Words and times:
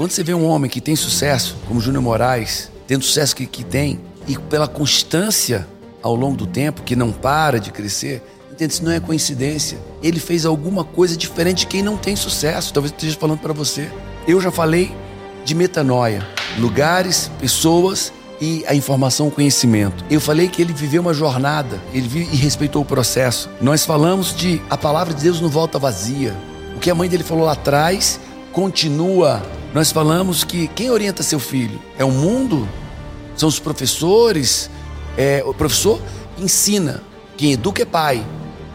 Quando 0.00 0.12
você 0.12 0.24
vê 0.24 0.32
um 0.32 0.46
homem 0.46 0.70
que 0.70 0.80
tem 0.80 0.96
sucesso, 0.96 1.58
como 1.68 1.78
Júnior 1.78 2.02
Moraes, 2.02 2.70
tendo 2.86 3.04
sucesso 3.04 3.36
que, 3.36 3.44
que 3.44 3.62
tem, 3.62 4.00
e 4.26 4.34
pela 4.34 4.66
constância 4.66 5.68
ao 6.02 6.14
longo 6.14 6.38
do 6.38 6.46
tempo, 6.46 6.80
que 6.80 6.96
não 6.96 7.12
para 7.12 7.60
de 7.60 7.70
crescer, 7.70 8.22
entende? 8.50 8.72
Isso 8.72 8.82
não 8.82 8.92
é 8.92 8.98
coincidência. 8.98 9.76
Ele 10.02 10.18
fez 10.18 10.46
alguma 10.46 10.84
coisa 10.84 11.14
diferente 11.18 11.58
de 11.58 11.66
quem 11.66 11.82
não 11.82 11.98
tem 11.98 12.16
sucesso. 12.16 12.72
Talvez 12.72 12.92
eu 12.92 12.96
esteja 12.96 13.18
falando 13.18 13.40
para 13.40 13.52
você. 13.52 13.92
Eu 14.26 14.40
já 14.40 14.50
falei 14.50 14.90
de 15.44 15.54
metanoia, 15.54 16.26
lugares, 16.58 17.30
pessoas 17.38 18.10
e 18.40 18.64
a 18.66 18.74
informação, 18.74 19.28
o 19.28 19.30
conhecimento. 19.30 20.02
Eu 20.10 20.18
falei 20.18 20.48
que 20.48 20.62
ele 20.62 20.72
viveu 20.72 21.02
uma 21.02 21.12
jornada, 21.12 21.78
ele 21.92 22.08
viu 22.08 22.22
e 22.22 22.36
respeitou 22.36 22.80
o 22.80 22.86
processo. 22.86 23.50
Nós 23.60 23.84
falamos 23.84 24.34
de 24.34 24.62
a 24.70 24.78
palavra 24.78 25.12
de 25.12 25.24
Deus 25.24 25.42
não 25.42 25.50
volta 25.50 25.78
vazia. 25.78 26.34
O 26.74 26.80
que 26.80 26.90
a 26.90 26.94
mãe 26.94 27.06
dele 27.06 27.22
falou 27.22 27.44
lá 27.44 27.52
atrás 27.52 28.18
continua. 28.50 29.59
Nós 29.72 29.92
falamos 29.92 30.42
que 30.42 30.66
quem 30.68 30.90
orienta 30.90 31.22
seu 31.22 31.38
filho 31.38 31.80
é 31.96 32.04
o 32.04 32.10
mundo, 32.10 32.68
são 33.36 33.48
os 33.48 33.60
professores. 33.60 34.68
É, 35.16 35.42
o 35.46 35.54
professor 35.54 36.00
ensina, 36.38 37.02
quem 37.36 37.52
educa 37.52 37.82
é 37.82 37.84
pai. 37.84 38.24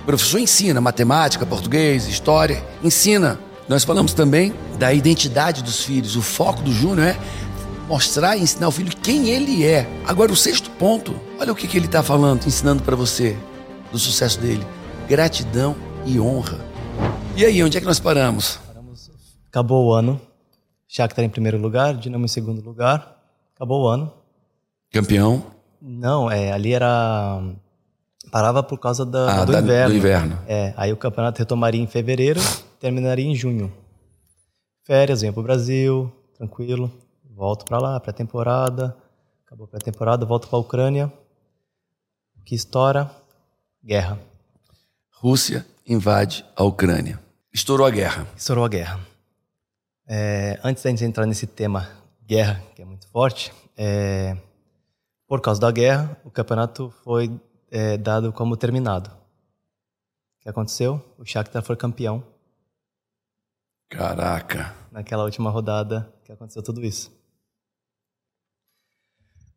O 0.03 0.05
professor 0.05 0.39
ensina 0.39 0.79
matemática, 0.79 1.45
português, 1.45 2.07
história, 2.07 2.63
ensina. 2.83 3.39
Nós 3.67 3.83
falamos 3.83 4.13
também 4.13 4.53
da 4.77 4.93
identidade 4.93 5.63
dos 5.63 5.83
filhos. 5.83 6.15
O 6.15 6.21
foco 6.21 6.61
do 6.61 6.71
Júnior 6.71 7.07
é 7.07 7.17
mostrar 7.89 8.37
e 8.37 8.41
ensinar 8.41 8.67
ao 8.67 8.71
filho 8.71 8.95
quem 8.95 9.29
ele 9.29 9.65
é. 9.65 9.89
Agora, 10.05 10.31
o 10.31 10.35
sexto 10.35 10.69
ponto, 10.71 11.19
olha 11.39 11.51
o 11.51 11.55
que, 11.55 11.67
que 11.67 11.77
ele 11.77 11.87
está 11.87 12.03
falando, 12.03 12.45
ensinando 12.45 12.83
para 12.83 12.95
você 12.95 13.35
do 13.91 13.99
sucesso 13.99 14.39
dele: 14.39 14.65
gratidão 15.09 15.75
e 16.05 16.19
honra. 16.19 16.59
E 17.35 17.43
aí, 17.43 17.61
onde 17.63 17.77
é 17.77 17.81
que 17.81 17.87
nós 17.87 17.99
paramos? 17.99 18.59
Acabou 19.49 19.87
o 19.87 19.93
ano. 19.93 20.21
Shakhtar 20.95 21.25
em 21.25 21.29
primeiro 21.29 21.57
lugar, 21.57 21.95
Dinamo 21.95 22.25
em 22.25 22.27
segundo 22.27 22.61
lugar. 22.61 23.17
Acabou 23.55 23.83
o 23.83 23.87
ano. 23.87 24.13
Campeão? 24.91 25.43
Não, 25.81 26.31
é, 26.31 26.51
ali 26.51 26.73
era 26.73 27.41
parava 28.31 28.63
por 28.63 28.79
causa 28.79 29.05
da, 29.05 29.41
ah, 29.41 29.45
do, 29.45 29.51
da, 29.51 29.61
inverno. 29.61 29.89
do 29.89 29.97
inverno. 29.97 30.39
É, 30.47 30.73
aí 30.77 30.91
o 30.91 30.97
campeonato 30.97 31.39
retomaria 31.39 31.81
em 31.81 31.87
fevereiro, 31.87 32.39
terminaria 32.79 33.25
em 33.25 33.35
junho. 33.35 33.71
Férias, 34.83 35.21
venho 35.21 35.33
pro 35.33 35.43
Brasil, 35.43 36.11
tranquilo 36.37 36.91
volto 37.35 37.65
para 37.65 37.77
lá, 37.77 37.99
pré-temporada, 37.99 38.95
acabou 39.45 39.65
a 39.65 39.67
pré-temporada, 39.67 40.25
volto 40.25 40.47
para 40.47 40.57
a 40.57 40.61
Ucrânia, 40.61 41.11
que 42.45 42.55
estoura, 42.55 43.11
guerra. 43.83 44.17
Rússia 45.11 45.65
invade 45.85 46.45
a 46.55 46.63
Ucrânia. 46.63 47.19
Estourou 47.53 47.85
a 47.85 47.89
guerra. 47.89 48.27
Estourou 48.35 48.63
a 48.63 48.69
guerra. 48.69 48.99
É, 50.07 50.59
antes 50.63 50.83
da 50.83 50.89
gente 50.91 51.03
entrar 51.03 51.25
nesse 51.25 51.47
tema 51.47 51.89
guerra, 52.25 52.61
que 52.75 52.81
é 52.81 52.85
muito 52.85 53.07
forte, 53.07 53.51
é, 53.75 54.37
por 55.27 55.41
causa 55.41 55.59
da 55.59 55.71
guerra, 55.71 56.15
o 56.23 56.29
campeonato 56.29 56.93
foi 57.03 57.31
é, 57.71 57.97
dado 57.97 58.31
como 58.31 58.55
terminado. 58.55 59.09
O 59.09 60.43
que 60.43 60.49
aconteceu? 60.49 61.03
O 61.17 61.25
Shakhtar 61.25 61.63
foi 61.63 61.75
campeão. 61.75 62.23
Caraca. 63.89 64.75
Naquela 64.91 65.23
última 65.23 65.49
rodada 65.49 66.13
que 66.23 66.31
aconteceu 66.31 66.61
tudo 66.61 66.83
isso. 66.83 67.11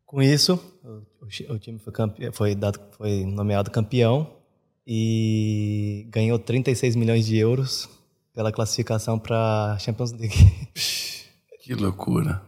Com 0.03 0.23
isso, 0.23 0.55
o, 0.83 1.53
o 1.53 1.59
time 1.59 1.77
foi, 1.77 1.93
campe... 1.93 2.31
foi, 2.31 2.55
dado, 2.55 2.79
foi 2.97 3.23
nomeado 3.25 3.69
campeão 3.69 4.35
e 4.85 6.07
ganhou 6.09 6.39
36 6.39 6.95
milhões 6.95 7.27
de 7.27 7.37
euros 7.37 7.87
pela 8.39 8.53
classificação 8.53 9.19
para 9.19 9.77
Champions 9.79 10.13
League. 10.13 10.69
Que 11.61 11.75
loucura. 11.75 12.41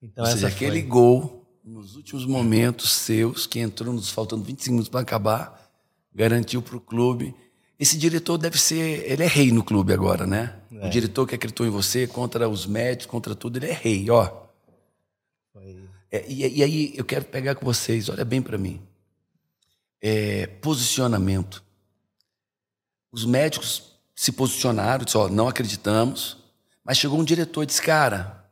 Então, 0.00 0.24
Ou 0.24 0.30
seja, 0.30 0.46
aquele 0.46 0.80
foi... 0.80 0.88
gol 0.88 1.44
nos 1.62 1.96
últimos 1.96 2.24
momentos 2.24 2.90
seus, 2.90 3.46
que 3.46 3.58
entrou 3.58 3.92
nos 3.92 4.10
faltando 4.10 4.42
25 4.44 4.70
minutos 4.70 4.88
para 4.88 5.00
acabar, 5.00 5.70
garantiu 6.14 6.62
para 6.62 6.76
o 6.76 6.80
clube. 6.80 7.34
Esse 7.78 7.98
diretor 7.98 8.38
deve 8.38 8.58
ser. 8.58 9.04
Ele 9.10 9.22
é 9.22 9.26
rei 9.26 9.52
no 9.52 9.62
clube 9.62 9.92
agora, 9.92 10.24
né? 10.24 10.56
É. 10.72 10.86
O 10.86 10.88
diretor 10.88 11.26
que 11.26 11.34
acreditou 11.34 11.66
em 11.66 11.70
você, 11.70 12.06
contra 12.06 12.48
os 12.48 12.64
médicos, 12.64 13.06
contra 13.06 13.34
tudo, 13.34 13.58
ele 13.58 13.66
é 13.66 13.74
rei, 13.74 14.08
ó. 14.08 14.30
É, 16.10 16.24
e, 16.26 16.58
e, 16.58 16.62
aí 16.62 16.94
eu 16.96 17.04
quero 17.04 17.26
pegar 17.26 17.56
com 17.56 17.66
vocês, 17.66 18.08
olha 18.08 18.24
bem 18.24 18.40
para 18.40 18.56
mim. 18.56 18.80
É, 20.00 20.46
posicionamento. 20.46 21.62
Os 23.10 23.26
médicos 23.26 23.91
se 24.14 24.32
posicionaram, 24.32 25.04
disseram, 25.04 25.28
não 25.28 25.48
acreditamos, 25.48 26.36
mas 26.84 26.98
chegou 26.98 27.18
um 27.18 27.24
diretor 27.24 27.62
e 27.62 27.66
disse, 27.66 27.82
cara, 27.82 28.44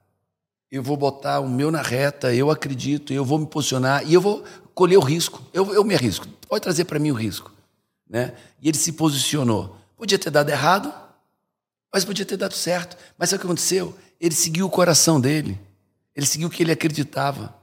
eu 0.71 0.83
vou 0.83 0.97
botar 0.97 1.41
o 1.41 1.49
meu 1.49 1.71
na 1.71 1.83
reta, 1.83 2.33
eu 2.35 2.51
acredito, 2.51 3.13
eu 3.13 3.25
vou 3.25 3.39
me 3.39 3.47
posicionar 3.47 4.07
e 4.07 4.15
eu 4.15 4.21
vou 4.21 4.45
colher 4.75 4.97
o 4.97 5.03
risco. 5.03 5.43
Eu, 5.53 5.75
eu 5.75 5.85
me 5.85 5.95
arrisco. 5.95 6.27
Pode 6.49 6.63
trazer 6.63 6.85
para 6.85 6.99
mim 6.99 7.11
o 7.11 7.15
risco. 7.15 7.53
Né? 8.09 8.35
E 8.63 8.69
ele 8.69 8.79
se 8.79 8.93
posicionou. 8.93 9.77
Podia 9.97 10.19
ter 10.19 10.31
dado 10.31 10.49
errado, 10.49 10.93
mas 11.93 12.05
podia 12.05 12.25
ter 12.25 12.37
dado 12.37 12.55
certo. 12.55 12.97
Mas 13.19 13.31
sabe 13.31 13.39
o 13.39 13.41
que 13.41 13.47
aconteceu? 13.47 13.97
Ele 14.21 14.35
seguiu 14.35 14.67
o 14.67 14.71
coração 14.71 15.21
dele. 15.21 15.61
Ele 16.15 16.27
seguiu 16.27 16.49
o 16.49 16.51
que 16.51 16.63
ele 16.63 16.73
acreditava. 16.73 17.55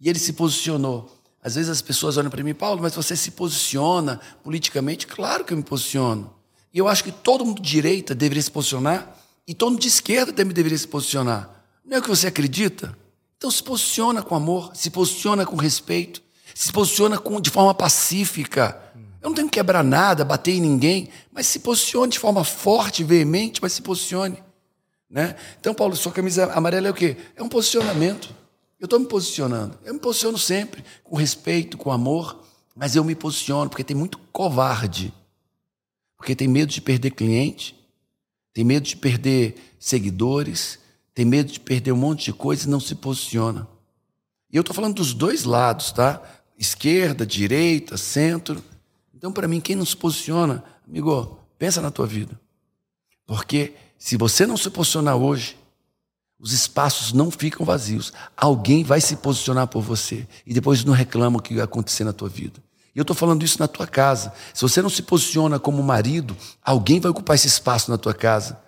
E 0.00 0.08
ele 0.08 0.18
se 0.18 0.32
posicionou. 0.32 1.14
Às 1.42 1.54
vezes 1.54 1.70
as 1.70 1.82
pessoas 1.82 2.16
olham 2.16 2.30
para 2.30 2.42
mim, 2.42 2.54
Paulo, 2.54 2.82
mas 2.82 2.94
você 2.94 3.16
se 3.16 3.30
posiciona 3.30 4.20
politicamente? 4.42 5.06
Claro 5.06 5.44
que 5.44 5.52
eu 5.52 5.56
me 5.56 5.62
posiciono. 5.62 6.34
E 6.72 6.78
eu 6.78 6.88
acho 6.88 7.04
que 7.04 7.12
todo 7.12 7.44
mundo 7.44 7.60
de 7.60 7.70
direita 7.70 8.14
deveria 8.14 8.42
se 8.42 8.50
posicionar 8.50 9.16
e 9.46 9.54
todo 9.54 9.72
mundo 9.72 9.80
de 9.80 9.88
esquerda 9.88 10.32
também 10.32 10.54
deveria 10.54 10.78
se 10.78 10.86
posicionar. 10.86 11.50
Não 11.84 11.96
é 11.96 12.00
o 12.00 12.02
que 12.02 12.08
você 12.08 12.28
acredita? 12.28 12.96
Então 13.36 13.50
se 13.50 13.62
posiciona 13.62 14.22
com 14.22 14.34
amor, 14.34 14.70
se 14.74 14.90
posiciona 14.90 15.44
com 15.44 15.56
respeito, 15.56 16.22
se 16.54 16.72
posiciona 16.72 17.18
com, 17.18 17.40
de 17.40 17.50
forma 17.50 17.74
pacífica. 17.74 18.80
Eu 19.20 19.28
não 19.30 19.34
tenho 19.34 19.48
que 19.48 19.54
quebrar 19.54 19.82
nada, 19.82 20.24
bater 20.24 20.52
em 20.52 20.60
ninguém, 20.60 21.08
mas 21.32 21.46
se 21.46 21.58
posicione 21.58 22.12
de 22.12 22.18
forma 22.18 22.44
forte, 22.44 23.02
veemente, 23.02 23.60
mas 23.60 23.72
se 23.72 23.82
posicione. 23.82 24.42
Né? 25.10 25.34
Então, 25.58 25.74
Paulo, 25.74 25.96
sua 25.96 26.12
camisa 26.12 26.52
amarela 26.52 26.88
é 26.88 26.90
o 26.90 26.94
quê? 26.94 27.16
É 27.34 27.42
um 27.42 27.48
posicionamento. 27.48 28.34
Eu 28.78 28.84
estou 28.84 28.98
me 28.98 29.06
posicionando. 29.06 29.78
Eu 29.84 29.92
me 29.92 30.00
posiciono 30.00 30.38
sempre, 30.38 30.84
com 31.02 31.16
respeito, 31.16 31.76
com 31.76 31.90
amor, 31.90 32.44
mas 32.74 32.96
eu 32.96 33.04
me 33.04 33.14
posiciono 33.14 33.68
porque 33.68 33.84
tem 33.84 33.96
muito 33.96 34.18
covarde. 34.32 35.12
Porque 36.20 36.36
tem 36.36 36.46
medo 36.46 36.70
de 36.70 36.82
perder 36.82 37.12
cliente, 37.12 37.74
tem 38.52 38.62
medo 38.62 38.86
de 38.86 38.94
perder 38.94 39.54
seguidores, 39.78 40.78
tem 41.14 41.24
medo 41.24 41.50
de 41.50 41.58
perder 41.58 41.92
um 41.92 41.96
monte 41.96 42.26
de 42.26 42.34
coisa 42.34 42.66
e 42.66 42.70
não 42.70 42.78
se 42.78 42.94
posiciona. 42.94 43.66
E 44.52 44.56
eu 44.58 44.60
estou 44.60 44.76
falando 44.76 44.96
dos 44.96 45.14
dois 45.14 45.44
lados, 45.44 45.92
tá? 45.92 46.22
Esquerda, 46.58 47.24
direita, 47.24 47.96
centro. 47.96 48.62
Então, 49.14 49.32
para 49.32 49.48
mim, 49.48 49.62
quem 49.62 49.74
não 49.74 49.86
se 49.86 49.96
posiciona, 49.96 50.62
amigo, 50.86 51.40
pensa 51.58 51.80
na 51.80 51.90
tua 51.90 52.06
vida. 52.06 52.38
Porque 53.26 53.72
se 53.96 54.18
você 54.18 54.46
não 54.46 54.58
se 54.58 54.68
posicionar 54.68 55.16
hoje, 55.16 55.56
os 56.38 56.52
espaços 56.52 57.14
não 57.14 57.30
ficam 57.30 57.64
vazios. 57.64 58.12
Alguém 58.36 58.84
vai 58.84 59.00
se 59.00 59.16
posicionar 59.16 59.68
por 59.68 59.80
você 59.80 60.28
e 60.44 60.52
depois 60.52 60.84
não 60.84 60.92
reclama 60.92 61.38
o 61.38 61.42
que 61.42 61.54
vai 61.54 61.64
acontecer 61.64 62.04
na 62.04 62.12
tua 62.12 62.28
vida. 62.28 62.62
E 62.94 62.98
eu 62.98 63.02
estou 63.02 63.14
falando 63.14 63.44
isso 63.44 63.58
na 63.58 63.68
tua 63.68 63.86
casa. 63.86 64.32
Se 64.52 64.62
você 64.62 64.82
não 64.82 64.90
se 64.90 65.02
posiciona 65.02 65.58
como 65.58 65.82
marido, 65.82 66.36
alguém 66.62 67.00
vai 67.00 67.10
ocupar 67.10 67.36
esse 67.36 67.46
espaço 67.46 67.90
na 67.90 67.98
tua 67.98 68.14
casa. 68.14 68.60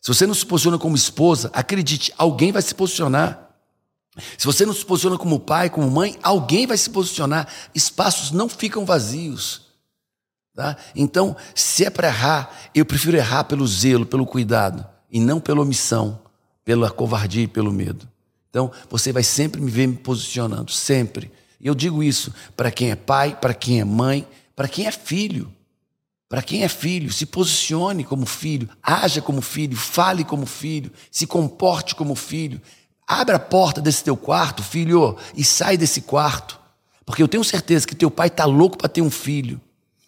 Se 0.00 0.08
você 0.08 0.26
não 0.26 0.34
se 0.34 0.44
posiciona 0.44 0.78
como 0.78 0.96
esposa, 0.96 1.50
acredite, 1.54 2.12
alguém 2.18 2.52
vai 2.52 2.60
se 2.60 2.74
posicionar. 2.74 3.50
Se 4.36 4.44
você 4.44 4.66
não 4.66 4.74
se 4.74 4.84
posiciona 4.84 5.16
como 5.16 5.40
pai, 5.40 5.70
como 5.70 5.90
mãe, 5.90 6.18
alguém 6.22 6.66
vai 6.66 6.76
se 6.76 6.90
posicionar. 6.90 7.48
Espaços 7.74 8.30
não 8.30 8.48
ficam 8.48 8.84
vazios. 8.84 9.62
Tá? 10.54 10.76
Então, 10.94 11.34
se 11.54 11.84
é 11.84 11.88
para 11.88 12.08
errar, 12.08 12.54
eu 12.74 12.84
prefiro 12.84 13.16
errar 13.16 13.44
pelo 13.44 13.66
zelo, 13.66 14.04
pelo 14.04 14.26
cuidado, 14.26 14.86
e 15.10 15.18
não 15.18 15.40
pela 15.40 15.62
omissão, 15.62 16.20
pela 16.62 16.90
covardia 16.90 17.44
e 17.44 17.48
pelo 17.48 17.72
medo. 17.72 18.06
Então, 18.50 18.70
você 18.90 19.12
vai 19.12 19.22
sempre 19.22 19.62
me 19.62 19.70
ver 19.70 19.86
me 19.86 19.96
posicionando, 19.96 20.70
sempre. 20.70 21.32
Eu 21.62 21.74
digo 21.74 22.02
isso 22.02 22.32
para 22.56 22.70
quem 22.70 22.90
é 22.90 22.96
pai, 22.96 23.38
para 23.40 23.54
quem 23.54 23.80
é 23.80 23.84
mãe, 23.84 24.26
para 24.56 24.68
quem 24.68 24.86
é 24.86 24.90
filho. 24.90 25.52
Para 26.28 26.42
quem 26.42 26.62
é 26.62 26.68
filho, 26.68 27.12
se 27.12 27.26
posicione 27.26 28.04
como 28.04 28.24
filho, 28.24 28.66
haja 28.82 29.20
como 29.20 29.42
filho, 29.42 29.76
fale 29.76 30.24
como 30.24 30.46
filho, 30.46 30.90
se 31.10 31.26
comporte 31.26 31.94
como 31.94 32.14
filho. 32.14 32.60
Abra 33.06 33.36
a 33.36 33.38
porta 33.38 33.82
desse 33.82 34.02
teu 34.02 34.16
quarto, 34.16 34.62
filho, 34.62 35.16
e 35.36 35.44
sai 35.44 35.76
desse 35.76 36.00
quarto. 36.00 36.58
Porque 37.04 37.22
eu 37.22 37.28
tenho 37.28 37.44
certeza 37.44 37.86
que 37.86 37.94
teu 37.94 38.10
pai 38.10 38.28
está 38.28 38.46
louco 38.46 38.78
para 38.78 38.88
ter 38.88 39.02
um 39.02 39.10
filho. 39.10 39.60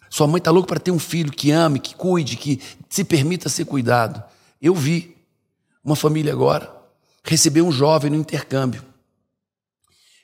Sua 0.09 0.25
mãe 0.25 0.39
está 0.39 0.49
louca 0.49 0.67
para 0.67 0.79
ter 0.79 0.91
um 0.91 0.97
filho 0.97 1.31
que 1.31 1.51
ame, 1.51 1.79
que 1.79 1.93
cuide, 1.93 2.37
que 2.37 2.59
se 2.89 3.03
permita 3.03 3.47
ser 3.47 3.65
cuidado. 3.65 4.23
Eu 4.59 4.73
vi 4.73 5.15
uma 5.83 5.95
família 5.95 6.33
agora 6.33 6.75
recebeu 7.25 7.65
um 7.65 7.71
jovem 7.71 8.11
no 8.11 8.17
intercâmbio. 8.17 8.83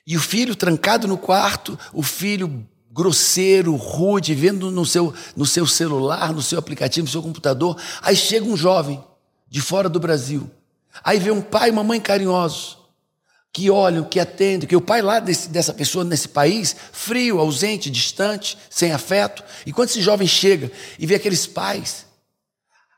E 0.06 0.16
o 0.16 0.20
filho 0.20 0.56
trancado 0.56 1.06
no 1.06 1.16
quarto, 1.16 1.78
o 1.92 2.02
filho 2.02 2.66
grosseiro, 2.90 3.74
rude, 3.74 4.34
vendo 4.34 4.70
no 4.70 4.84
seu, 4.84 5.14
no 5.34 5.46
seu 5.46 5.66
celular, 5.66 6.32
no 6.32 6.42
seu 6.42 6.58
aplicativo, 6.58 7.06
no 7.06 7.10
seu 7.10 7.22
computador. 7.22 7.80
Aí 8.02 8.14
chega 8.14 8.44
um 8.44 8.56
jovem 8.56 9.02
de 9.48 9.60
fora 9.60 9.88
do 9.88 10.00
Brasil. 10.00 10.50
Aí 11.02 11.18
vê 11.18 11.30
um 11.30 11.40
pai 11.40 11.68
e 11.68 11.72
uma 11.72 11.84
mãe 11.84 12.00
carinhosos, 12.00 12.78
que 13.52 13.70
olham, 13.70 14.04
que 14.04 14.20
atendem, 14.20 14.68
que 14.68 14.76
o 14.76 14.80
pai 14.80 15.00
lá 15.00 15.20
desse, 15.20 15.48
dessa 15.48 15.72
pessoa 15.72 16.04
nesse 16.04 16.28
país, 16.28 16.76
frio, 16.92 17.38
ausente, 17.38 17.90
distante, 17.90 18.58
sem 18.68 18.92
afeto. 18.92 19.42
E 19.64 19.72
quando 19.72 19.88
esse 19.88 20.02
jovem 20.02 20.26
chega 20.26 20.70
e 20.98 21.06
vê 21.06 21.14
aqueles 21.14 21.46
pais, 21.46 22.06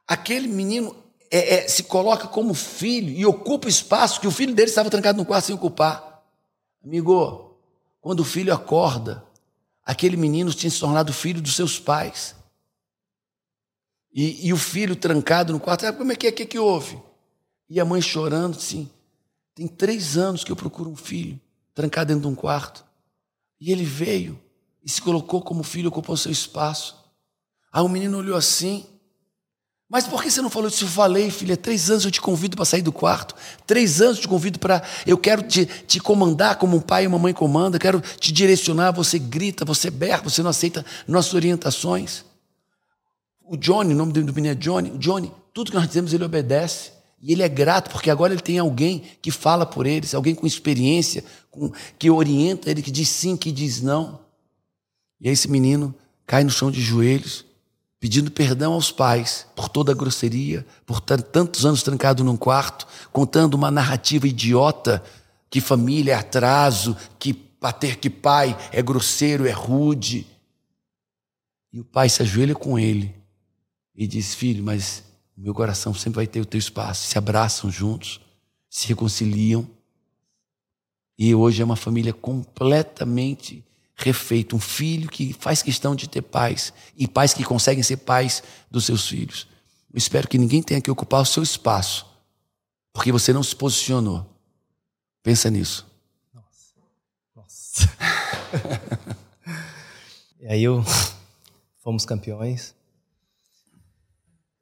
aquele 0.08 0.48
menino 0.48 0.96
é, 1.30 1.56
é, 1.56 1.68
se 1.68 1.84
coloca 1.84 2.26
como 2.26 2.54
filho 2.54 3.10
e 3.10 3.24
ocupa 3.24 3.66
o 3.66 3.70
espaço 3.70 4.20
que 4.20 4.26
o 4.26 4.32
filho 4.32 4.54
dele 4.54 4.70
estava 4.70 4.90
trancado 4.90 5.18
no 5.18 5.24
quarto 5.24 5.46
sem 5.46 5.54
ocupar. 5.54 6.13
Amigo, 6.84 7.56
quando 8.00 8.20
o 8.20 8.25
filho 8.25 8.52
acorda, 8.52 9.25
aquele 9.82 10.16
menino 10.16 10.52
tinha 10.52 10.70
se 10.70 10.78
tornado 10.78 11.14
filho 11.14 11.40
dos 11.40 11.56
seus 11.56 11.78
pais. 11.78 12.36
E, 14.12 14.46
e 14.46 14.52
o 14.52 14.56
filho 14.56 14.94
trancado 14.94 15.52
no 15.52 15.58
quarto, 15.58 15.86
ah, 15.86 15.92
como 15.92 16.12
é 16.12 16.16
que 16.16 16.26
é? 16.26 16.31
O 16.31 16.32
que, 16.34 16.44
que 16.44 16.58
houve? 16.58 17.00
E 17.70 17.81
a 17.81 17.84
mãe 17.84 18.02
chorando, 18.02 18.58
assim, 18.58 18.90
tem 19.54 19.66
três 19.66 20.19
anos 20.19 20.44
que 20.44 20.52
eu 20.52 20.56
procuro 20.56 20.90
um 20.90 20.96
filho, 20.96 21.40
trancado 21.75 22.08
dentro 22.08 22.28
de 22.28 22.28
um 22.28 22.34
quarto. 22.34 22.84
E 23.58 23.72
ele 23.72 23.84
veio 23.84 24.38
e 24.84 24.90
se 24.90 25.00
colocou 25.00 25.40
como 25.40 25.62
filho, 25.62 25.88
ocupou 25.88 26.16
seu 26.19 26.30
espaço. 26.30 27.02
Aí 27.72 27.82
o 27.82 27.88
menino 27.88 28.19
olhou 28.19 28.37
assim, 28.37 28.87
mas 29.94 30.08
por 30.08 30.20
que 30.20 30.29
você 30.29 30.43
não 30.43 30.50
falou 30.50 30.69
isso? 30.69 30.82
Eu 30.82 30.88
falei, 30.88 31.31
filha, 31.31 31.56
três 31.56 31.88
anos 31.88 32.05
eu 32.05 32.11
te 32.11 32.20
convido 32.20 32.56
para 32.56 32.64
sair 32.64 32.82
do 32.82 32.91
quarto. 32.91 33.32
Três 33.64 34.02
anos 34.02 34.17
eu 34.17 34.23
te 34.23 34.26
convido 34.26 34.58
para. 34.58 34.82
Eu 35.06 35.17
quero 35.17 35.41
te, 35.44 35.67
te 35.67 36.00
comandar 36.00 36.56
como 36.56 36.79
um 36.79 36.81
pai 36.81 37.05
e 37.05 37.06
uma 37.06 37.17
mãe 37.17 37.32
comanda. 37.32 37.79
Quero 37.79 38.02
te 38.19 38.32
direcionar. 38.32 38.91
Você 38.91 39.20
grita, 39.20 39.64
você 39.64 39.93
berra, 39.93 40.20
você 40.23 40.43
não 40.43 40.50
aceita 40.50 40.85
nossas 41.06 41.32
orientações. 41.32 42.25
O 43.49 43.56
Johnny, 43.56 43.94
o 43.94 43.96
nome 43.96 44.12
do 44.12 44.35
menino 44.35 44.49
é 44.49 44.56
Johnny. 44.56 44.91
Johnny, 44.99 45.31
tudo 45.52 45.70
que 45.70 45.76
nós 45.76 45.87
dizemos, 45.87 46.12
ele 46.12 46.25
obedece. 46.25 46.90
E 47.23 47.31
ele 47.31 47.44
é 47.44 47.49
grato, 47.49 47.88
porque 47.88 48.11
agora 48.11 48.32
ele 48.32 48.43
tem 48.43 48.58
alguém 48.58 49.00
que 49.23 49.31
fala 49.31 49.64
por 49.64 49.87
eles, 49.87 50.12
alguém 50.12 50.35
com 50.35 50.44
experiência, 50.44 51.23
com, 51.52 51.70
que 51.97 52.11
orienta 52.11 52.69
ele, 52.69 52.82
que 52.82 52.90
diz 52.90 53.08
sim, 53.08 53.37
que 53.37 53.52
diz 53.52 53.81
não. 53.81 54.19
E 55.20 55.29
aí 55.29 55.35
esse 55.35 55.49
menino 55.49 55.94
cai 56.26 56.43
no 56.43 56.50
chão 56.50 56.69
de 56.69 56.81
joelhos 56.81 57.44
pedindo 58.04 58.30
perdão 58.30 58.74
aos 58.74 58.92
pais 58.92 59.46
por 59.56 59.66
toda 59.66 59.92
a 59.92 59.94
grosseria, 59.94 60.66
por 60.84 61.00
tantos 61.00 61.64
anos 61.64 61.82
trancado 61.82 62.22
num 62.22 62.36
quarto, 62.36 62.86
contando 63.10 63.54
uma 63.54 63.70
narrativa 63.70 64.28
idiota 64.28 65.02
que 65.48 65.58
família 65.58 66.12
é 66.12 66.14
atraso, 66.14 66.94
que 67.18 67.32
pater 67.32 67.96
que 67.96 68.10
pai 68.10 68.54
é 68.70 68.82
grosseiro, 68.82 69.46
é 69.46 69.52
rude. 69.52 70.26
E 71.72 71.80
o 71.80 71.84
pai 71.84 72.10
se 72.10 72.20
ajoelha 72.20 72.54
com 72.54 72.78
ele 72.78 73.14
e 73.96 74.06
diz: 74.06 74.34
Filho, 74.34 74.62
mas 74.62 75.02
meu 75.34 75.54
coração 75.54 75.94
sempre 75.94 76.16
vai 76.16 76.26
ter 76.26 76.42
o 76.42 76.46
teu 76.46 76.58
espaço. 76.58 77.06
Se 77.06 77.16
abraçam 77.16 77.70
juntos, 77.70 78.20
se 78.68 78.86
reconciliam. 78.86 79.66
E 81.18 81.34
hoje 81.34 81.62
é 81.62 81.64
uma 81.64 81.74
família 81.74 82.12
completamente 82.12 83.64
refeito, 83.96 84.56
um 84.56 84.61
filho 84.61 85.08
que 85.08 85.32
faz 85.32 85.62
questão 85.62 85.94
de 85.94 86.08
ter 86.08 86.23
pais 86.23 86.73
e 86.96 87.06
pais 87.06 87.32
que 87.32 87.44
conseguem 87.44 87.82
ser 87.82 87.99
pais 87.99 88.43
dos 88.70 88.85
seus 88.85 89.06
filhos. 89.06 89.46
Eu 89.93 89.99
espero 89.99 90.29
que 90.29 90.38
ninguém 90.38 90.62
tenha 90.62 90.81
que 90.81 90.91
ocupar 90.91 91.23
o 91.23 91.26
seu 91.26 91.43
espaço, 91.43 92.06
porque 92.93 93.12
você 93.12 93.32
não 93.32 93.43
se 93.43 93.55
posicionou. 93.55 94.26
Pensa 95.23 95.49
nisso. 95.50 95.87
Nossa. 96.35 96.75
Nossa. 97.35 97.96
e 100.40 100.47
aí 100.47 100.62
eu 100.62 100.85
fomos 101.85 102.06
campeões. 102.06 102.75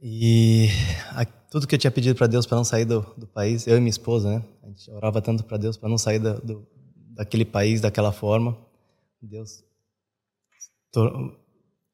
E 0.01 0.69
a, 1.11 1.25
tudo 1.25 1.67
que 1.67 1.77
eu 1.77 1.79
tinha 1.79 1.91
pedido 1.91 2.17
para 2.17 2.27
Deus 2.27 2.45
para 2.45 2.57
não 2.57 2.65
sair 2.65 2.85
do, 2.85 3.07
do, 3.17 3.27
país, 3.27 3.67
eu 3.69 3.77
e 3.77 3.81
minha 3.81 3.91
esposa, 3.91 4.29
né? 4.29 4.45
A 4.65 4.67
gente 4.67 4.91
orava 4.91 5.23
tanto 5.23 5.45
para 5.45 5.57
Deus 5.57 5.77
para 5.77 5.89
não 5.89 5.97
sair 5.97 6.19
do, 6.19 6.67
daquele 7.11 7.45
país 7.45 7.81
daquela 7.81 8.11
forma. 8.11 8.59
Deus 9.27 9.63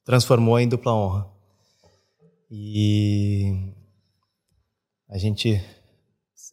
transformou 0.04 0.58
em 0.58 0.68
dupla 0.68 0.92
honra. 0.92 1.28
E 2.50 3.72
a 5.08 5.18
gente 5.18 5.62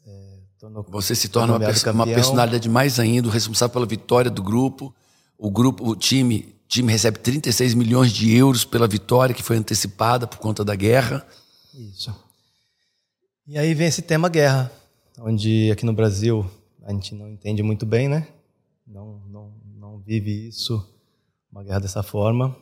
é, 0.06 0.40
tornou 0.60 0.86
Você 0.90 1.16
se 1.16 1.30
torna 1.30 1.54
uma, 1.54 1.94
uma, 1.94 2.06
personalidade 2.06 2.70
mais 2.70 3.00
ainda, 3.00 3.30
responsável 3.30 3.74
pela 3.74 3.86
vitória 3.86 4.30
do 4.30 4.44
grupo. 4.44 4.94
O 5.38 5.50
grupo, 5.50 5.88
o 5.88 5.96
time, 5.96 6.54
time 6.68 6.92
recebe 6.92 7.20
36 7.20 7.74
milhões 7.74 8.12
de 8.12 8.36
euros 8.36 8.66
pela 8.66 8.88
vitória 8.88 9.34
que 9.34 9.44
foi 9.44 9.58
antecipada 9.58 10.28
por 10.28 10.38
conta 10.40 10.64
da 10.64 10.76
guerra. 10.76 11.26
Isso. 11.74 12.14
E 13.48 13.58
aí 13.58 13.74
vem 13.74 13.88
esse 13.88 14.02
tema 14.02 14.28
guerra, 14.28 14.72
onde 15.20 15.72
aqui 15.72 15.86
no 15.86 15.94
Brasil 15.94 16.50
a 16.84 16.92
gente 16.92 17.14
não 17.16 17.30
entende 17.30 17.64
muito 17.64 17.86
bem, 17.86 18.08
né? 18.10 18.28
Não, 18.88 19.22
vive 20.06 20.48
isso, 20.48 20.88
uma 21.52 21.64
guerra 21.64 21.80
dessa 21.80 22.04
forma. 22.04 22.56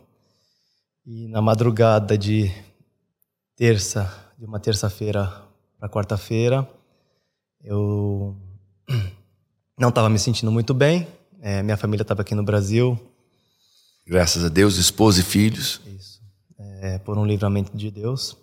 E 1.05 1.27
na 1.27 1.41
madrugada 1.41 2.17
de 2.17 2.49
terça, 3.57 4.31
de 4.37 4.45
uma 4.45 4.61
terça-feira 4.61 5.43
para 5.77 5.89
quarta-feira, 5.89 6.67
eu 7.61 8.37
não 9.77 9.89
estava 9.89 10.09
me 10.09 10.17
sentindo 10.17 10.51
muito 10.51 10.73
bem. 10.73 11.05
É, 11.41 11.61
minha 11.61 11.75
família 11.75 12.03
estava 12.03 12.21
aqui 12.21 12.33
no 12.33 12.43
Brasil. 12.43 12.97
Graças 14.07 14.45
a 14.45 14.49
Deus, 14.49 14.77
esposa 14.77 15.19
e 15.19 15.23
filhos. 15.23 15.81
Isso. 15.85 16.21
É, 16.57 16.97
por 16.99 17.17
um 17.17 17.25
livramento 17.25 17.75
de 17.75 17.91
Deus. 17.91 18.37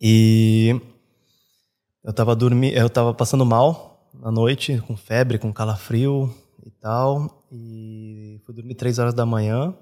E 0.00 0.80
eu 2.02 2.10
estava 2.10 2.34
dormindo, 2.34 2.74
eu 2.74 2.86
estava 2.86 3.12
passando 3.12 3.44
mal 3.44 4.10
na 4.14 4.30
noite, 4.30 4.82
com 4.86 4.96
febre, 4.96 5.38
com 5.38 5.52
calafrio, 5.52 6.34
e 6.66 6.70
tal. 6.70 7.46
E 7.50 8.40
fui 8.44 8.54
dormir 8.54 8.74
três 8.74 8.98
horas 8.98 9.14
da 9.14 9.24
manhã. 9.24 9.74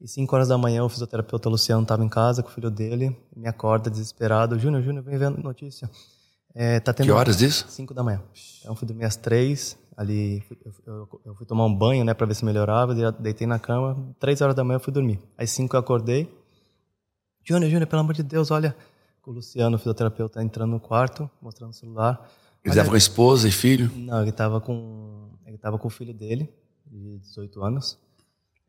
E 0.00 0.06
cinco 0.06 0.34
horas 0.36 0.48
da 0.48 0.56
manhã 0.56 0.84
o 0.84 0.88
fisioterapeuta 0.88 1.48
Luciano 1.48 1.82
estava 1.82 2.04
em 2.04 2.08
casa 2.08 2.42
com 2.42 2.48
o 2.48 2.52
filho 2.52 2.70
dele. 2.70 3.16
Me 3.34 3.48
acorda 3.48 3.90
desesperado. 3.90 4.58
Júnior, 4.58 4.82
Júnior, 4.82 5.02
vem 5.02 5.18
vendo 5.18 5.42
notícia. 5.42 5.90
É, 6.54 6.80
tá 6.80 6.92
tendo 6.92 7.06
que 7.06 7.12
horas 7.12 7.36
disso? 7.36 7.66
Cinco 7.68 7.92
da 7.92 8.02
manhã. 8.02 8.22
Então 8.60 8.74
fui 8.76 8.86
dormir 8.86 9.04
às 9.04 9.16
três. 9.16 9.76
Ali 9.96 10.42
eu, 10.86 11.08
eu, 11.24 11.34
fui 11.34 11.46
tomar 11.46 11.64
um 11.64 11.74
banho, 11.74 12.04
né, 12.04 12.12
para 12.12 12.26
ver 12.26 12.34
se 12.34 12.44
melhorava. 12.44 12.94
Deitei 13.12 13.46
na 13.46 13.58
cama. 13.58 14.14
Três 14.20 14.40
horas 14.40 14.54
da 14.54 14.62
manhã 14.62 14.76
eu 14.76 14.80
fui 14.80 14.92
dormir. 14.92 15.18
Às 15.36 15.50
cinco 15.50 15.74
eu 15.74 15.80
acordei. 15.80 16.30
Júnior, 17.44 17.70
Júnior, 17.70 17.86
pelo 17.88 18.00
amor 18.00 18.14
de 18.14 18.22
Deus, 18.22 18.50
olha. 18.50 18.76
O 19.26 19.32
Luciano, 19.32 19.74
o 19.74 19.78
fisioterapeuta, 19.78 20.40
entrando 20.40 20.70
no 20.70 20.78
quarto, 20.78 21.28
mostrando 21.42 21.70
o 21.70 21.74
celular. 21.74 22.30
Ele 22.62 22.72
estava 22.72 22.88
com 22.88 22.94
a 22.94 22.98
esposa 22.98 23.48
e 23.48 23.50
filho? 23.50 23.90
Não, 23.96 24.20
ele 24.20 24.30
estava 24.30 24.60
com 24.60 25.25
ele 25.56 25.58
estava 25.58 25.78
com 25.78 25.88
o 25.88 25.90
filho 25.90 26.12
dele, 26.12 26.52
de 26.86 27.18
18 27.18 27.62
anos, 27.64 27.98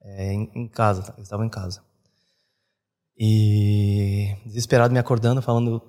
é, 0.01 0.33
em, 0.33 0.49
em, 0.55 0.67
casa, 0.67 1.13
ele 1.13 1.23
estava 1.23 1.45
em 1.45 1.49
casa. 1.49 1.83
E 3.17 4.35
desesperado 4.45 4.93
me 4.93 4.99
acordando, 4.99 5.41
falando: 5.41 5.81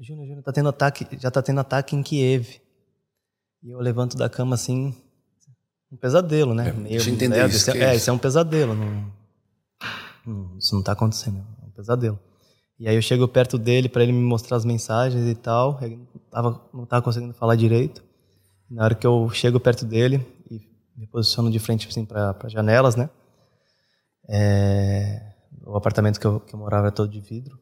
Júnior, 0.00 0.26
Júnior, 0.26 0.42
tá 0.42 0.52
tendo 0.52 0.70
ataque, 0.70 1.06
já 1.20 1.28
está 1.28 1.42
tendo 1.42 1.60
ataque 1.60 1.94
em 1.94 2.02
Kiev. 2.02 2.60
E 3.62 3.70
eu 3.70 3.80
levanto 3.80 4.16
da 4.16 4.30
cama 4.30 4.54
assim, 4.54 4.94
um 5.92 5.96
pesadelo, 5.96 6.54
né? 6.54 6.68
É, 6.68 6.72
Meio, 6.72 6.88
deixa 6.88 7.10
eu 7.10 7.14
entender 7.14 7.40
é, 7.40 7.46
isso. 7.46 7.70
É, 7.70 7.78
é, 7.78 7.94
isso 7.96 8.08
é 8.08 8.12
um 8.12 8.18
pesadelo. 8.18 8.74
Não, 8.74 9.12
não, 10.24 10.58
isso 10.58 10.72
não 10.72 10.80
está 10.80 10.92
acontecendo, 10.92 11.44
é 11.62 11.66
um 11.66 11.70
pesadelo. 11.70 12.18
E 12.78 12.88
aí 12.88 12.94
eu 12.94 13.02
chego 13.02 13.26
perto 13.28 13.58
dele 13.58 13.88
para 13.88 14.02
ele 14.02 14.12
me 14.12 14.22
mostrar 14.22 14.56
as 14.56 14.64
mensagens 14.64 15.26
e 15.26 15.34
tal. 15.34 15.78
Ele 15.82 15.98
não 16.72 16.84
estava 16.84 17.02
conseguindo 17.02 17.34
falar 17.34 17.56
direito. 17.56 18.02
Na 18.70 18.84
hora 18.84 18.94
que 18.94 19.06
eu 19.06 19.28
chego 19.30 19.60
perto 19.60 19.84
dele, 19.84 20.24
me 20.96 21.06
posiciono 21.06 21.50
de 21.50 21.58
frente 21.58 21.86
assim, 21.88 22.04
para 22.04 22.48
janelas, 22.48 22.96
né? 22.96 23.10
É, 24.28 25.34
o 25.64 25.76
apartamento 25.76 26.18
que 26.18 26.26
eu, 26.26 26.40
que 26.40 26.54
eu 26.54 26.58
morava 26.58 26.86
era 26.86 26.92
todo 26.92 27.10
de 27.10 27.20
vidro. 27.20 27.58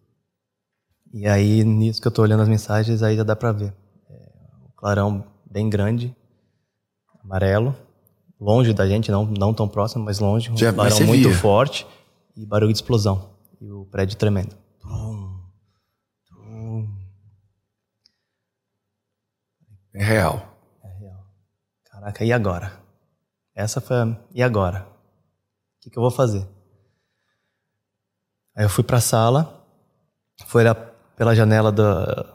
E 1.13 1.27
aí, 1.27 1.65
nisso 1.65 2.01
que 2.01 2.07
eu 2.07 2.11
estou 2.11 2.25
olhando 2.25 2.43
as 2.43 2.49
mensagens, 2.49 3.03
aí 3.03 3.17
já 3.17 3.23
dá 3.23 3.37
para 3.37 3.53
ver. 3.53 3.75
É, 4.09 4.33
o 4.67 4.73
clarão 4.73 5.25
bem 5.49 5.69
grande, 5.69 6.15
amarelo, 7.23 7.77
longe 8.41 8.73
da 8.73 8.87
gente, 8.87 9.11
não, 9.11 9.25
não 9.25 9.55
tão 9.55 9.69
próximo, 9.69 10.05
mas 10.05 10.19
longe. 10.19 10.51
Um 10.51 10.57
já, 10.57 10.73
clarão 10.73 11.01
muito 11.07 11.29
via. 11.29 11.39
forte 11.39 11.87
e 12.37 12.45
barulho 12.45 12.73
de 12.73 12.79
explosão. 12.79 13.31
E 13.61 13.71
o 13.71 13.85
prédio 13.87 14.17
tremendo. 14.17 14.57
É 19.95 20.03
real. 20.03 20.59
É 20.83 20.89
real. 20.99 21.25
Caraca, 21.85 22.25
e 22.25 22.33
agora? 22.33 22.84
Essa 23.55 23.81
foi 23.81 23.97
a... 23.97 24.17
E 24.35 24.43
agora? 24.43 24.87
O 25.79 25.83
que, 25.83 25.91
que 25.91 25.99
eu 25.99 26.03
vou 26.03 26.11
fazer? 26.11 26.47
Aí 28.57 28.65
eu 28.65 28.69
fui 28.69 28.85
para 28.85 28.99
a 28.99 29.01
sala, 29.01 29.65
fui 30.47 30.63
olhar 30.63 30.75
pela 31.17 31.35
janela 31.35 31.73
da, 31.73 32.27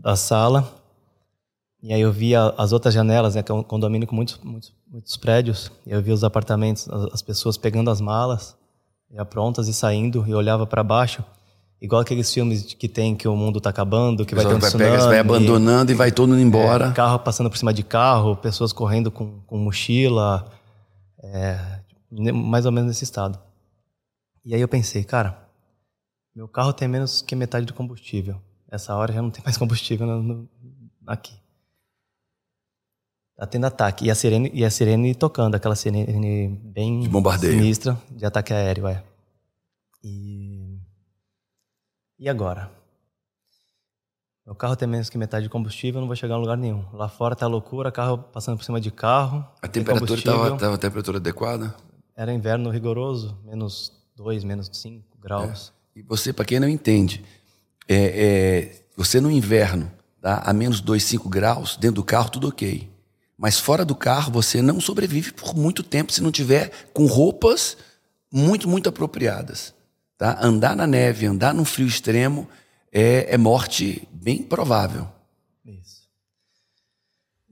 da 0.00 0.16
sala, 0.16 0.72
e 1.82 1.92
aí 1.92 2.00
eu 2.00 2.12
vi 2.12 2.34
as 2.34 2.72
outras 2.72 2.94
janelas, 2.94 3.34
né, 3.34 3.42
que 3.42 3.52
é 3.52 3.54
um 3.54 3.62
condomínio 3.62 4.06
com 4.06 4.14
muitos, 4.14 4.38
muitos, 4.42 4.72
muitos 4.90 5.16
prédios, 5.16 5.70
e 5.84 5.90
eu 5.90 6.00
vi 6.00 6.12
os 6.12 6.24
apartamentos, 6.24 6.88
as 7.12 7.20
pessoas 7.20 7.56
pegando 7.56 7.90
as 7.90 8.00
malas, 8.00 8.56
já 9.12 9.24
prontas 9.24 9.68
e 9.68 9.74
saindo, 9.74 10.24
e 10.26 10.34
olhava 10.34 10.66
para 10.66 10.82
baixo, 10.82 11.22
igual 11.80 12.00
aqueles 12.00 12.32
filmes 12.32 12.72
que 12.72 12.88
tem 12.88 13.14
que 13.14 13.28
o 13.28 13.36
mundo 13.36 13.58
está 13.58 13.70
acabando, 13.70 14.24
que 14.24 14.34
vai 14.34 14.46
ter 14.46 14.54
um 14.54 14.58
vai 14.58 14.70
tsunami. 14.70 14.90
Pega, 14.92 15.06
vai 15.06 15.18
abandonando 15.18 15.92
e 15.92 15.94
vai 15.94 16.10
todo 16.10 16.30
mundo 16.30 16.40
embora. 16.40 16.86
É, 16.86 16.92
carro 16.92 17.18
passando 17.18 17.50
por 17.50 17.58
cima 17.58 17.74
de 17.74 17.82
carro, 17.82 18.36
pessoas 18.36 18.72
correndo 18.72 19.10
com, 19.10 19.40
com 19.46 19.58
mochila, 19.58 20.46
é, 21.24 21.80
mais 22.32 22.66
ou 22.66 22.72
menos 22.72 22.88
nesse 22.88 23.04
estado. 23.04 23.38
E 24.44 24.54
aí 24.54 24.60
eu 24.60 24.68
pensei, 24.68 25.04
cara, 25.04 25.48
meu 26.34 26.46
carro 26.46 26.72
tem 26.72 26.86
menos 26.86 27.22
que 27.22 27.34
metade 27.34 27.64
do 27.64 27.72
combustível. 27.72 28.40
Essa 28.70 28.94
hora 28.94 29.12
já 29.12 29.22
não 29.22 29.30
tem 29.30 29.42
mais 29.42 29.56
combustível 29.56 30.06
no, 30.06 30.22
no, 30.22 30.48
aqui. 31.06 31.34
Tá 33.36 33.46
tendo 33.46 33.66
ataque. 33.66 34.04
E 34.04 34.10
a 34.10 34.14
sirene, 34.14 34.50
e 34.52 34.64
a 34.64 34.70
sirene 34.70 35.14
tocando, 35.14 35.54
aquela 35.54 35.74
sirene 35.74 36.48
bem 36.48 37.00
de 37.00 37.08
bombardeio. 37.08 37.52
sinistra 37.52 37.98
de 38.10 38.24
ataque 38.24 38.52
aéreo, 38.52 38.86
é. 38.86 39.02
E, 40.02 40.78
e 42.18 42.28
agora? 42.28 42.70
Meu 44.46 44.54
carro 44.54 44.76
tem 44.76 44.86
menos 44.86 45.08
que 45.08 45.16
metade 45.16 45.44
de 45.44 45.48
combustível, 45.48 45.98
eu 45.98 46.00
não 46.02 46.06
vou 46.06 46.16
chegar 46.16 46.36
em 46.36 46.40
lugar 46.40 46.58
nenhum. 46.58 46.84
Lá 46.92 47.08
fora 47.08 47.34
tá 47.34 47.46
loucura, 47.46 47.90
carro 47.90 48.18
passando 48.18 48.58
por 48.58 48.64
cima 48.64 48.78
de 48.78 48.90
carro. 48.90 49.42
A 49.62 49.68
temperatura 49.68 50.18
estava 50.18 50.74
a 50.74 50.78
temperatura 50.78 51.16
adequada? 51.16 51.74
Era 52.14 52.32
inverno 52.32 52.68
rigoroso, 52.68 53.38
menos 53.44 53.90
2, 54.16 54.44
menos 54.44 54.68
5 54.70 55.02
graus. 55.18 55.72
É. 55.96 56.00
E 56.00 56.02
você, 56.02 56.30
para 56.30 56.44
quem 56.44 56.60
não 56.60 56.68
entende, 56.68 57.24
é, 57.88 57.96
é, 57.96 58.82
você 58.94 59.18
no 59.18 59.30
inverno, 59.30 59.90
tá, 60.20 60.42
a 60.44 60.52
menos 60.52 60.82
2, 60.82 61.02
5 61.02 61.28
graus, 61.28 61.76
dentro 61.76 61.96
do 61.96 62.04
carro, 62.04 62.28
tudo 62.28 62.48
ok. 62.48 62.92
Mas 63.38 63.58
fora 63.58 63.84
do 63.84 63.94
carro, 63.94 64.30
você 64.30 64.60
não 64.60 64.78
sobrevive 64.78 65.32
por 65.32 65.56
muito 65.56 65.82
tempo 65.82 66.12
se 66.12 66.22
não 66.22 66.30
tiver 66.30 66.70
com 66.92 67.06
roupas 67.06 67.78
muito, 68.30 68.68
muito 68.68 68.90
apropriadas. 68.90 69.74
Tá? 70.18 70.38
Andar 70.40 70.76
na 70.76 70.86
neve, 70.86 71.26
andar 71.26 71.54
num 71.54 71.64
frio 71.64 71.86
extremo 71.86 72.46
é, 72.94 73.34
é 73.34 73.36
morte 73.36 74.06
bem 74.12 74.40
provável. 74.40 75.08
Isso. 75.66 76.08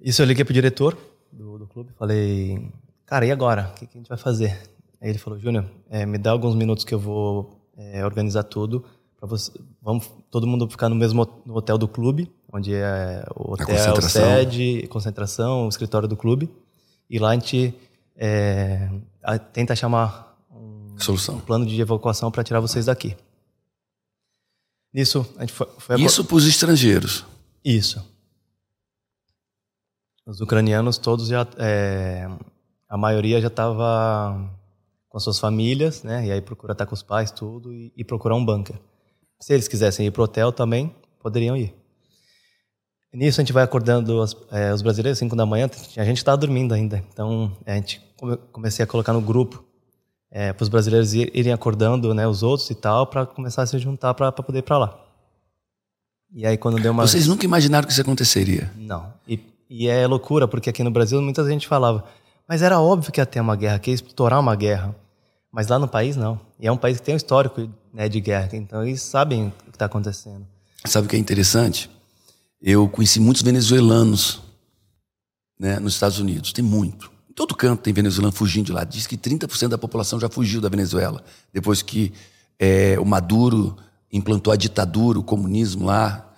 Isso 0.00 0.22
eu 0.22 0.26
liguei 0.26 0.44
pro 0.44 0.54
diretor 0.54 0.96
do, 1.32 1.58
do 1.58 1.66
clube, 1.66 1.92
falei, 1.98 2.70
cara, 3.04 3.26
e 3.26 3.32
agora? 3.32 3.72
O 3.72 3.74
que, 3.74 3.86
que 3.86 3.98
a 3.98 4.00
gente 4.00 4.08
vai 4.08 4.18
fazer? 4.18 4.56
Aí 5.00 5.10
ele 5.10 5.18
falou, 5.18 5.38
Júnior, 5.40 5.66
é, 5.90 6.06
me 6.06 6.16
dá 6.16 6.30
alguns 6.30 6.54
minutos 6.54 6.84
que 6.84 6.94
eu 6.94 7.00
vou 7.00 7.60
é, 7.76 8.04
organizar 8.04 8.44
tudo. 8.44 8.84
Você, 9.20 9.52
vamos 9.80 10.10
todo 10.30 10.46
mundo 10.46 10.68
ficar 10.68 10.88
no 10.88 10.94
mesmo 10.94 11.28
no 11.44 11.56
hotel 11.56 11.78
do 11.78 11.88
clube, 11.88 12.30
onde 12.52 12.74
é 12.74 13.24
o 13.34 13.52
hotel, 13.52 14.00
sede, 14.02 14.86
concentração, 14.88 15.66
o 15.66 15.68
escritório 15.68 16.08
do 16.08 16.16
clube. 16.16 16.50
E 17.08 17.18
lá 17.18 17.30
a 17.30 17.34
gente 17.34 17.74
é, 18.16 18.88
tenta 19.52 19.76
chamar 19.76 20.36
um, 20.50 20.94
Solução. 20.98 21.36
um 21.36 21.40
plano 21.40 21.66
de 21.66 21.80
evacuação 21.80 22.30
para 22.30 22.42
tirar 22.42 22.60
vocês 22.60 22.86
daqui. 22.86 23.16
Isso, 24.94 25.26
a 25.36 25.40
gente 25.40 25.52
foi, 25.52 25.66
foi 25.78 26.00
Isso 26.00 26.24
para 26.24 26.36
os 26.36 26.46
estrangeiros. 26.46 27.24
Isso. 27.64 28.04
Os 30.26 30.40
ucranianos 30.40 30.98
todos 30.98 31.28
já, 31.28 31.46
é, 31.58 32.28
a 32.88 32.96
maioria 32.96 33.40
já 33.40 33.48
estava 33.48 34.50
com 35.08 35.18
suas 35.18 35.38
famílias, 35.38 36.02
né? 36.02 36.26
E 36.26 36.32
aí 36.32 36.40
procura 36.40 36.72
estar 36.72 36.86
com 36.86 36.94
os 36.94 37.02
pais, 37.02 37.30
tudo, 37.30 37.72
e, 37.72 37.92
e 37.96 38.04
procurar 38.04 38.36
um 38.36 38.44
bunker. 38.44 38.78
Se 39.40 39.52
eles 39.52 39.66
quisessem 39.66 40.06
ir 40.06 40.10
para 40.10 40.20
o 40.20 40.24
hotel 40.24 40.52
também, 40.52 40.94
poderiam 41.20 41.56
ir. 41.56 41.74
Nisso 43.12 43.40
a 43.40 43.42
gente 43.42 43.52
vai 43.52 43.62
acordando 43.62 44.20
os, 44.20 44.36
é, 44.50 44.72
os 44.72 44.80
brasileiros, 44.80 45.18
5 45.18 45.36
da 45.36 45.44
manhã, 45.44 45.68
a 45.96 46.04
gente 46.04 46.18
estava 46.18 46.36
dormindo 46.36 46.72
ainda. 46.72 47.04
Então 47.12 47.54
a 47.66 47.74
gente 47.74 48.00
comecei 48.52 48.82
a 48.82 48.86
colocar 48.86 49.12
no 49.12 49.20
grupo 49.20 49.64
é, 50.34 50.50
para 50.50 50.62
os 50.62 50.70
brasileiros 50.70 51.12
irem 51.12 51.52
acordando 51.52 52.14
né, 52.14 52.26
os 52.26 52.42
outros 52.42 52.68
e 52.70 52.74
tal, 52.74 53.06
para 53.06 53.26
começar 53.26 53.62
a 53.62 53.66
se 53.66 53.78
juntar 53.78 54.14
para 54.14 54.32
poder 54.32 54.60
ir 54.60 54.62
para 54.62 54.78
lá. 54.78 54.98
E 56.34 56.46
aí 56.46 56.56
quando 56.56 56.80
deu 56.80 56.90
uma. 56.90 57.06
Vocês 57.06 57.26
nunca 57.26 57.44
imaginaram 57.44 57.86
que 57.86 57.92
isso 57.92 58.00
aconteceria? 58.00 58.72
Não. 58.74 59.12
E, 59.28 59.38
e 59.68 59.86
é 59.86 60.06
loucura, 60.06 60.48
porque 60.48 60.70
aqui 60.70 60.82
no 60.82 60.90
Brasil 60.90 61.20
muita 61.20 61.46
gente 61.46 61.68
falava, 61.68 62.04
mas 62.48 62.62
era 62.62 62.80
óbvio 62.80 63.12
que 63.12 63.20
ia 63.20 63.26
ter 63.26 63.40
uma 63.40 63.54
guerra, 63.54 63.78
que 63.78 63.90
ia 63.90 63.94
estourar 63.94 64.40
uma 64.40 64.56
guerra. 64.56 64.96
Mas 65.52 65.68
lá 65.68 65.78
no 65.78 65.86
país, 65.86 66.16
não. 66.16 66.40
E 66.58 66.66
é 66.66 66.72
um 66.72 66.78
país 66.78 66.98
que 66.98 67.04
tem 67.04 67.14
um 67.14 67.16
histórico 67.16 67.68
né, 67.92 68.08
de 68.08 68.18
guerra, 68.18 68.48
então 68.54 68.82
eles 68.82 69.02
sabem 69.02 69.48
o 69.48 69.70
que 69.70 69.76
está 69.76 69.84
acontecendo. 69.84 70.46
Sabe 70.86 71.06
o 71.06 71.10
que 71.10 71.16
é 71.16 71.18
interessante? 71.18 71.90
Eu 72.60 72.88
conheci 72.88 73.20
muitos 73.20 73.42
venezuelanos 73.42 74.40
né, 75.60 75.78
nos 75.78 75.92
Estados 75.92 76.18
Unidos, 76.18 76.54
tem 76.54 76.64
muito. 76.64 77.11
Em 77.32 77.34
todo 77.34 77.54
canto 77.54 77.80
tem 77.80 77.94
venezuelano 77.94 78.30
fugindo 78.30 78.66
de 78.66 78.72
lá. 78.72 78.84
Diz 78.84 79.06
que 79.06 79.16
30% 79.16 79.68
da 79.68 79.78
população 79.78 80.20
já 80.20 80.28
fugiu 80.28 80.60
da 80.60 80.68
Venezuela, 80.68 81.24
depois 81.50 81.80
que 81.80 82.12
é, 82.58 83.00
o 83.00 83.06
Maduro 83.06 83.74
implantou 84.12 84.52
a 84.52 84.56
ditadura, 84.56 85.18
o 85.18 85.24
comunismo 85.24 85.86
lá, 85.86 86.30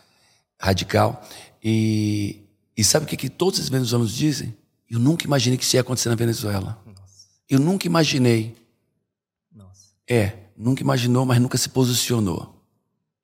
radical. 0.56 1.20
E, 1.60 2.44
e 2.76 2.84
sabe 2.84 3.06
o 3.06 3.08
que, 3.08 3.16
que 3.16 3.28
todos 3.28 3.58
os 3.58 3.68
venezuelanos 3.68 4.14
dizem? 4.14 4.56
Eu 4.88 5.00
nunca 5.00 5.24
imaginei 5.26 5.58
que 5.58 5.64
isso 5.64 5.74
ia 5.74 5.80
acontecer 5.80 6.10
na 6.10 6.14
Venezuela. 6.14 6.80
Nossa. 6.86 7.26
Eu 7.50 7.58
nunca 7.58 7.88
imaginei. 7.88 8.54
É, 10.08 10.34
nunca 10.56 10.80
imaginou, 10.80 11.26
mas 11.26 11.40
nunca 11.40 11.58
se 11.58 11.70
posicionou. 11.70 12.54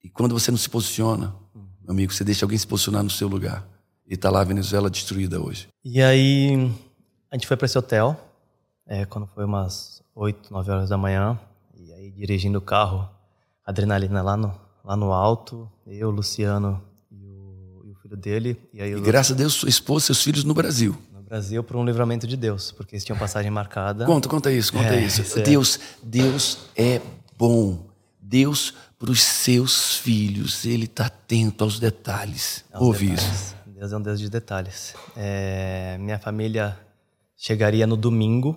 E 0.03 0.09
quando 0.09 0.33
você 0.33 0.51
não 0.51 0.59
se 0.59 0.69
posiciona, 0.69 1.37
hum. 1.55 1.63
meu 1.83 1.93
amigo, 1.93 2.13
você 2.13 2.25
deixa 2.25 2.45
alguém 2.45 2.59
se 2.59 2.67
posicionar 2.67 3.05
no 3.05 3.11
seu 3.11 3.29
lugar. 3.29 3.65
E 4.09 4.15
está 4.15 4.29
lá 4.29 4.41
a 4.41 4.45
Venezuela 4.45 4.91
destruída 4.91 5.41
hoje. 5.41 5.69
E 5.85 6.03
aí, 6.03 6.69
a 7.31 7.37
gente 7.37 7.47
foi 7.47 7.57
para 7.57 7.67
esse 7.67 7.79
hotel, 7.79 8.19
é, 8.87 9.05
quando 9.05 9.27
foi 9.27 9.45
umas 9.45 10.03
8, 10.15 10.53
9 10.53 10.71
horas 10.71 10.89
da 10.89 10.99
manhã. 10.99 11.39
E 11.75 11.93
aí, 11.93 12.11
dirigindo 12.11 12.59
o 12.59 12.63
carro, 12.63 13.09
adrenalina 13.65 14.21
lá 14.23 14.37
no, 14.37 14.55
lá 14.85 14.97
no 14.97 15.13
alto. 15.13 15.71
Eu, 15.87 16.11
Luciano 16.11 16.83
e 17.11 17.25
o, 17.25 17.83
e 17.87 17.91
o 17.93 17.95
filho 17.95 18.17
dele. 18.17 18.61
E, 18.73 18.83
aí, 18.83 18.93
e 18.93 19.01
graças 19.01 19.33
a 19.33 19.35
Deus, 19.37 19.55
sua 19.55 19.69
esposa 19.69 20.05
e 20.05 20.07
seus 20.07 20.23
filhos 20.23 20.45
no 20.45 20.55
Brasil. 20.55 20.97
Brasil 21.31 21.63
por 21.63 21.77
um 21.77 21.85
livramento 21.85 22.27
de 22.27 22.37
Deus, 22.37 22.73
porque 22.73 22.97
eles 22.97 23.05
tinham 23.05 23.17
passagem 23.17 23.53
marcada. 23.53 24.05
Conta, 24.05 24.29
conta 24.29 24.51
isso, 24.51 24.73
conta 24.73 24.97
é, 24.97 25.05
isso. 25.05 25.39
É... 25.39 25.43
Deus, 25.43 25.79
Deus 26.03 26.59
é 26.77 27.01
bom. 27.39 27.87
Deus 28.21 28.75
para 28.99 29.13
os 29.13 29.23
seus 29.23 29.95
filhos, 29.95 30.65
ele 30.65 30.87
está 30.87 31.07
atento 31.07 31.63
aos 31.63 31.79
detalhes. 31.79 32.65
Aos 32.73 32.83
Ouve 32.83 33.11
detalhes. 33.11 33.33
isso. 33.33 33.57
Deus 33.65 33.93
é 33.93 33.97
um 33.97 34.03
Deus 34.03 34.19
de 34.19 34.29
detalhes. 34.29 34.95
É, 35.17 35.97
minha 36.01 36.19
família 36.19 36.77
chegaria 37.41 37.87
no 37.87 37.97
domingo, 37.97 38.55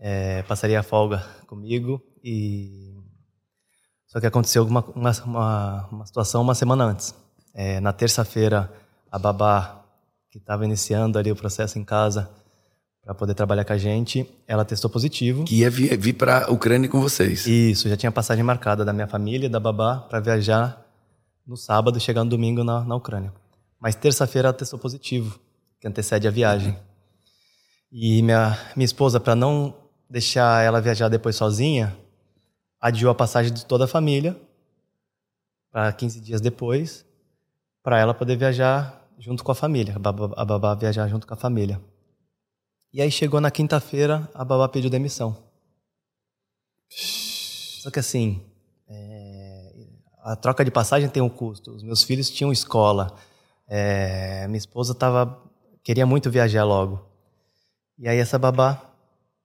é, 0.00 0.42
passaria 0.42 0.80
a 0.80 0.82
folga 0.82 1.24
comigo 1.46 2.02
e 2.22 2.92
só 4.08 4.18
que 4.18 4.26
aconteceu 4.26 4.64
uma, 4.66 4.84
uma, 5.24 5.88
uma 5.90 6.06
situação 6.06 6.42
uma 6.42 6.56
semana 6.56 6.84
antes. 6.84 7.14
É, 7.54 7.78
na 7.80 7.92
terça-feira, 7.92 8.70
a 9.10 9.18
babá 9.18 9.84
que 10.28 10.38
estava 10.38 10.64
iniciando 10.64 11.18
ali 11.18 11.30
o 11.30 11.36
processo 11.36 11.78
em 11.78 11.84
casa 11.84 12.28
para 13.02 13.14
poder 13.14 13.34
trabalhar 13.34 13.64
com 13.64 13.72
a 13.72 13.78
gente, 13.78 14.28
ela 14.48 14.64
testou 14.64 14.90
positivo. 14.90 15.44
Que 15.44 15.60
ia 15.60 15.70
vir, 15.70 15.96
vir 15.96 16.14
para 16.14 16.46
a 16.46 16.50
Ucrânia 16.50 16.88
com 16.88 17.00
vocês. 17.00 17.46
Isso, 17.46 17.88
já 17.88 17.96
tinha 17.96 18.10
passagem 18.10 18.42
marcada 18.42 18.84
da 18.84 18.92
minha 18.92 19.06
família, 19.06 19.48
da 19.48 19.60
babá, 19.60 19.98
para 19.98 20.18
viajar 20.18 20.84
no 21.46 21.56
sábado 21.56 22.00
chegar 22.00 22.24
no 22.24 22.30
domingo 22.30 22.64
na, 22.64 22.84
na 22.84 22.96
Ucrânia. 22.96 23.32
Mas 23.80 23.94
terça-feira 23.94 24.48
ela 24.48 24.56
testou 24.56 24.80
positivo, 24.80 25.38
que 25.80 25.86
antecede 25.86 26.26
a 26.26 26.30
viagem. 26.32 26.76
E 27.98 28.20
minha, 28.20 28.58
minha 28.76 28.84
esposa, 28.84 29.18
para 29.18 29.34
não 29.34 29.74
deixar 30.06 30.62
ela 30.62 30.82
viajar 30.82 31.08
depois 31.08 31.34
sozinha, 31.34 31.96
adiou 32.78 33.10
a 33.10 33.14
passagem 33.14 33.50
de 33.50 33.64
toda 33.64 33.86
a 33.86 33.88
família 33.88 34.38
para 35.72 35.90
15 35.94 36.20
dias 36.20 36.42
depois, 36.42 37.06
para 37.82 37.98
ela 37.98 38.12
poder 38.12 38.36
viajar 38.36 39.02
junto 39.18 39.42
com 39.42 39.50
a 39.50 39.54
família, 39.54 39.96
a 39.96 39.98
babá, 39.98 40.30
a 40.36 40.44
babá 40.44 40.74
viajar 40.74 41.08
junto 41.08 41.26
com 41.26 41.32
a 41.32 41.38
família. 41.38 41.80
E 42.92 43.00
aí 43.00 43.10
chegou 43.10 43.40
na 43.40 43.50
quinta-feira, 43.50 44.28
a 44.34 44.44
babá 44.44 44.68
pediu 44.68 44.90
demissão. 44.90 45.34
Só 46.90 47.90
que 47.90 48.00
assim, 48.00 48.42
é, 48.86 49.72
a 50.22 50.36
troca 50.36 50.62
de 50.62 50.70
passagem 50.70 51.08
tem 51.08 51.22
um 51.22 51.30
custo. 51.30 51.70
Os 51.74 51.82
meus 51.82 52.02
filhos 52.02 52.28
tinham 52.28 52.52
escola. 52.52 53.16
É, 53.66 54.46
minha 54.48 54.58
esposa 54.58 54.94
tava, 54.94 55.42
queria 55.82 56.04
muito 56.04 56.30
viajar 56.30 56.62
logo. 56.64 57.15
E 57.98 58.08
aí 58.08 58.18
essa 58.18 58.38
babá 58.38 58.90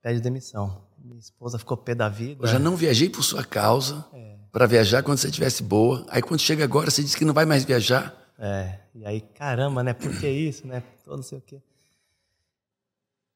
pede 0.01 0.19
demissão. 0.19 0.81
Minha 0.97 1.19
esposa 1.19 1.57
ficou 1.57 1.77
pé 1.77 1.95
da 1.95 2.09
vida. 2.09 2.43
Eu 2.43 2.47
já 2.47 2.59
não 2.59 2.75
viajei 2.75 3.09
por 3.09 3.23
sua 3.23 3.43
causa 3.43 4.05
é. 4.13 4.35
para 4.51 4.65
viajar 4.65 5.01
quando 5.01 5.17
você 5.17 5.27
estivesse 5.27 5.63
boa. 5.63 6.05
Aí 6.09 6.21
quando 6.21 6.39
chega 6.39 6.63
agora, 6.63 6.91
você 6.91 7.01
diz 7.01 7.15
que 7.15 7.25
não 7.25 7.33
vai 7.33 7.45
mais 7.45 7.63
viajar. 7.63 8.15
É, 8.37 8.79
e 8.93 9.05
aí, 9.05 9.21
caramba, 9.21 9.83
né? 9.83 9.93
Por 9.93 10.19
que 10.19 10.27
isso, 10.27 10.67
né? 10.67 10.83
Todo 11.03 11.17
não 11.17 11.23
sei 11.23 11.37
o 11.37 11.41
quê. 11.41 11.61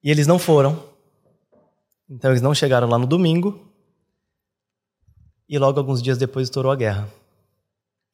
E 0.04 0.12
eles 0.12 0.28
não 0.28 0.38
foram. 0.38 0.84
Então 2.10 2.32
eles 2.32 2.42
não 2.42 2.54
chegaram 2.54 2.88
lá 2.88 2.98
no 2.98 3.08
domingo. 3.08 3.72
E 5.48 5.58
logo 5.58 5.80
alguns 5.80 6.02
dias 6.02 6.18
depois 6.18 6.48
estourou 6.48 6.72
a 6.72 6.76
guerra. 6.76 7.10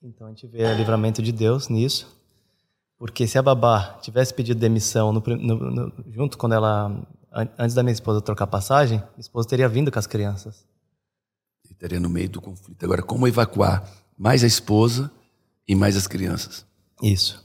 Então 0.01 0.27
a 0.27 0.29
gente 0.29 0.47
vê 0.47 0.63
o 0.63 0.75
livramento 0.75 1.21
de 1.21 1.31
Deus 1.31 1.67
nisso. 1.67 2.20
Porque 3.01 3.25
se 3.25 3.35
a 3.35 3.41
babá 3.41 3.97
tivesse 3.99 4.31
pedido 4.31 4.59
demissão 4.59 5.11
no, 5.11 5.23
no, 5.25 5.71
no, 5.71 5.93
junto 6.11 6.37
quando 6.37 6.53
ela. 6.53 7.01
Antes 7.57 7.73
da 7.73 7.81
minha 7.81 7.93
esposa 7.93 8.21
trocar 8.21 8.45
passagem, 8.45 8.99
minha 8.99 9.21
esposa 9.21 9.47
teria 9.49 9.67
vindo 9.67 9.91
com 9.91 9.97
as 9.97 10.05
crianças. 10.05 10.67
estaria 11.67 11.99
no 11.99 12.07
meio 12.07 12.29
do 12.29 12.39
conflito. 12.39 12.83
Agora, 12.85 13.01
como 13.01 13.27
evacuar 13.27 13.89
mais 14.15 14.43
a 14.43 14.47
esposa 14.47 15.09
e 15.67 15.73
mais 15.73 15.97
as 15.97 16.05
crianças? 16.05 16.63
Isso. 17.01 17.43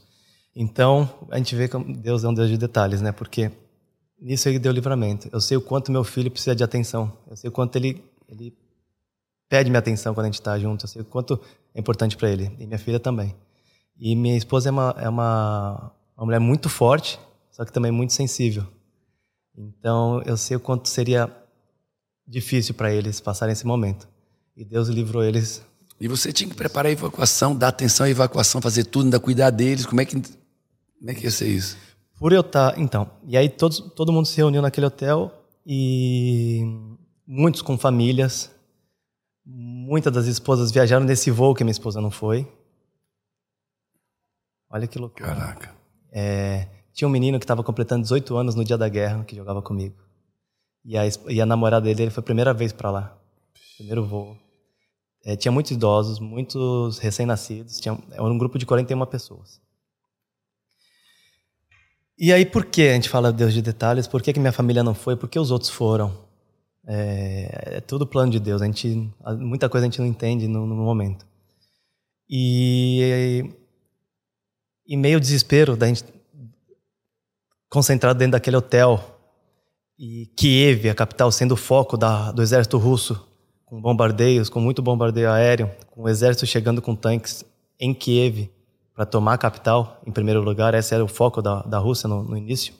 Então, 0.55 1.09
a 1.31 1.39
gente 1.39 1.55
vê 1.55 1.67
que 1.67 1.75
Deus 1.91 2.23
é 2.23 2.27
um 2.27 2.35
Deus 2.35 2.49
de 2.49 2.57
detalhes, 2.59 3.01
né? 3.01 3.11
Porque 3.11 3.51
nisso 4.21 4.47
ele 4.49 4.59
deu 4.59 4.71
livramento. 4.71 5.27
Eu 5.31 5.41
sei 5.41 5.57
o 5.57 5.61
quanto 5.61 5.91
meu 5.91 6.03
filho 6.03 6.29
precisa 6.29 6.55
de 6.55 6.63
atenção. 6.63 7.11
Eu 7.27 7.35
sei 7.35 7.47
o 7.47 7.51
quanto 7.51 7.75
ele, 7.77 8.03
ele 8.29 8.55
pede 9.49 9.71
minha 9.71 9.79
atenção 9.79 10.13
quando 10.13 10.25
a 10.25 10.29
gente 10.29 10.39
está 10.39 10.59
junto. 10.59 10.85
Eu 10.85 10.87
sei 10.87 11.01
o 11.01 11.05
quanto 11.05 11.41
é 11.73 11.79
importante 11.79 12.15
para 12.15 12.29
ele. 12.29 12.55
E 12.59 12.67
minha 12.67 12.77
filha 12.77 12.99
também. 12.99 13.33
E 13.99 14.15
minha 14.15 14.37
esposa 14.37 14.69
é 14.69 14.71
uma, 14.71 14.95
é 14.97 15.09
uma, 15.09 15.91
uma 16.15 16.25
mulher 16.25 16.39
muito 16.39 16.69
forte, 16.69 17.19
só 17.51 17.65
que 17.65 17.73
também 17.73 17.91
muito 17.91 18.13
sensível. 18.13 18.65
Então, 19.57 20.21
eu 20.23 20.37
sei 20.37 20.57
o 20.57 20.59
quanto 20.59 20.87
seria 20.87 21.31
difícil 22.27 22.75
para 22.75 22.93
eles 22.93 23.19
passarem 23.19 23.53
esse 23.53 23.65
momento. 23.65 24.07
E 24.55 24.63
Deus 24.63 24.87
livrou 24.87 25.23
eles. 25.23 25.63
E 25.99 26.07
você 26.07 26.31
tinha 26.31 26.49
que 26.49 26.55
preparar 26.55 26.89
a 26.89 26.93
evacuação, 26.93 27.55
dar 27.55 27.69
atenção 27.69 28.05
à 28.05 28.09
evacuação, 28.09 28.61
fazer 28.61 28.83
tudo, 28.83 29.05
ainda 29.05 29.19
cuidar 29.19 29.49
deles. 29.49 29.85
Como 29.85 29.99
é 29.99 30.05
que 30.05 30.15
como 30.99 31.11
é 31.11 31.13
que 31.13 31.23
ia 31.23 31.31
ser 31.31 31.47
isso? 31.47 31.77
Por 32.19 32.33
eu 32.33 32.41
estar. 32.41 32.71
Tá, 32.71 32.79
então, 32.79 33.09
e 33.25 33.37
aí 33.37 33.47
todos, 33.49 33.79
todo 33.95 34.11
mundo 34.11 34.25
se 34.27 34.37
reuniu 34.37 34.61
naquele 34.61 34.87
hotel 34.87 35.31
e 35.65 36.63
muitos 37.25 37.61
com 37.61 37.77
famílias. 37.77 38.51
Muitas 39.45 40.11
das 40.11 40.25
esposas 40.25 40.71
viajaram 40.71 41.05
nesse 41.05 41.31
voo 41.31 41.55
que 41.55 41.63
minha 41.63 41.71
esposa 41.71 42.01
não 42.01 42.11
foi. 42.11 42.47
Olha 44.69 44.87
que 44.87 44.99
loucura. 44.99 45.27
Caraca. 45.27 45.75
É, 46.11 46.67
tinha 46.93 47.07
um 47.07 47.11
menino 47.11 47.39
que 47.39 47.45
estava 47.45 47.63
completando 47.63 48.01
18 48.01 48.35
anos 48.35 48.55
no 48.55 48.63
dia 48.63 48.77
da 48.77 48.89
guerra, 48.89 49.23
que 49.23 49.35
jogava 49.35 49.61
comigo. 49.61 49.95
E 50.83 50.97
a, 50.97 51.03
e 51.27 51.41
a 51.41 51.45
namorada 51.45 51.93
dele 51.93 52.09
foi 52.09 52.21
a 52.21 52.25
primeira 52.25 52.53
vez 52.53 52.71
para 52.71 52.89
lá. 52.89 53.17
Primeiro 53.77 54.05
voo. 54.05 54.37
É, 55.23 55.35
tinha 55.35 55.51
muitos 55.51 55.71
idosos, 55.71 56.19
muitos 56.19 56.99
recém-nascidos. 56.99 57.79
Tinha, 57.79 57.97
era 58.11 58.23
um 58.23 58.37
grupo 58.37 58.57
de 58.57 58.65
41 58.65 59.05
pessoas. 59.05 59.61
E 62.17 62.33
aí, 62.33 62.45
por 62.45 62.65
que 62.65 62.87
a 62.87 62.93
gente 62.93 63.09
fala 63.09 63.31
Deus 63.31 63.53
de 63.53 63.61
detalhes? 63.61 64.07
Por 64.07 64.21
que, 64.21 64.33
que 64.33 64.39
minha 64.39 64.51
família 64.51 64.83
não 64.83 64.95
foi? 64.95 65.15
Por 65.15 65.29
que 65.29 65.37
os 65.37 65.51
outros 65.51 65.69
foram? 65.69 66.17
É, 66.87 67.75
é 67.77 67.81
tudo 67.81 68.07
plano 68.07 68.31
de 68.31 68.39
Deus. 68.39 68.61
A 68.61 68.65
gente, 68.65 69.11
muita 69.37 69.69
coisa 69.69 69.85
a 69.85 69.89
gente 69.89 69.99
não 69.99 70.07
entende 70.07 70.47
no, 70.47 70.65
no 70.65 70.75
momento. 70.75 71.27
E, 72.29 73.45
e 74.87 74.95
meio 74.95 75.19
desespero 75.19 75.75
da 75.75 75.87
gente 75.87 76.03
concentrado 77.69 78.17
dentro 78.17 78.33
daquele 78.33 78.57
hotel. 78.57 79.15
E 79.99 80.27
Kiev, 80.35 80.89
a 80.89 80.95
capital, 80.95 81.31
sendo 81.31 81.53
o 81.53 81.57
foco 81.57 81.97
da, 81.97 82.31
do 82.31 82.41
exército 82.41 82.77
russo, 82.77 83.27
com 83.65 83.81
bombardeios, 83.81 84.47
com 84.47 84.59
muito 84.59 84.81
bombardeio 84.81 85.29
aéreo, 85.31 85.71
com 85.91 86.03
o 86.03 86.09
exército 86.09 86.45
chegando 86.45 86.81
com 86.81 86.95
tanques 86.95 87.43
em 87.79 87.93
Kiev 87.93 88.49
para 88.93 89.05
tomar 89.05 89.33
a 89.33 89.37
capital, 89.37 90.01
em 90.05 90.11
primeiro 90.11 90.41
lugar, 90.41 90.73
esse 90.73 90.93
era 90.93 91.03
o 91.03 91.07
foco 91.07 91.41
da, 91.41 91.61
da 91.63 91.77
Rússia 91.77 92.07
no, 92.07 92.23
no 92.23 92.37
início. 92.37 92.73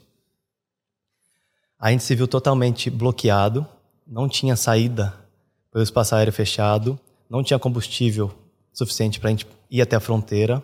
A 1.79 1.91
gente 1.91 2.03
se 2.03 2.15
viu 2.15 2.27
totalmente 2.27 2.89
bloqueado, 2.89 3.65
não 4.05 4.27
tinha 4.27 4.55
saída 4.55 5.13
pelo 5.71 5.83
espaço 5.83 6.15
aéreo 6.15 6.33
fechado, 6.33 6.99
não 7.29 7.43
tinha 7.43 7.59
combustível 7.59 8.33
suficiente 8.73 9.19
para 9.19 9.29
a 9.29 9.31
gente 9.31 9.47
ir 9.69 9.81
até 9.81 9.95
a 9.95 9.99
fronteira, 9.99 10.63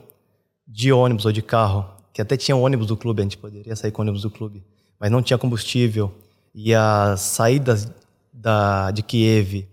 de 0.68 0.92
ônibus 0.92 1.26
ou 1.26 1.32
de 1.32 1.42
carro, 1.42 1.86
que 2.14 2.22
até 2.22 2.38
tinha 2.38 2.56
ônibus 2.56 2.88
do 2.88 2.98
clube, 2.98 3.22
a 3.22 3.24
gente 3.24 3.38
poderia 3.38 3.76
sair 3.76 3.92
com 3.92 4.02
ônibus 4.02 4.22
do 4.22 4.30
clube, 4.30 4.64
mas 5.00 5.12
não 5.12 5.22
tinha 5.22 5.38
combustível, 5.38 6.14
e 6.54 6.74
as 6.74 7.22
saídas 7.22 7.92
da, 8.32 8.92
de 8.92 9.02
Kiev 9.02 9.68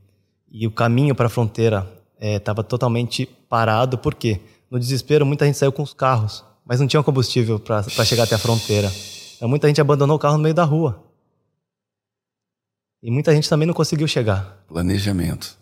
e 0.51 0.67
o 0.67 0.71
caminho 0.71 1.15
para 1.15 1.27
a 1.27 1.31
fronteira 1.31 1.87
estava 2.19 2.61
é, 2.61 2.65
totalmente 2.65 3.27
parado, 3.49 3.99
por 3.99 4.15
quê? 4.15 4.41
no 4.71 4.79
desespero, 4.79 5.27
muita 5.27 5.45
gente 5.45 5.59
saiu 5.59 5.73
com 5.73 5.83
os 5.83 5.93
carros, 5.93 6.45
mas 6.65 6.79
não 6.79 6.87
tinha 6.87 7.03
combustível 7.03 7.59
para 7.59 7.83
chegar 8.05 8.23
até 8.23 8.37
a 8.37 8.39
fronteira. 8.39 8.91
Então, 9.37 9.49
muita 9.49 9.67
gente 9.67 9.81
abandonou 9.81 10.17
o 10.17 10.19
carro 10.19 10.37
no 10.37 10.43
meio 10.43 10.55
da 10.55 10.65
rua. 10.65 11.03
E 13.03 13.11
muita 13.11 13.35
gente 13.35 13.49
também 13.49 13.67
não 13.67 13.75
conseguiu 13.75 14.07
chegar. 14.07 14.63
Planejamento. 14.69 15.59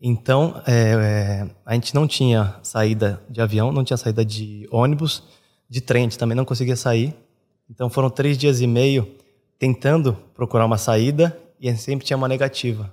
Então, 0.00 0.62
é, 0.66 0.72
é, 0.72 1.50
a 1.64 1.74
gente 1.74 1.94
não 1.94 2.06
tinha 2.06 2.56
saída 2.62 3.22
de 3.28 3.40
avião, 3.40 3.72
não 3.72 3.82
tinha 3.82 3.96
saída 3.96 4.24
de 4.24 4.68
ônibus, 4.70 5.22
de 5.68 5.80
trem, 5.80 6.02
a 6.02 6.04
gente 6.04 6.18
também 6.18 6.36
não 6.36 6.44
conseguia 6.44 6.76
sair. 6.76 7.14
Então, 7.68 7.88
foram 7.88 8.10
três 8.10 8.36
dias 8.36 8.60
e 8.60 8.66
meio 8.66 9.08
tentando 9.58 10.12
procurar 10.34 10.66
uma 10.66 10.78
saída 10.78 11.36
e 11.58 11.74
sempre 11.76 12.06
tinha 12.06 12.16
uma 12.16 12.28
negativa. 12.28 12.92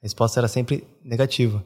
A 0.00 0.04
resposta 0.04 0.38
era 0.40 0.48
sempre 0.48 0.84
negativa. 1.04 1.64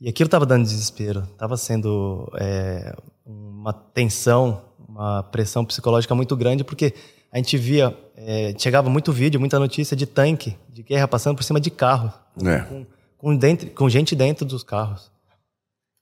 E 0.00 0.08
aquilo 0.08 0.26
estava 0.26 0.44
dando 0.44 0.64
desespero, 0.64 1.20
estava 1.32 1.56
sendo 1.56 2.30
é, 2.38 2.94
uma 3.24 3.72
tensão, 3.72 4.62
uma 4.86 5.22
pressão 5.22 5.64
psicológica 5.64 6.14
muito 6.14 6.36
grande, 6.36 6.64
porque 6.64 6.92
a 7.32 7.38
gente 7.38 7.56
via, 7.56 7.96
é, 8.16 8.54
chegava 8.58 8.90
muito 8.90 9.12
vídeo, 9.12 9.40
muita 9.40 9.58
notícia 9.58 9.96
de 9.96 10.04
tanque, 10.04 10.56
de 10.68 10.82
guerra 10.82 11.08
passando 11.08 11.36
por 11.36 11.44
cima 11.44 11.60
de 11.60 11.70
carro, 11.70 12.12
é. 12.44 12.58
com, 12.60 12.86
com, 13.16 13.36
dentro, 13.36 13.70
com 13.70 13.88
gente 13.88 14.14
dentro 14.14 14.44
dos 14.44 14.62
carros. 14.62 15.10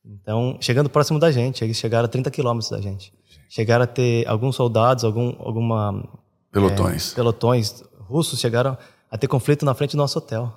Então, 0.05 0.59
chegando 0.61 0.90
próximo 0.90 1.18
da 1.18 1.33
gente, 1.33 1.64
eles 1.64 1.77
chegaram 1.77 2.05
a 2.05 2.09
30 2.09 2.31
quilômetros 2.31 2.70
da 2.70 2.81
gente. 2.81 3.12
Chegaram 3.48 3.85
a 3.85 3.87
ter 3.87 4.27
alguns 4.29 4.57
soldados, 4.57 5.05
algum, 5.05 5.35
alguma... 5.38 6.07
Pelotões. 6.50 7.12
É, 7.12 7.14
pelotões 7.14 7.83
russos 8.00 8.38
chegaram 8.38 8.77
a 9.11 9.16
ter 9.16 9.29
conflito 9.29 9.64
na 9.64 9.74
frente 9.74 9.92
do 9.92 9.98
nosso 9.98 10.18
hotel. 10.18 10.53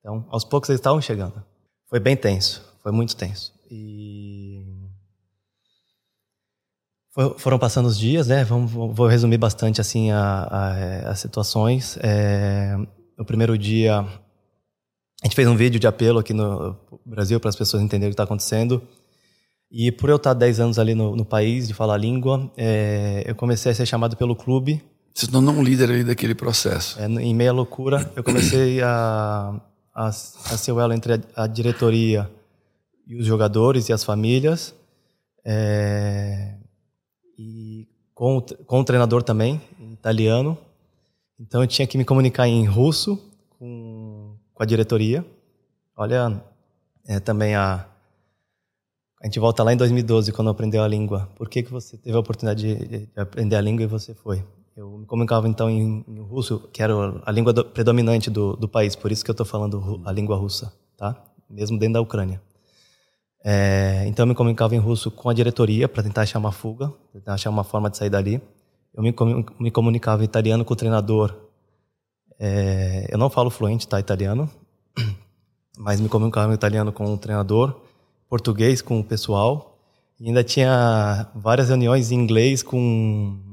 Então, 0.00 0.26
aos 0.30 0.44
poucos 0.44 0.68
eles 0.68 0.80
estavam 0.80 1.00
chegando. 1.00 1.42
Foi 1.88 2.00
bem 2.00 2.16
tenso, 2.16 2.64
foi 2.82 2.92
muito 2.92 3.14
tenso. 3.16 3.52
E 3.70 4.64
foram 7.36 7.58
passando 7.58 7.86
os 7.86 7.98
dias, 7.98 8.28
né? 8.28 8.44
Vamos, 8.44 8.70
vou 8.70 9.06
resumir 9.06 9.38
bastante 9.38 9.80
assim 9.80 10.10
a, 10.10 11.10
as 11.10 11.18
situações. 11.18 11.98
É, 12.00 12.76
no 13.16 13.24
primeiro 13.24 13.58
dia, 13.58 14.06
a 15.22 15.26
gente 15.26 15.34
fez 15.34 15.48
um 15.48 15.56
vídeo 15.56 15.80
de 15.80 15.86
apelo 15.86 16.18
aqui 16.20 16.32
no 16.32 16.76
Brasil 17.04 17.40
para 17.40 17.48
as 17.48 17.56
pessoas 17.56 17.82
entenderem 17.82 18.08
o 18.08 18.10
que 18.10 18.14
está 18.14 18.24
acontecendo. 18.24 18.80
E 19.70 19.90
por 19.90 20.08
eu 20.08 20.16
estar 20.16 20.32
10 20.32 20.60
anos 20.60 20.78
ali 20.78 20.94
no, 20.94 21.16
no 21.16 21.24
país, 21.24 21.66
de 21.66 21.74
falar 21.74 21.94
a 21.94 21.98
língua, 21.98 22.50
é, 22.56 23.24
eu 23.26 23.34
comecei 23.34 23.72
a 23.72 23.74
ser 23.74 23.84
chamado 23.84 24.16
pelo 24.16 24.36
clube. 24.36 24.82
Você 25.12 25.26
se 25.26 25.32
tornou 25.32 25.52
um 25.54 25.62
líder 25.62 25.90
ali 25.90 26.04
daquele 26.04 26.34
processo. 26.34 26.98
É, 27.00 27.06
em 27.06 27.34
meia 27.34 27.52
loucura, 27.52 28.10
eu 28.14 28.22
comecei 28.22 28.80
a, 28.80 29.60
a, 29.94 30.06
a 30.06 30.12
ser 30.12 30.72
o 30.72 30.80
elo 30.80 30.92
entre 30.92 31.14
a, 31.14 31.20
a, 31.34 31.46
diretoria 31.48 32.30
e 33.06 33.16
os 33.16 33.26
jogadores 33.26 33.88
e 33.88 33.92
as 33.92 34.04
famílias. 34.04 34.72
É, 35.44 36.54
e 37.36 37.88
com, 38.14 38.40
com 38.40 38.80
o 38.80 38.84
treinador 38.84 39.24
também, 39.24 39.60
italiano. 39.92 40.56
Então 41.38 41.60
eu 41.60 41.66
tinha 41.66 41.86
que 41.86 41.98
me 41.98 42.04
comunicar 42.04 42.46
em 42.46 42.64
russo 42.64 43.20
com, 44.58 44.62
a 44.62 44.66
diretoria. 44.66 45.24
Olha, 45.96 46.42
é, 47.06 47.20
também 47.20 47.54
a. 47.54 47.86
A 49.20 49.26
gente 49.26 49.40
volta 49.40 49.62
lá 49.64 49.72
em 49.72 49.76
2012, 49.76 50.32
quando 50.32 50.48
aprendeu 50.48 50.82
a 50.82 50.88
língua. 50.88 51.28
Por 51.34 51.48
que, 51.48 51.62
que 51.62 51.72
você 51.72 51.96
teve 51.96 52.16
a 52.16 52.20
oportunidade 52.20 52.62
de, 52.62 52.86
de 52.86 53.08
aprender 53.16 53.56
a 53.56 53.60
língua 53.60 53.82
e 53.82 53.86
você 53.86 54.14
foi? 54.14 54.44
Eu 54.76 54.98
me 54.98 55.06
comunicava 55.06 55.48
então 55.48 55.68
em, 55.68 56.04
em 56.06 56.20
russo, 56.20 56.68
que 56.72 56.80
era 56.80 56.94
a 57.26 57.32
língua 57.32 57.52
do, 57.52 57.64
predominante 57.64 58.30
do, 58.30 58.54
do, 58.54 58.68
país, 58.68 58.94
por 58.94 59.10
isso 59.10 59.24
que 59.24 59.30
eu 59.30 59.32
estou 59.32 59.44
falando 59.44 60.00
a 60.04 60.12
língua 60.12 60.36
russa, 60.36 60.72
tá? 60.96 61.20
Mesmo 61.50 61.76
dentro 61.76 61.94
da 61.94 62.00
Ucrânia. 62.00 62.40
É, 63.44 64.04
então 64.06 64.22
eu 64.22 64.28
me 64.28 64.36
comunicava 64.36 64.76
em 64.76 64.78
russo 64.78 65.10
com 65.10 65.28
a 65.28 65.34
diretoria 65.34 65.88
para 65.88 66.04
tentar 66.04 66.22
achar 66.22 66.38
uma 66.38 66.52
fuga, 66.52 66.92
tentar 67.12 67.34
achar 67.34 67.50
uma 67.50 67.64
forma 67.64 67.90
de 67.90 67.96
sair 67.96 68.10
dali. 68.10 68.40
Eu 68.94 69.02
me, 69.02 69.12
me 69.58 69.70
comunicava 69.72 70.22
em 70.22 70.26
italiano 70.26 70.64
com 70.64 70.74
o 70.74 70.76
treinador. 70.76 71.34
É, 72.38 73.08
eu 73.10 73.18
não 73.18 73.28
falo 73.28 73.50
fluente, 73.50 73.88
tá, 73.88 73.98
italiano, 73.98 74.48
mas 75.76 76.00
me 76.00 76.08
comunicava 76.08 76.52
em 76.52 76.54
italiano 76.54 76.92
com 76.92 77.12
o 77.12 77.18
treinador, 77.18 77.80
português 78.28 78.80
com 78.80 79.00
o 79.00 79.04
pessoal, 79.04 79.78
e 80.20 80.28
ainda 80.28 80.44
tinha 80.44 81.28
várias 81.34 81.68
reuniões 81.68 82.10
em 82.10 82.16
inglês 82.16 82.62
com 82.62 83.44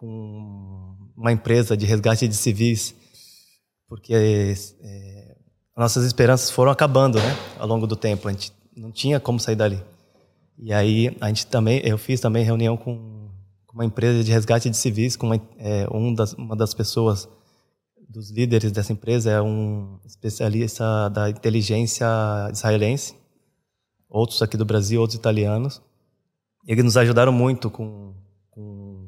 com 0.00 0.96
uma 1.14 1.30
empresa 1.30 1.76
de 1.76 1.84
resgate 1.84 2.26
de 2.26 2.34
civis, 2.34 2.94
porque 3.86 4.14
é, 4.82 5.36
nossas 5.76 6.06
esperanças 6.06 6.50
foram 6.50 6.72
acabando, 6.72 7.18
né, 7.18 7.36
ao 7.58 7.68
longo 7.68 7.86
do 7.86 7.94
tempo. 7.94 8.26
A 8.26 8.32
gente 8.32 8.50
não 8.74 8.90
tinha 8.90 9.20
como 9.20 9.38
sair 9.38 9.56
dali. 9.56 9.82
E 10.58 10.72
aí 10.72 11.14
a 11.20 11.28
gente 11.28 11.46
também, 11.46 11.82
eu 11.84 11.98
fiz 11.98 12.18
também 12.18 12.44
reunião 12.44 12.78
com, 12.78 13.28
com 13.66 13.74
uma 13.74 13.84
empresa 13.84 14.24
de 14.24 14.32
resgate 14.32 14.70
de 14.70 14.76
civis, 14.76 15.16
com 15.16 15.26
uma, 15.26 15.40
é, 15.58 15.86
um 15.92 16.14
das, 16.14 16.32
uma 16.32 16.56
das 16.56 16.72
pessoas 16.72 17.28
dos 18.10 18.30
líderes 18.30 18.72
dessa 18.72 18.92
empresa 18.92 19.30
é 19.30 19.40
um 19.40 19.98
especialista 20.04 21.08
da 21.10 21.30
inteligência 21.30 22.06
israelense, 22.52 23.14
outros 24.08 24.42
aqui 24.42 24.56
do 24.56 24.64
Brasil, 24.64 25.00
outros 25.00 25.18
italianos. 25.18 25.80
Eles 26.66 26.84
nos 26.84 26.96
ajudaram 26.96 27.32
muito 27.32 27.70
com 27.70 28.12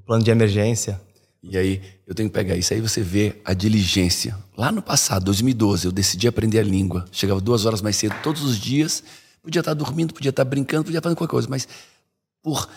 plano 0.07 0.25
de 0.25 0.31
emergência 0.31 1.01
E 1.43 1.59
aí 1.59 1.83
eu 2.07 2.15
tenho 2.15 2.29
que 2.29 2.35
pegar 2.35 2.57
isso. 2.57 2.73
Aí 2.73 2.81
você 2.81 3.03
vê 3.03 3.41
a 3.45 3.53
diligência. 3.53 4.37
Lá 4.57 4.71
no 4.71 4.81
passado, 4.81 5.25
2012, 5.25 5.87
eu 5.87 5.93
decidi 5.93 6.29
aprender 6.29 6.61
a 6.61 6.63
língua. 6.63 7.05
Chegava 7.11 7.41
duas 7.41 7.67
horas 7.67 7.83
mais 7.83 7.97
cedo 7.97 8.15
todos 8.23 8.43
os 8.43 8.57
dias. 8.57 9.03
Podia 9.43 9.61
estar 9.61 9.75
dormindo, 9.75 10.15
podia 10.15 10.31
estar 10.31 10.45
brincando, 10.45 10.85
podia 10.85 10.99
estar 10.99 11.09
fazendo 11.09 11.19
qualquer 11.19 11.33
coisa. 11.33 11.49
Mas 11.49 11.67
por 12.41 12.69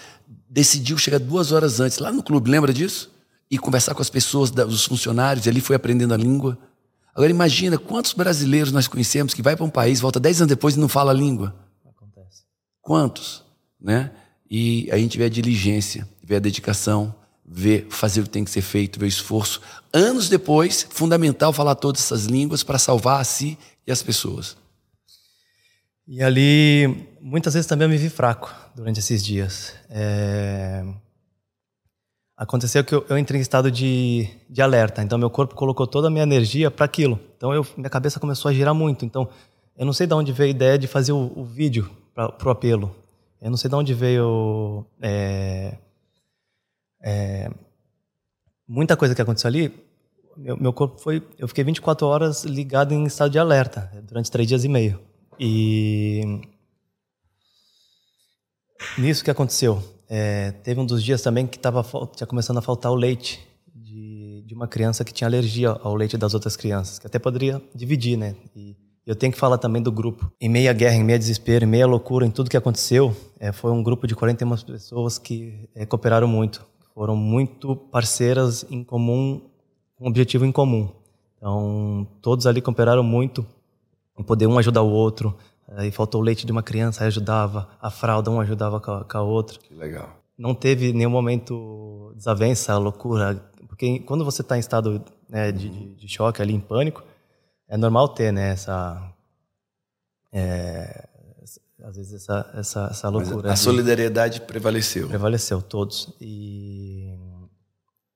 decidiu 0.50 0.98
chegar 0.98 1.20
duas 1.20 1.52
horas 1.52 1.80
antes 1.80 2.00
lá 2.00 2.12
no 2.12 2.24
clube, 2.24 2.50
lembra 2.50 2.74
disso? 2.74 3.12
E 3.50 3.58
conversar 3.58 3.94
com 3.94 4.02
as 4.02 4.10
pessoas, 4.10 4.52
os 4.68 4.86
funcionários, 4.86 5.46
e 5.46 5.50
ali 5.50 5.62
foi 5.62 5.76
aprendendo 5.76 6.14
a 6.14 6.18
língua. 6.18 6.58
Agora 7.14 7.32
imagina 7.32 7.78
quantos 7.78 8.14
brasileiros 8.14 8.72
nós 8.72 8.88
conhecemos 8.88 9.34
que 9.34 9.42
vai 9.42 9.56
para 9.56 9.64
um 9.66 9.70
país, 9.70 10.00
volta 10.00 10.20
dez 10.20 10.42
anos 10.42 10.50
depois 10.50 10.76
e 10.76 10.80
não 10.80 10.90
fala 10.90 11.12
a 11.12 11.14
língua. 11.14 11.56
Acontece. 11.86 12.44
Quantos, 12.82 13.44
né? 13.80 14.12
E 14.50 14.90
a 14.92 14.98
gente 14.98 15.18
vê 15.18 15.26
a 15.26 15.30
diligência, 15.30 16.08
vê 16.24 16.36
a 16.36 16.40
dedicação, 16.40 17.16
vê 17.46 17.86
fazer 17.90 18.22
o 18.22 18.24
que 18.24 18.30
tem 18.30 18.44
que 18.44 18.52
ser 18.52 18.62
feito, 18.62 19.00
vê 19.00 19.06
o 19.06 19.08
esforço. 19.08 19.62
Anos 19.94 20.28
depois, 20.28 20.86
fundamental 20.90 21.54
falar 21.54 21.76
todas 21.76 22.02
essas 22.02 22.26
línguas 22.26 22.64
para 22.64 22.80
salvar 22.80 23.22
a 23.22 23.24
si 23.24 23.58
e 23.86 23.92
as 23.92 24.02
pessoas. 24.04 24.58
E 26.08 26.22
ali, 26.22 27.08
muitas 27.22 27.54
vezes 27.54 27.68
também 27.68 27.86
eu 27.86 27.90
me 27.90 27.98
vi 27.98 28.10
fraco 28.10 28.54
durante 28.76 29.00
esses 29.00 29.24
dias. 29.24 29.74
É... 29.90 30.84
Aconteceu 32.38 32.84
que 32.84 32.94
eu, 32.94 33.06
eu, 33.08 33.18
entrei 33.18 33.40
em 33.40 33.42
estado 33.42 33.72
de, 33.72 34.30
de 34.50 34.62
alerta, 34.62 35.02
então 35.02 35.18
meu 35.18 35.30
corpo 35.30 35.56
colocou 35.56 35.88
toda 35.88 36.08
a 36.08 36.12
minha 36.12 36.24
energia 36.24 36.70
para 36.70 36.86
aquilo. 36.86 37.18
Então 37.38 37.54
eu, 37.54 37.66
minha 37.78 37.90
cabeça 37.90 38.20
começou 38.20 38.50
a 38.50 38.54
girar 38.54 38.76
muito. 38.76 39.06
Então 39.06 39.30
eu 39.78 39.86
não 39.86 39.94
sei 39.94 40.06
de 40.06 40.14
onde 40.14 40.34
veio 40.34 40.48
a 40.48 40.52
ideia 40.52 40.78
de 40.78 40.86
fazer 40.86 41.14
o, 41.14 41.32
o 41.34 41.46
vídeo 41.46 41.90
para 42.14 42.36
o 42.46 42.50
apelo. 42.50 42.94
Eu 43.42 43.50
não 43.50 43.58
sei 43.58 43.70
de 43.70 43.76
onde 43.76 43.94
veio 43.94 44.86
é, 45.02 45.78
é, 47.02 47.50
muita 48.68 48.98
coisa 48.98 49.16
que 49.16 49.22
aconteceu 49.22 49.48
ali. 49.48 49.74
Meu, 50.36 50.58
meu, 50.58 50.74
corpo 50.74 51.00
foi, 51.00 51.26
eu 51.38 51.48
fiquei 51.48 51.64
24 51.64 52.06
horas 52.06 52.44
ligado 52.44 52.94
em 52.94 53.06
estado 53.06 53.32
de 53.32 53.40
alerta 53.40 53.90
durante 54.04 54.30
três 54.30 54.48
dias 54.48 54.66
e 54.66 54.68
meio. 54.68 55.00
E 55.40 56.42
nisso 58.98 59.24
que 59.24 59.32
aconteceu, 59.32 59.82
é, 60.10 60.52
teve 60.52 60.80
um 60.80 60.86
dos 60.86 61.04
dias 61.04 61.22
também 61.22 61.48
que 61.48 61.58
tava 61.58 61.84
tinha 62.16 62.28
começando 62.28 62.58
a 62.58 62.62
faltar 62.62 62.92
o 62.92 62.96
leite 62.96 63.46
de, 63.74 64.44
de 64.46 64.54
uma 64.54 64.68
criança 64.68 65.04
que 65.04 65.14
tinha 65.14 65.28
alergia 65.28 65.70
ao 65.70 65.96
leite 65.96 66.18
das 66.18 66.34
outras 66.34 66.56
crianças, 66.56 67.00
que 67.00 67.08
até 67.08 67.20
poderia 67.20 67.62
dividir, 67.74 68.18
né? 68.18 68.36
E, 68.56 68.76
eu 69.06 69.16
tenho 69.16 69.32
que 69.32 69.38
falar 69.38 69.60
também 69.60 69.84
do 69.84 69.92
grupo. 69.92 70.32
Em 70.42 70.50
meia 70.50 70.74
guerra, 70.74 70.96
em 70.96 71.04
meia 71.04 71.20
desespero, 71.20 71.64
em 71.64 71.68
meia 71.68 71.86
loucura, 71.86 72.26
em 72.26 72.32
tudo 72.32 72.50
que 72.50 72.58
aconteceu, 72.58 73.16
é, 73.40 73.52
foi 73.52 73.72
um 73.72 73.84
grupo 73.84 74.08
de 74.08 74.16
41 74.16 74.58
pessoas 74.64 75.20
que 75.20 75.70
é, 75.76 75.86
cooperaram 75.86 76.28
muito. 76.28 76.66
Foram 76.92 77.16
muito 77.16 77.76
parceiras 77.76 78.66
em 78.68 78.84
comum, 78.84 79.42
com 79.96 80.06
um 80.06 80.08
objetivo 80.08 80.44
em 80.44 80.52
comum. 80.52 80.90
Então, 81.38 82.08
todos 82.20 82.48
ali 82.48 82.62
cooperaram 82.62 83.04
muito 83.04 83.46
em 84.18 84.24
poder 84.24 84.48
um 84.48 84.58
ajudar 84.58 84.82
o 84.82 84.90
outro. 84.90 85.38
Aí 85.70 85.92
faltou 85.92 86.22
o 86.22 86.24
leite 86.24 86.46
de 86.46 86.52
uma 86.52 86.62
criança, 86.62 87.04
aí 87.04 87.08
ajudava. 87.08 87.68
A 87.82 87.90
fralda, 87.90 88.30
um 88.30 88.40
ajudava 88.40 88.80
com 88.80 88.92
a, 88.92 89.04
com 89.04 89.18
a 89.18 89.22
outra. 89.22 89.58
Que 89.60 89.74
legal. 89.74 90.16
Não 90.38 90.54
teve 90.54 90.94
nenhum 90.94 91.10
momento 91.10 92.14
desavença, 92.16 92.78
loucura. 92.78 93.42
Porque 93.68 94.00
quando 94.00 94.24
você 94.24 94.42
está 94.42 94.58
em 94.58 94.60
estado 94.60 95.04
né, 95.28 95.52
de, 95.52 95.70
de, 95.70 95.96
de 95.96 96.08
choque, 96.08 96.42
ali 96.42 96.54
em 96.54 96.60
pânico, 96.60 97.04
é 97.68 97.78
normal 97.78 98.10
ter, 98.10 98.32
né, 98.32 98.52
essa... 98.52 99.12
É, 100.32 101.08
às 101.84 101.96
vezes 101.96 102.14
essa, 102.14 102.52
essa, 102.56 102.88
essa 102.92 103.10
loucura. 103.10 103.50
Mas 103.50 103.60
a 103.60 103.64
solidariedade 103.64 104.42
prevaleceu. 104.42 105.08
Prevaleceu, 105.08 105.62
todos. 105.62 106.10
E, 106.20 107.14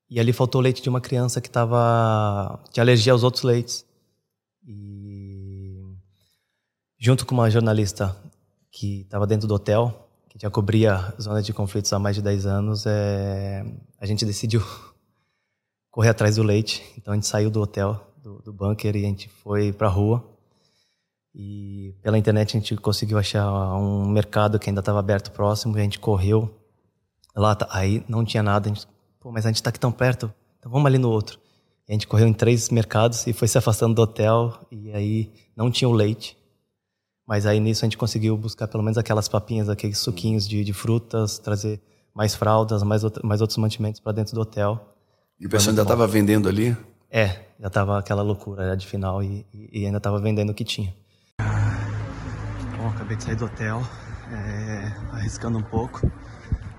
e 0.10 0.20
ali 0.20 0.34
faltou 0.34 0.60
leite 0.60 0.82
de 0.82 0.90
uma 0.90 1.00
criança 1.00 1.40
que 1.40 1.50
tava, 1.50 2.60
tinha 2.72 2.84
alergia 2.84 3.14
aos 3.14 3.24
outros 3.24 3.44
leites. 3.44 3.86
Junto 7.00 7.26
com 7.26 7.34
uma 7.34 7.50
jornalista 7.50 8.16
que 8.70 9.02
estava 9.02 9.26
dentro 9.26 9.48
do 9.48 9.54
hotel, 9.56 10.10
que 10.28 10.38
já 10.38 10.50
cobria 10.50 11.14
zonas 11.20 11.46
de 11.46 11.54
conflitos 11.54 11.92
há 11.94 11.98
mais 11.98 12.16
de 12.16 12.22
10 12.22 12.46
anos, 12.46 12.86
é, 12.86 13.66
a 13.98 14.06
gente 14.06 14.26
decidiu 14.26 14.62
correr 15.90 16.10
atrás 16.10 16.36
do 16.36 16.44
leite. 16.44 16.84
Então 16.98 17.14
a 17.14 17.16
gente 17.16 17.28
saiu 17.28 17.50
do 17.50 17.62
hotel 17.62 18.06
do, 18.22 18.42
do 18.42 18.54
bunker 18.54 18.96
e 18.96 19.06
a 19.06 19.08
gente 19.08 19.30
foi 19.30 19.72
para 19.72 19.88
a 19.88 19.90
rua. 19.90 20.24
E 21.34 21.96
pela 22.02 22.18
internet 22.18 22.58
a 22.58 22.60
gente 22.60 22.76
conseguiu 22.76 23.18
achar 23.18 23.50
um 23.76 24.08
mercado 24.10 24.60
que 24.60 24.70
ainda 24.70 24.82
estava 24.82 25.00
aberto 25.00 25.32
próximo 25.32 25.78
e 25.78 25.80
a 25.80 25.84
gente 25.84 26.00
correu. 26.00 26.54
Lá, 27.36 27.56
tá, 27.56 27.68
aí 27.72 28.04
não 28.10 28.26
tinha 28.26 28.44
nada. 28.44 28.70
A 28.70 28.74
gente, 28.74 28.86
Pô, 29.20 29.32
mas 29.32 29.46
a 29.46 29.50
gente 29.50 29.58
está 29.58 29.70
aqui 29.70 29.80
tão 29.80 29.92
perto, 29.92 30.34
então 30.58 30.72
vamos 30.72 30.88
ali 30.88 30.98
no 30.98 31.10
outro. 31.10 31.40
E 31.88 31.92
a 31.92 31.94
gente 31.94 32.08
correu 32.08 32.28
em 32.28 32.34
três 32.34 32.70
mercados 32.70 33.26
e 33.26 33.34
foi 33.34 33.48
se 33.48 33.58
afastando 33.58 33.96
do 33.96 34.02
hotel 34.02 34.60
e 34.72 34.92
aí 34.92 35.32
não 35.56 35.72
tinha 35.72 35.88
o 35.90 35.94
leite. 35.94 36.38
Mas 37.30 37.46
aí 37.46 37.60
nisso 37.60 37.86
a 37.86 37.86
gente 37.86 37.96
conseguiu 37.96 38.36
buscar 38.36 38.68
pelo 38.68 38.82
menos 38.82 38.98
aquelas 38.98 39.28
papinhas, 39.28 39.70
aqueles 39.70 40.00
suquinhos 40.00 40.48
de, 40.48 40.63
de 40.63 40.74
frutas, 40.74 41.38
trazer 41.38 41.80
mais 42.12 42.34
fraldas, 42.34 42.82
mais, 42.82 43.04
mais 43.24 43.39
outros 43.39 43.60
mantimentos 43.60 44.02
para 44.02 44.13
dentro 44.13 44.34
do 44.34 44.42
hotel. 44.42 44.96
E 45.39 45.46
o 45.46 45.50
pessoal 45.50 45.70
ainda 45.70 45.84
estava 45.84 46.08
vendendo 46.08 46.50
ali? 46.50 46.76
É, 47.08 47.39
já 47.60 47.70
tava 47.70 48.00
aquela 48.00 48.24
loucura 48.24 48.76
de 48.76 48.88
final 48.88 49.22
e, 49.22 49.46
e, 49.54 49.86
ainda 49.86 50.00
tava 50.00 50.20
vendendo 50.20 50.50
o 50.50 50.56
que 50.56 50.63
tinha. 50.63 50.92
Bom, 52.76 52.88
acabei 52.88 53.15
de 53.15 53.24
sair 53.24 53.36
do 53.36 53.46
hotel, 53.46 53.80
é, 54.32 55.15
arriscando 55.15 55.60
um 55.60 55.63
pouco, 55.63 56.12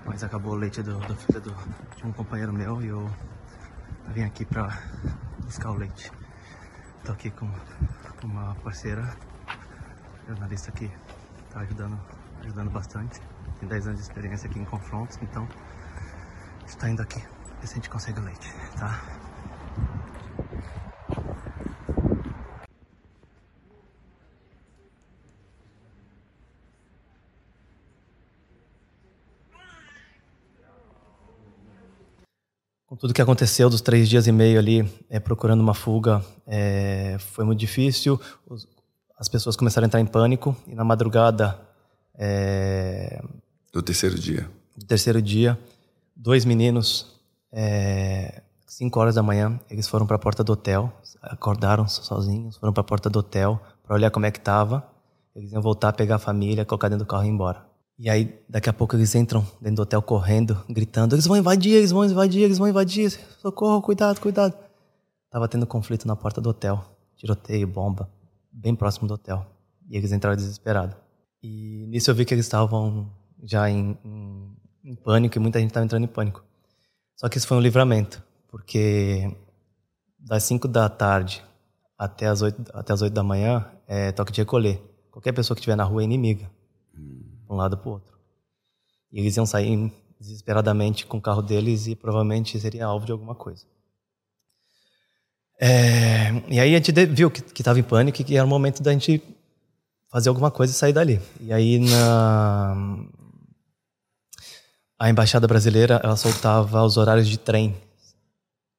mas 0.05 0.21
acabou 0.21 0.51
o 0.51 0.57
leite 0.57 0.83
do, 0.83 0.99
do 0.99 1.15
filho 1.15 1.39
do, 1.39 1.55
de 1.95 2.05
um 2.05 2.11
companheiro 2.11 2.51
meu 2.51 2.81
e 2.81 2.87
eu 2.87 3.09
vim 4.13 4.23
aqui 4.23 4.43
pra 4.43 4.77
buscar 5.45 5.71
o 5.71 5.75
leite. 5.75 6.11
Tô 7.05 7.13
aqui 7.13 7.31
com 7.31 7.49
uma 8.21 8.53
parceira, 8.55 9.15
jornalista 10.27 10.71
que 10.71 10.89
tá 11.51 11.61
ajudando, 11.61 11.99
ajudando 12.41 12.69
bastante. 12.69 13.21
Tem 13.59 13.67
10 13.67 13.87
anos 13.87 13.99
de 13.99 14.05
experiência 14.07 14.49
aqui 14.49 14.59
em 14.59 14.65
confrontos, 14.65 15.17
então 15.21 15.47
está 16.65 16.89
indo 16.89 17.01
aqui. 17.01 17.19
Ver 17.59 17.67
se 17.67 17.73
a 17.73 17.75
gente 17.75 17.89
consegue 17.89 18.19
o 18.19 18.23
leite, 18.23 18.49
tá? 18.77 19.01
com 32.91 32.97
tudo 32.97 33.13
que 33.13 33.21
aconteceu 33.21 33.69
dos 33.69 33.79
três 33.79 34.09
dias 34.09 34.27
e 34.27 34.33
meio 34.33 34.59
ali, 34.59 34.85
é, 35.09 35.17
procurando 35.17 35.61
uma 35.61 35.73
fuga, 35.73 36.21
é, 36.45 37.15
foi 37.19 37.45
muito 37.45 37.57
difícil. 37.57 38.19
Os, 38.45 38.67
as 39.21 39.29
pessoas 39.29 39.55
começaram 39.55 39.85
a 39.85 39.87
entrar 39.87 40.01
em 40.01 40.05
pânico 40.07 40.57
e 40.65 40.73
na 40.73 40.83
madrugada 40.83 41.55
é, 42.15 43.23
do 43.71 43.79
terceiro 43.79 44.17
dia, 44.17 44.49
do 44.75 44.83
terceiro 44.83 45.21
dia, 45.21 45.59
dois 46.15 46.43
meninos, 46.43 47.21
é, 47.51 48.41
cinco 48.65 48.99
horas 48.99 49.13
da 49.13 49.21
manhã, 49.21 49.59
eles 49.69 49.87
foram 49.87 50.07
para 50.07 50.15
a 50.15 50.19
porta 50.19 50.43
do 50.43 50.53
hotel, 50.53 50.91
acordaram 51.21 51.87
sozinhos, 51.87 52.57
foram 52.57 52.73
para 52.73 52.81
a 52.81 52.83
porta 52.83 53.11
do 53.11 53.19
hotel 53.19 53.61
para 53.83 53.95
olhar 53.95 54.09
como 54.09 54.25
é 54.25 54.31
que 54.31 54.39
tava. 54.39 54.83
Eles 55.35 55.51
iam 55.51 55.61
voltar, 55.61 55.93
pegar 55.93 56.15
a 56.15 56.19
família, 56.19 56.65
colocar 56.65 56.89
dentro 56.89 57.05
do 57.05 57.07
carro 57.07 57.23
e 57.23 57.27
ir 57.27 57.29
embora. 57.29 57.63
E 57.99 58.09
aí, 58.09 58.41
daqui 58.49 58.71
a 58.71 58.73
pouco, 58.73 58.95
eles 58.95 59.13
entram 59.13 59.45
dentro 59.61 59.75
do 59.75 59.81
hotel 59.83 60.01
correndo, 60.01 60.57
gritando: 60.67 61.13
eles 61.13 61.27
vão 61.27 61.37
invadir, 61.37 61.75
eles 61.75 61.91
vão 61.91 62.03
invadir, 62.03 62.41
eles 62.41 62.57
vão 62.57 62.67
invadir, 62.67 63.11
socorro, 63.39 63.83
cuidado, 63.83 64.19
cuidado. 64.19 64.55
Tava 65.29 65.47
tendo 65.47 65.67
conflito 65.67 66.07
na 66.07 66.15
porta 66.15 66.41
do 66.41 66.49
hotel, 66.49 66.83
tiroteio, 67.15 67.67
bomba, 67.67 68.09
bem 68.51 68.75
próximo 68.75 69.07
do 69.07 69.13
hotel. 69.13 69.45
E 69.89 69.97
eles 69.97 70.11
entraram 70.11 70.35
desesperados. 70.35 70.95
E 71.41 71.85
nisso 71.87 72.11
eu 72.11 72.15
vi 72.15 72.25
que 72.25 72.33
eles 72.33 72.45
estavam 72.45 73.11
já 73.43 73.69
em, 73.69 73.97
em, 74.03 74.57
em 74.83 74.95
pânico 74.95 75.37
e 75.37 75.39
muita 75.39 75.59
gente 75.59 75.69
estava 75.69 75.85
entrando 75.85 76.03
em 76.03 76.07
pânico. 76.07 76.43
Só 77.15 77.29
que 77.29 77.37
isso 77.37 77.47
foi 77.47 77.57
um 77.57 77.61
livramento, 77.61 78.23
porque 78.47 79.35
das 80.17 80.43
5 80.43 80.67
da 80.67 80.89
tarde 80.89 81.43
até 81.97 82.27
as 82.27 82.41
8, 82.41 82.71
até 82.73 82.93
as 82.93 83.01
8 83.01 83.13
da 83.13 83.23
manhã 83.23 83.69
é 83.87 84.11
toque 84.11 84.31
de 84.31 84.41
recolher. 84.41 84.81
Qualquer 85.11 85.33
pessoa 85.33 85.55
que 85.55 85.59
estiver 85.59 85.75
na 85.75 85.83
rua 85.83 86.01
é 86.01 86.05
inimiga 86.05 86.49
um 87.49 87.55
lado 87.55 87.77
para 87.77 87.89
o 87.89 87.93
outro. 87.93 88.17
E 89.11 89.19
eles 89.19 89.35
iam 89.35 89.45
sair 89.45 89.91
desesperadamente 90.19 91.05
com 91.05 91.17
o 91.17 91.21
carro 91.21 91.41
deles 91.41 91.87
e 91.87 91.95
provavelmente 91.95 92.59
seria 92.59 92.85
alvo 92.85 93.05
de 93.05 93.11
alguma 93.11 93.35
coisa. 93.35 93.65
É, 95.63 96.31
e 96.49 96.59
aí 96.59 96.73
a 96.73 96.77
gente 96.79 96.91
viu 97.05 97.29
que 97.29 97.61
estava 97.61 97.79
em 97.79 97.83
pânico 97.83 98.19
e 98.19 98.23
que 98.23 98.35
era 98.35 98.43
o 98.43 98.49
momento 98.49 98.81
da 98.81 98.91
gente 98.91 99.21
fazer 100.09 100.29
alguma 100.29 100.49
coisa 100.49 100.73
e 100.73 100.75
sair 100.75 100.91
dali. 100.91 101.21
E 101.39 101.53
aí 101.53 101.77
na 101.77 102.75
a 104.97 105.09
embaixada 105.09 105.47
brasileira 105.47 106.01
ela 106.03 106.15
soltava 106.15 106.83
os 106.83 106.97
horários 106.97 107.27
de 107.27 107.37
trem 107.37 107.75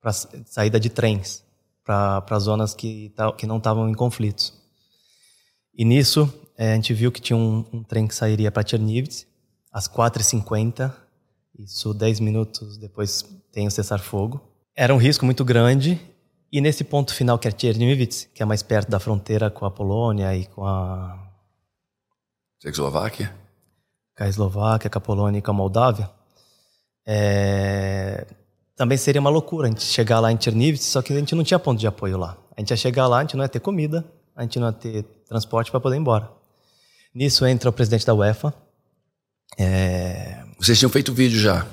para 0.00 0.12
saída 0.12 0.80
de 0.80 0.90
trens 0.90 1.44
para 1.84 2.38
zonas 2.40 2.74
que, 2.74 3.12
que 3.38 3.46
não 3.46 3.58
estavam 3.58 3.88
em 3.88 3.94
conflitos. 3.94 4.52
E 5.72 5.84
nisso 5.84 6.32
é, 6.56 6.72
a 6.72 6.74
gente 6.74 6.92
viu 6.92 7.12
que 7.12 7.20
tinha 7.20 7.36
um, 7.36 7.64
um 7.72 7.82
trem 7.82 8.08
que 8.08 8.14
sairia 8.14 8.50
para 8.50 8.66
Chernivtsi 8.66 9.26
às 9.72 9.88
4h50. 9.88 10.92
Isso 11.58 11.94
10 11.94 12.20
minutos 12.20 12.76
depois 12.76 13.24
tem 13.52 13.66
o 13.66 13.70
cessar-fogo. 13.70 14.40
Era 14.74 14.92
um 14.94 14.98
risco 14.98 15.24
muito 15.24 15.44
grande. 15.44 16.00
E 16.52 16.60
nesse 16.60 16.84
ponto 16.84 17.14
final, 17.14 17.38
que 17.38 17.48
é 17.48 17.50
Tchernivitz, 17.50 18.28
que 18.34 18.42
é 18.42 18.46
mais 18.46 18.62
perto 18.62 18.90
da 18.90 19.00
fronteira 19.00 19.50
com 19.50 19.64
a 19.64 19.70
Polônia 19.70 20.36
e 20.36 20.44
com 20.44 20.66
a. 20.66 21.18
Tchecoslováquia? 22.60 23.34
Com 24.16 24.24
a 24.24 24.28
Eslováquia, 24.28 24.90
com 24.90 24.98
a 24.98 25.00
Polônia 25.00 25.38
e 25.38 25.42
com 25.42 25.50
a 25.50 25.54
Moldávia. 25.54 26.10
É... 27.06 28.26
Também 28.76 28.98
seria 28.98 29.20
uma 29.20 29.30
loucura 29.30 29.66
a 29.66 29.70
gente 29.70 29.82
chegar 29.82 30.20
lá 30.20 30.30
em 30.30 30.36
Tchernivtsi, 30.36 30.84
só 30.84 31.00
que 31.00 31.14
a 31.14 31.18
gente 31.18 31.34
não 31.34 31.42
tinha 31.42 31.58
ponto 31.58 31.80
de 31.80 31.86
apoio 31.86 32.18
lá. 32.18 32.36
A 32.54 32.60
gente 32.60 32.70
ia 32.70 32.76
chegar 32.76 33.06
lá, 33.06 33.18
a 33.18 33.20
gente 33.22 33.34
não 33.34 33.44
ia 33.44 33.48
ter 33.48 33.60
comida, 33.60 34.04
a 34.36 34.42
gente 34.42 34.58
não 34.58 34.66
ia 34.66 34.72
ter 34.74 35.04
transporte 35.26 35.70
para 35.70 35.80
poder 35.80 35.96
ir 35.96 36.00
embora. 36.00 36.30
Nisso 37.14 37.46
entra 37.46 37.70
o 37.70 37.72
presidente 37.72 38.04
da 38.04 38.14
UEFA. 38.14 38.52
É... 39.58 40.44
Vocês 40.58 40.78
tinham 40.78 40.90
feito 40.90 41.14
vídeo 41.14 41.40
já? 41.40 41.66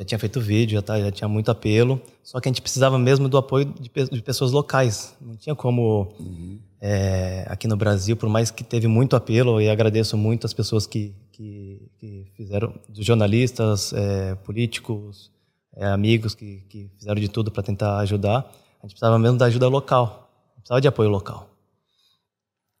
Já 0.00 0.04
tinha 0.06 0.18
feito 0.18 0.40
vídeo, 0.40 0.76
já, 0.76 0.82
tá, 0.82 0.98
já 0.98 1.10
tinha 1.10 1.28
muito 1.28 1.50
apelo. 1.50 2.00
Só 2.22 2.40
que 2.40 2.48
a 2.48 2.50
gente 2.50 2.62
precisava 2.62 2.98
mesmo 2.98 3.28
do 3.28 3.36
apoio 3.36 3.66
de, 3.66 3.90
de 4.10 4.22
pessoas 4.22 4.50
locais. 4.50 5.14
Não 5.20 5.36
tinha 5.36 5.54
como. 5.54 6.14
Uhum. 6.18 6.58
É, 6.80 7.44
aqui 7.46 7.68
no 7.68 7.76
Brasil, 7.76 8.16
por 8.16 8.26
mais 8.26 8.50
que 8.50 8.64
teve 8.64 8.86
muito 8.86 9.14
apelo, 9.14 9.60
e 9.60 9.68
agradeço 9.68 10.16
muito 10.16 10.46
as 10.46 10.54
pessoas 10.54 10.86
que, 10.86 11.14
que, 11.30 11.90
que 11.98 12.26
fizeram, 12.34 12.72
jornalistas, 12.94 13.92
é, 13.92 14.34
políticos, 14.36 15.30
é, 15.76 15.84
amigos 15.88 16.34
que, 16.34 16.64
que 16.70 16.90
fizeram 16.98 17.20
de 17.20 17.28
tudo 17.28 17.50
para 17.50 17.62
tentar 17.62 17.98
ajudar. 17.98 18.50
A 18.82 18.86
gente 18.86 18.92
precisava 18.92 19.18
mesmo 19.18 19.36
da 19.36 19.44
ajuda 19.44 19.68
local, 19.68 20.32
precisava 20.54 20.80
de 20.80 20.88
apoio 20.88 21.10
local. 21.10 21.50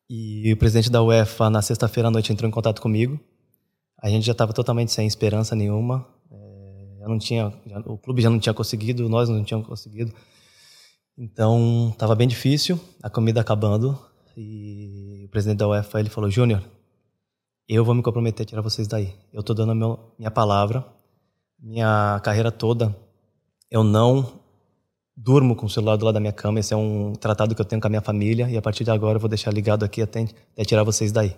E 0.08 0.50
o 0.50 0.56
presidente 0.56 0.90
da 0.90 1.02
UEFA, 1.02 1.50
na 1.50 1.60
sexta-feira 1.60 2.08
à 2.08 2.10
noite, 2.10 2.32
entrou 2.32 2.48
em 2.48 2.50
contato 2.50 2.80
comigo. 2.80 3.20
A 4.02 4.08
gente 4.08 4.24
já 4.24 4.32
estava 4.32 4.54
totalmente 4.54 4.90
sem 4.90 5.06
esperança 5.06 5.54
nenhuma. 5.54 6.06
Já 7.00 7.08
não 7.08 7.18
tinha, 7.18 7.50
já, 7.66 7.78
o 7.86 7.96
clube 7.96 8.20
já 8.20 8.28
não 8.28 8.38
tinha 8.38 8.52
conseguido, 8.52 9.08
nós 9.08 9.30
não 9.30 9.42
tínhamos 9.42 9.66
conseguido. 9.66 10.12
Então, 11.16 11.88
estava 11.92 12.14
bem 12.14 12.28
difícil, 12.28 12.78
a 13.02 13.08
comida 13.08 13.40
acabando. 13.40 13.98
E 14.36 15.22
o 15.24 15.28
presidente 15.30 15.58
da 15.58 15.68
UEFA 15.68 15.98
ele 15.98 16.10
falou: 16.10 16.30
Júnior, 16.30 16.62
eu 17.66 17.84
vou 17.84 17.94
me 17.94 18.02
comprometer 18.02 18.44
a 18.44 18.46
tirar 18.46 18.60
vocês 18.60 18.86
daí. 18.86 19.14
Eu 19.32 19.40
estou 19.40 19.56
dando 19.56 19.72
a 19.72 19.74
meu, 19.74 19.98
minha 20.18 20.30
palavra, 20.30 20.84
minha 21.58 22.20
carreira 22.22 22.52
toda. 22.52 22.94
Eu 23.70 23.82
não 23.82 24.40
durmo 25.16 25.56
com 25.56 25.66
o 25.66 25.70
celular 25.70 25.96
do 25.96 26.04
lado 26.04 26.14
da 26.14 26.20
minha 26.20 26.32
cama. 26.32 26.60
Esse 26.60 26.74
é 26.74 26.76
um 26.76 27.14
tratado 27.14 27.54
que 27.54 27.60
eu 27.60 27.64
tenho 27.64 27.80
com 27.80 27.86
a 27.86 27.90
minha 27.90 28.02
família 28.02 28.50
e 28.50 28.56
a 28.56 28.62
partir 28.62 28.84
de 28.84 28.90
agora 28.90 29.16
eu 29.16 29.20
vou 29.20 29.28
deixar 29.28 29.52
ligado 29.52 29.84
aqui 29.84 30.02
até, 30.02 30.22
até 30.52 30.64
tirar 30.64 30.82
vocês 30.82 31.12
daí. 31.12 31.34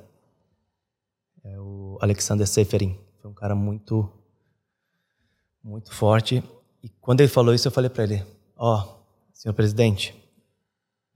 É 1.45 1.59
o 1.61 1.99
Alexander 2.01 2.47
Seferin. 2.47 2.99
Foi 3.21 3.31
um 3.31 3.35
cara 3.35 3.55
muito, 3.55 4.09
muito 5.63 5.93
forte. 5.95 6.43
E 6.83 6.89
quando 7.01 7.21
ele 7.21 7.29
falou 7.29 7.55
isso, 7.55 7.69
eu 7.69 7.73
falei 7.73 7.91
para 7.91 8.05
ele: 8.05 8.25
Ó, 8.57 8.77
oh, 8.77 9.03
senhor 9.33 9.55
presidente, 9.55 10.15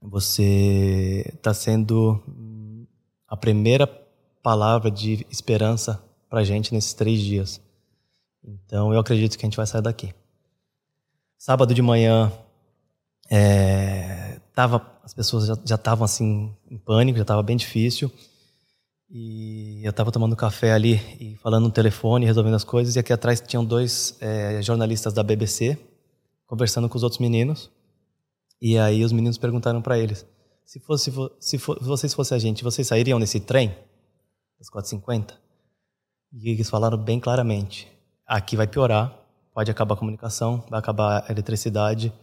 você 0.01 1.31
está 1.33 1.53
sendo 1.53 2.21
a 3.27 3.35
primeira 3.35 3.87
palavra 4.41 4.89
de 4.89 5.25
esperança 5.29 6.01
para 6.29 6.43
gente 6.43 6.73
nesses 6.73 6.93
três 6.93 7.19
dias. 7.19 7.61
Então 8.43 8.93
eu 8.93 8.99
acredito 8.99 9.37
que 9.37 9.45
a 9.45 9.47
gente 9.47 9.57
vai 9.57 9.67
sair 9.67 9.81
daqui. 9.81 10.13
Sábado 11.37 11.73
de 11.73 11.81
manhã, 11.81 12.31
é, 13.29 14.39
tava, 14.53 14.85
as 15.03 15.13
pessoas 15.13 15.47
já 15.65 15.75
estavam 15.75 16.05
assim 16.05 16.55
em 16.69 16.77
pânico, 16.77 17.17
já 17.17 17.23
estava 17.23 17.43
bem 17.43 17.57
difícil. 17.57 18.11
E 19.09 19.81
eu 19.83 19.89
estava 19.89 20.11
tomando 20.11 20.35
café 20.35 20.73
ali 20.73 20.95
e 21.19 21.37
falando 21.37 21.63
no 21.63 21.71
telefone, 21.71 22.25
resolvendo 22.25 22.55
as 22.55 22.63
coisas. 22.63 22.95
E 22.95 22.99
aqui 22.99 23.13
atrás 23.13 23.39
tinham 23.39 23.63
dois 23.63 24.17
é, 24.19 24.61
jornalistas 24.61 25.13
da 25.13 25.23
BBC 25.23 25.77
conversando 26.45 26.89
com 26.89 26.97
os 26.97 27.03
outros 27.03 27.19
meninos. 27.19 27.69
E 28.61 28.77
aí 28.77 29.03
os 29.03 29.11
meninos 29.11 29.37
perguntaram 29.37 29.81
para 29.81 29.97
eles: 29.97 30.25
se 30.65 30.79
fosse 30.79 31.11
se 31.39 31.57
for, 31.57 31.77
vocês 31.81 32.13
fossem 32.13 32.35
a 32.35 32.39
gente, 32.39 32.63
vocês 32.63 32.87
sairiam 32.87 33.19
nesse 33.19 33.39
trem 33.39 33.75
das 34.57 34.69
4h50? 34.69 35.33
E 36.33 36.49
eles 36.49 36.69
falaram 36.69 36.97
bem 36.97 37.19
claramente: 37.19 37.87
aqui 38.25 38.57
vai 38.57 38.67
piorar, 38.67 39.17
pode 39.53 39.71
acabar 39.71 39.95
a 39.95 39.97
comunicação, 39.97 40.63
vai 40.69 40.79
acabar 40.79 41.23
a 41.27 41.31
eletricidade 41.31 42.13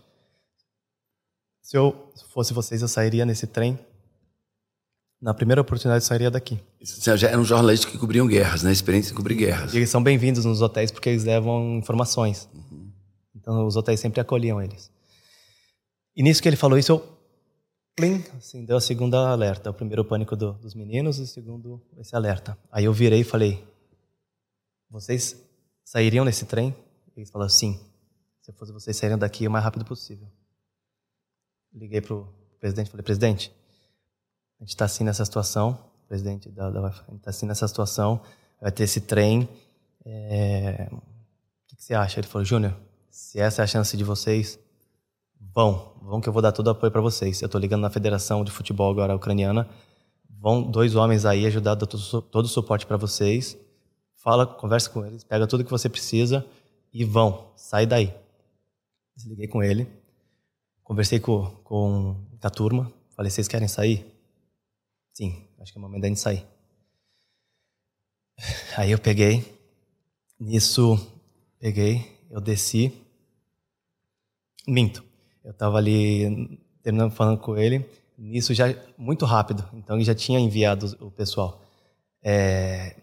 se 1.65 1.79
eu 1.79 2.13
fosse 2.29 2.53
vocês, 2.53 2.83
eu 2.83 2.89
sairia 2.89 3.25
nesse 3.25 3.47
trem. 3.47 3.79
Na 5.25 5.33
primeira 5.33 5.63
oportunidade, 5.63 6.05
sairia 6.05 6.31
daqui. 6.31 6.61
Já 6.83 7.31
eram 7.31 7.43
jornalistas 7.43 7.91
que 7.91 7.97
cobriam 7.97 8.27
guerras, 8.27 8.63
né? 8.63 8.71
Experiência 8.71 9.11
em 9.11 9.17
cobrir 9.17 9.37
guerras. 9.37 9.73
E 9.73 9.79
eles 9.79 9.89
são 9.89 10.03
bem-vindos 10.03 10.45
nos 10.45 10.61
hotéis 10.61 10.91
porque 10.91 11.09
eles 11.09 11.25
levam 11.25 11.79
informações. 11.79 12.47
Uhum. 12.53 12.93
Então, 13.35 13.67
os 13.67 13.75
hotéis 13.75 13.99
sempre 14.01 14.21
acolhiam 14.21 14.61
eles. 14.61 14.93
E 16.15 16.23
nisso 16.23 16.43
que 16.43 16.49
ele 16.51 16.57
falou 16.57 16.77
isso, 16.77 16.93
eu... 16.93 17.03
Plim, 17.97 18.23
assim, 18.37 18.67
deu 18.67 18.77
a 18.77 18.83
segunda 18.83 19.31
alerta. 19.31 19.71
O 19.71 19.73
primeiro 19.73 20.05
pânico 20.05 20.37
do, 20.37 20.53
dos 20.53 20.75
meninos 20.75 21.19
e 21.19 21.23
o 21.23 21.27
segundo 21.27 21.81
esse 21.97 22.15
alerta. 22.15 22.59
Aí 22.71 22.85
eu 22.85 22.93
virei 22.93 23.21
e 23.21 23.25
falei, 23.25 23.65
vocês 24.91 25.41
sairiam 25.83 26.27
nesse 26.27 26.45
trem? 26.45 26.77
Eles 27.17 27.31
falaram, 27.31 27.49
sim. 27.49 27.81
Se 28.43 28.53
fosse 28.53 28.73
vocês 28.73 28.95
sairiam 28.95 29.19
daqui 29.19 29.49
o 29.49 29.51
mais 29.51 29.65
rápido 29.65 29.87
possível 29.87 30.29
liguei 31.75 32.01
pro 32.01 32.29
presidente, 32.61 32.91
falei, 32.91 33.03
presidente, 33.03 33.53
gente 34.65 34.71
está 34.71 34.85
assim 34.85 35.05
nessa 35.05 35.25
situação, 35.25 35.79
presidente 36.09 36.49
da, 36.51 36.71
da 36.71 36.81
a 36.87 36.91
gente 36.91 37.17
está 37.17 37.31
assim 37.31 37.47
nessa 37.47 37.69
situação, 37.69 38.21
vai 38.61 38.73
ter 38.73 38.85
esse 38.85 39.01
trem, 39.01 39.49
é... 40.05 40.89
o 40.93 40.97
que, 41.69 41.77
que, 41.77 41.85
você 41.85 41.95
acha? 41.95 42.21
Ele 42.21 42.27
falou, 42.27 42.45
Júnior, 42.45 42.75
se 43.11 43.39
essa 43.39 43.63
é 43.63 43.65
a 43.65 43.67
chance 43.67 43.97
de 43.97 44.05
vocês, 44.05 44.59
vão, 45.55 45.93
vão 46.03 46.21
que 46.21 46.29
eu 46.29 46.33
vou 46.33 46.43
dar 46.43 46.53
todo 46.53 46.69
o 46.69 46.71
apoio 46.71 46.91
para 46.91 47.01
vocês. 47.01 47.41
Eu 47.41 47.47
estou 47.47 47.61
ligando 47.61 47.83
na 47.83 47.91
Federação 47.91 48.45
de 48.45 48.51
Futebol 48.51 48.91
agora 48.91 49.15
ucraniana, 49.15 49.69
vão 50.29 50.63
dois 50.63 50.95
homens 50.95 51.25
aí 51.25 51.47
ajudar 51.47 51.77
todo, 51.77 52.23
todo 52.23 52.45
o 52.45 52.49
suporte 52.49 52.87
para 52.87 52.97
vocês, 52.97 53.57
fala, 54.17 54.47
conversa 54.47 54.91
com 54.91 55.05
eles, 55.05 55.25
pega 55.25 55.47
tudo 55.47 55.65
que 55.65 55.71
você 55.71 55.89
precisa 55.89 56.45
e 56.93 57.05
vão, 57.05 57.53
sai 57.57 57.87
daí. 57.87 58.15
Desliguei 59.17 59.47
com 59.47 59.63
ele, 59.63 59.89
Conversei 60.85 61.19
com, 61.19 61.47
com 61.65 62.15
a 62.43 62.51
turma, 62.51 62.93
falei, 63.17 63.31
vocês 63.31 63.49
querem 63.49 63.67
sair? 63.67 64.05
Sim, 65.15 65.47
acho 65.61 65.73
que 65.73 65.79
é 65.79 65.81
o 65.81 65.83
momento 65.83 66.03
da 66.03 66.09
gente 66.09 66.19
sair. 66.19 66.45
Aí 68.77 68.91
eu 68.91 68.99
peguei, 68.99 69.45
nisso, 70.41 70.99
peguei, 71.61 72.19
eu 72.29 72.41
desci, 72.41 72.93
minto, 74.67 75.05
eu 75.45 75.53
estava 75.53 75.79
ali 75.79 76.59
terminando 76.83 77.13
falando 77.13 77.39
com 77.39 77.57
ele, 77.57 77.89
nisso 78.19 78.53
já 78.53 78.67
muito 78.99 79.25
rápido, 79.25 79.65
então 79.73 79.95
ele 79.95 80.05
já 80.05 80.17
tinha 80.17 80.41
enviado 80.41 80.97
o 81.01 81.13
pessoal. 81.13 81.63
É, 82.21 82.97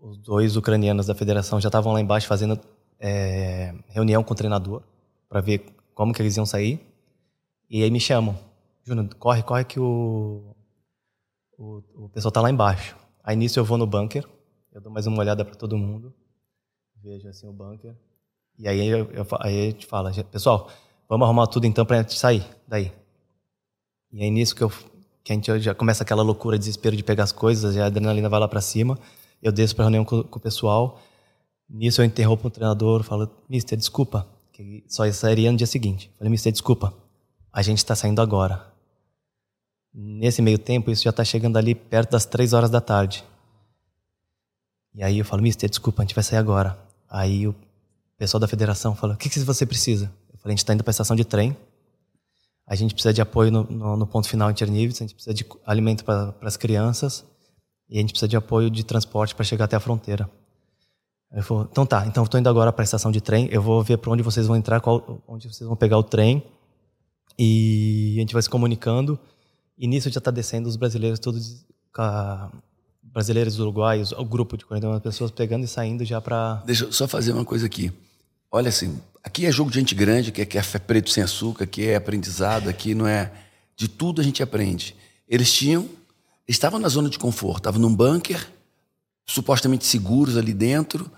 os 0.00 0.16
dois 0.16 0.56
ucranianos 0.56 1.06
da 1.06 1.14
federação 1.14 1.60
já 1.60 1.68
estavam 1.68 1.92
lá 1.92 2.00
embaixo 2.00 2.26
fazendo 2.26 2.58
é, 2.98 3.74
reunião 3.88 4.24
com 4.24 4.32
o 4.32 4.36
treinador 4.36 4.82
para 5.28 5.42
ver 5.42 5.66
como 5.94 6.14
que 6.14 6.22
eles 6.22 6.38
iam 6.38 6.46
sair. 6.46 6.80
E 7.68 7.82
aí 7.82 7.90
me 7.90 8.00
chamam. 8.00 8.38
Júnior, 8.82 9.14
corre, 9.16 9.42
corre 9.42 9.64
que 9.64 9.78
o, 9.78 10.56
o, 11.60 11.82
o 11.94 12.08
pessoal 12.08 12.32
tá 12.32 12.40
lá 12.40 12.50
embaixo. 12.50 12.96
Aí 13.22 13.36
nisso 13.36 13.60
eu 13.60 13.64
vou 13.64 13.76
no 13.76 13.86
bunker, 13.86 14.26
eu 14.72 14.80
dou 14.80 14.90
mais 14.90 15.06
uma 15.06 15.18
olhada 15.18 15.44
para 15.44 15.54
todo 15.54 15.76
mundo, 15.76 16.12
vejo 17.02 17.28
assim 17.28 17.46
o 17.46 17.52
bunker. 17.52 17.94
E 18.58 18.66
aí, 18.66 18.86
eu, 18.88 19.10
eu, 19.10 19.26
aí 19.40 19.68
a 19.68 19.70
gente 19.70 19.86
fala, 19.86 20.10
pessoal, 20.24 20.70
vamos 21.08 21.26
arrumar 21.26 21.46
tudo 21.46 21.66
então 21.66 21.84
pra 21.84 21.98
gente 21.98 22.18
sair 22.18 22.44
daí. 22.66 22.92
E 24.10 24.22
aí 24.22 24.30
nisso 24.30 24.56
que, 24.56 24.62
eu, 24.62 24.72
que 25.22 25.32
a 25.32 25.34
gente 25.34 25.60
já 25.60 25.74
começa 25.74 26.02
aquela 26.02 26.22
loucura, 26.22 26.58
desespero 26.58 26.96
de 26.96 27.04
pegar 27.04 27.24
as 27.24 27.32
coisas, 27.32 27.76
a 27.76 27.86
adrenalina 27.86 28.28
vai 28.28 28.40
lá 28.40 28.48
para 28.48 28.60
cima. 28.60 28.98
Eu 29.42 29.52
desço 29.52 29.76
pra 29.76 29.84
reunião 29.84 30.04
com, 30.04 30.22
com, 30.22 30.38
o 30.38 30.42
pessoal. 30.42 31.00
Nisso 31.68 32.00
eu 32.00 32.04
interrompo 32.04 32.48
o 32.48 32.50
treinador, 32.50 33.02
falo, 33.02 33.30
mister, 33.48 33.78
desculpa, 33.78 34.26
que 34.52 34.82
só 34.88 35.10
sairia 35.12 35.50
no 35.52 35.58
dia 35.58 35.66
seguinte. 35.66 36.10
Falei, 36.18 36.30
mister, 36.30 36.52
desculpa, 36.52 36.92
a 37.52 37.62
gente 37.62 37.78
está 37.78 37.94
saindo 37.94 38.20
agora. 38.20 38.69
Nesse 39.92 40.40
meio 40.40 40.58
tempo, 40.58 40.90
isso 40.90 41.02
já 41.02 41.10
está 41.10 41.24
chegando 41.24 41.56
ali 41.56 41.74
perto 41.74 42.12
das 42.12 42.24
três 42.24 42.52
horas 42.52 42.70
da 42.70 42.80
tarde. 42.80 43.24
E 44.94 45.02
aí 45.02 45.18
eu 45.18 45.24
falo, 45.24 45.42
mister, 45.42 45.68
desculpa, 45.68 46.02
a 46.02 46.04
gente 46.04 46.14
vai 46.14 46.24
sair 46.24 46.38
agora. 46.38 46.78
Aí 47.08 47.46
o 47.46 47.54
pessoal 48.16 48.40
da 48.40 48.48
federação 48.48 48.94
fala, 48.94 49.14
o 49.14 49.16
que, 49.16 49.28
que 49.28 49.40
você 49.40 49.66
precisa? 49.66 50.12
Eu 50.32 50.38
falei, 50.38 50.52
a 50.52 50.56
gente 50.56 50.58
está 50.58 50.74
indo 50.74 50.84
para 50.84 50.90
a 50.90 50.92
estação 50.92 51.16
de 51.16 51.24
trem, 51.24 51.56
a 52.66 52.76
gente 52.76 52.94
precisa 52.94 53.12
de 53.12 53.20
apoio 53.20 53.50
no, 53.50 53.64
no, 53.64 53.96
no 53.96 54.06
ponto 54.06 54.28
final 54.28 54.48
em 54.50 54.54
Tchernivtsi, 54.54 55.02
a 55.02 55.06
gente 55.06 55.14
precisa 55.14 55.34
de 55.34 55.44
alimento 55.66 56.04
para 56.04 56.34
as 56.42 56.56
crianças 56.56 57.24
e 57.88 57.98
a 57.98 58.00
gente 58.00 58.10
precisa 58.10 58.28
de 58.28 58.36
apoio 58.36 58.70
de 58.70 58.84
transporte 58.84 59.34
para 59.34 59.44
chegar 59.44 59.64
até 59.64 59.74
a 59.74 59.80
fronteira. 59.80 60.30
Ele 61.32 61.42
falou, 61.42 61.68
então 61.70 61.84
tá, 61.84 62.06
então 62.06 62.22
estou 62.22 62.38
indo 62.38 62.48
agora 62.48 62.72
para 62.72 62.82
a 62.82 62.84
estação 62.84 63.10
de 63.10 63.20
trem, 63.20 63.48
eu 63.50 63.60
vou 63.60 63.82
ver 63.82 63.98
para 63.98 64.12
onde 64.12 64.22
vocês 64.22 64.46
vão 64.46 64.56
entrar, 64.56 64.80
qual, 64.80 65.22
onde 65.26 65.48
vocês 65.48 65.66
vão 65.66 65.76
pegar 65.76 65.98
o 65.98 66.02
trem 66.02 66.44
e 67.38 68.14
a 68.18 68.20
gente 68.20 68.32
vai 68.32 68.42
se 68.42 68.50
comunicando. 68.50 69.18
E 69.80 69.86
nisso 69.86 70.10
já 70.10 70.18
está 70.18 70.30
descendo 70.30 70.68
os 70.68 70.76
brasileiros 70.76 71.18
todos, 71.18 71.64
brasileiros 73.02 73.58
uruguaios, 73.58 74.12
o 74.12 74.24
grupo 74.26 74.54
de 74.58 74.66
41 74.66 75.00
pessoas 75.00 75.30
pegando 75.30 75.64
e 75.64 75.68
saindo 75.68 76.04
já 76.04 76.20
para. 76.20 76.62
Deixa 76.66 76.84
eu 76.84 76.92
só 76.92 77.08
fazer 77.08 77.32
uma 77.32 77.46
coisa 77.46 77.64
aqui. 77.64 77.90
Olha 78.52 78.68
assim, 78.68 79.00
aqui 79.24 79.46
é 79.46 79.50
jogo 79.50 79.70
de 79.70 79.78
gente 79.78 79.94
grande, 79.94 80.28
aqui 80.28 80.42
é 80.42 80.44
café 80.44 80.78
preto 80.78 81.08
sem 81.08 81.22
açúcar, 81.22 81.64
aqui 81.64 81.86
é 81.86 81.96
aprendizado, 81.96 82.68
aqui 82.68 82.94
não 82.94 83.06
é. 83.06 83.32
De 83.74 83.88
tudo 83.88 84.20
a 84.20 84.24
gente 84.24 84.42
aprende. 84.42 84.94
Eles 85.26 85.50
tinham, 85.50 85.88
estavam 86.46 86.78
na 86.78 86.88
zona 86.88 87.08
de 87.08 87.18
conforto, 87.18 87.60
estavam 87.60 87.80
num 87.80 87.96
bunker, 87.96 88.46
supostamente 89.24 89.86
seguros 89.86 90.36
ali 90.36 90.52
dentro, 90.52 91.10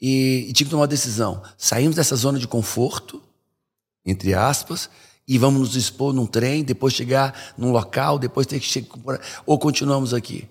e, 0.00 0.46
e 0.48 0.52
tinham 0.52 0.66
que 0.66 0.70
tomar 0.70 0.82
uma 0.82 0.88
decisão. 0.88 1.40
Saímos 1.56 1.94
dessa 1.94 2.16
zona 2.16 2.40
de 2.40 2.48
conforto, 2.48 3.22
entre 4.04 4.34
aspas, 4.34 4.90
e 5.28 5.36
vamos 5.36 5.60
nos 5.60 5.76
expor 5.76 6.14
num 6.14 6.24
trem, 6.24 6.64
depois 6.64 6.94
chegar 6.94 7.52
num 7.58 7.70
local, 7.70 8.18
depois 8.18 8.46
ter 8.46 8.58
que 8.58 8.66
chegar. 8.66 9.20
Ou 9.44 9.58
continuamos 9.58 10.14
aqui. 10.14 10.48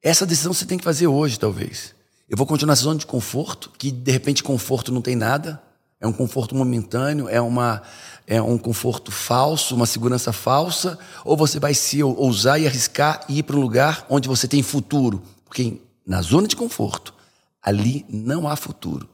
Essa 0.00 0.24
decisão 0.24 0.54
você 0.54 0.64
tem 0.64 0.78
que 0.78 0.84
fazer 0.84 1.08
hoje, 1.08 1.36
talvez. 1.36 1.92
Eu 2.28 2.36
vou 2.36 2.46
continuar 2.46 2.72
nessa 2.72 2.84
zona 2.84 3.00
de 3.00 3.06
conforto, 3.06 3.72
que 3.76 3.90
de 3.90 4.12
repente 4.12 4.44
conforto 4.44 4.92
não 4.92 5.02
tem 5.02 5.16
nada, 5.16 5.60
é 6.00 6.06
um 6.06 6.12
conforto 6.12 6.54
momentâneo, 6.54 7.28
é, 7.28 7.40
uma, 7.40 7.82
é 8.24 8.40
um 8.40 8.56
conforto 8.56 9.10
falso, 9.10 9.74
uma 9.74 9.84
segurança 9.84 10.32
falsa, 10.32 10.96
ou 11.24 11.36
você 11.36 11.58
vai 11.58 11.74
se 11.74 12.00
ousar 12.00 12.58
e 12.60 12.68
arriscar 12.68 13.24
e 13.28 13.38
ir 13.38 13.42
para 13.42 13.56
um 13.56 13.60
lugar 13.60 14.06
onde 14.08 14.28
você 14.28 14.46
tem 14.46 14.62
futuro. 14.62 15.22
Porque 15.44 15.80
na 16.06 16.22
zona 16.22 16.46
de 16.46 16.54
conforto, 16.54 17.12
ali 17.60 18.06
não 18.08 18.48
há 18.48 18.54
futuro, 18.54 19.08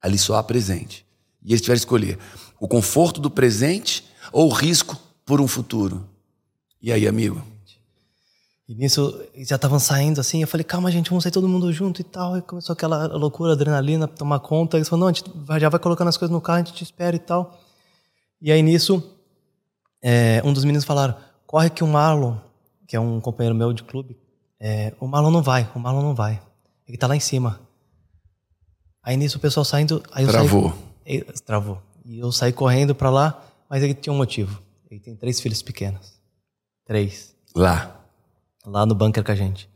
ali 0.00 0.16
só 0.16 0.36
há 0.36 0.42
presente. 0.42 1.04
E 1.44 1.50
eles 1.50 1.60
tiveram 1.60 1.78
que 1.78 1.84
escolher 1.84 2.18
o 2.60 2.68
conforto 2.68 3.20
do 3.20 3.28
presente 3.28 4.11
ou 4.32 4.48
risco 4.48 4.96
por 5.24 5.40
um 5.40 5.46
futuro. 5.46 6.04
E 6.80 6.92
aí, 6.92 7.06
amigo? 7.06 7.42
E 8.68 8.74
nisso, 8.74 9.20
já 9.36 9.56
estavam 9.56 9.78
saindo 9.78 10.20
assim, 10.20 10.40
eu 10.40 10.48
falei, 10.48 10.64
calma 10.64 10.90
gente, 10.90 11.10
vamos 11.10 11.24
sair 11.24 11.32
todo 11.32 11.48
mundo 11.48 11.72
junto 11.72 12.00
e 12.00 12.04
tal. 12.04 12.38
E 12.38 12.42
começou 12.42 12.72
aquela 12.72 13.06
loucura, 13.08 13.52
adrenalina, 13.52 14.08
tomar 14.08 14.40
conta. 14.40 14.78
Eles 14.78 14.88
falaram, 14.88 15.06
não, 15.06 15.08
a 15.08 15.12
gente 15.12 15.60
já 15.60 15.68
vai 15.68 15.78
colocando 15.78 16.08
as 16.08 16.16
coisas 16.16 16.32
no 16.32 16.40
carro, 16.40 16.60
a 16.60 16.64
gente 16.64 16.74
te 16.74 16.82
espera 16.82 17.14
e 17.14 17.18
tal. 17.18 17.60
E 18.40 18.50
aí 18.50 18.62
nisso, 18.62 19.02
é, 20.02 20.40
um 20.44 20.52
dos 20.52 20.64
meninos 20.64 20.84
falaram, 20.84 21.14
corre 21.46 21.70
que 21.70 21.84
o 21.84 21.86
Marlon, 21.86 22.36
que 22.88 22.96
é 22.96 23.00
um 23.00 23.20
companheiro 23.20 23.54
meu 23.54 23.72
de 23.72 23.82
clube, 23.82 24.16
é, 24.58 24.94
o 24.98 25.06
Marlon 25.06 25.30
não 25.30 25.42
vai, 25.42 25.70
o 25.74 25.78
Marlon 25.78 26.02
não 26.02 26.14
vai. 26.14 26.40
Ele 26.88 26.96
tá 26.96 27.06
lá 27.06 27.14
em 27.14 27.20
cima. 27.20 27.60
Aí 29.02 29.16
nisso 29.16 29.38
o 29.38 29.40
pessoal 29.40 29.64
saindo... 29.64 30.02
Aí 30.12 30.26
travou. 30.26 30.72
Saí, 31.04 31.24
travou. 31.44 31.82
E 32.04 32.18
eu 32.18 32.32
saí 32.32 32.52
correndo 32.52 32.94
para 32.94 33.10
lá, 33.10 33.44
mas 33.72 33.82
ele 33.82 33.94
tinha 33.94 34.12
um 34.12 34.18
motivo. 34.18 34.62
Ele 34.90 35.00
tem 35.00 35.16
três 35.16 35.40
filhos 35.40 35.62
pequenos. 35.62 36.20
Três. 36.84 37.34
Lá. 37.56 38.04
Lá 38.66 38.84
no 38.84 38.94
bunker 38.94 39.24
com 39.24 39.32
a 39.32 39.34
gente. 39.34 39.66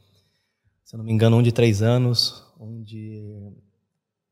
Se 0.85 0.95
eu 0.95 0.99
não 0.99 1.05
me 1.07 1.11
engano, 1.11 1.39
um 1.39 1.43
de 1.43 1.51
três 1.51 1.81
anos, 1.81 2.45
um 2.61 2.83
de 2.83 3.55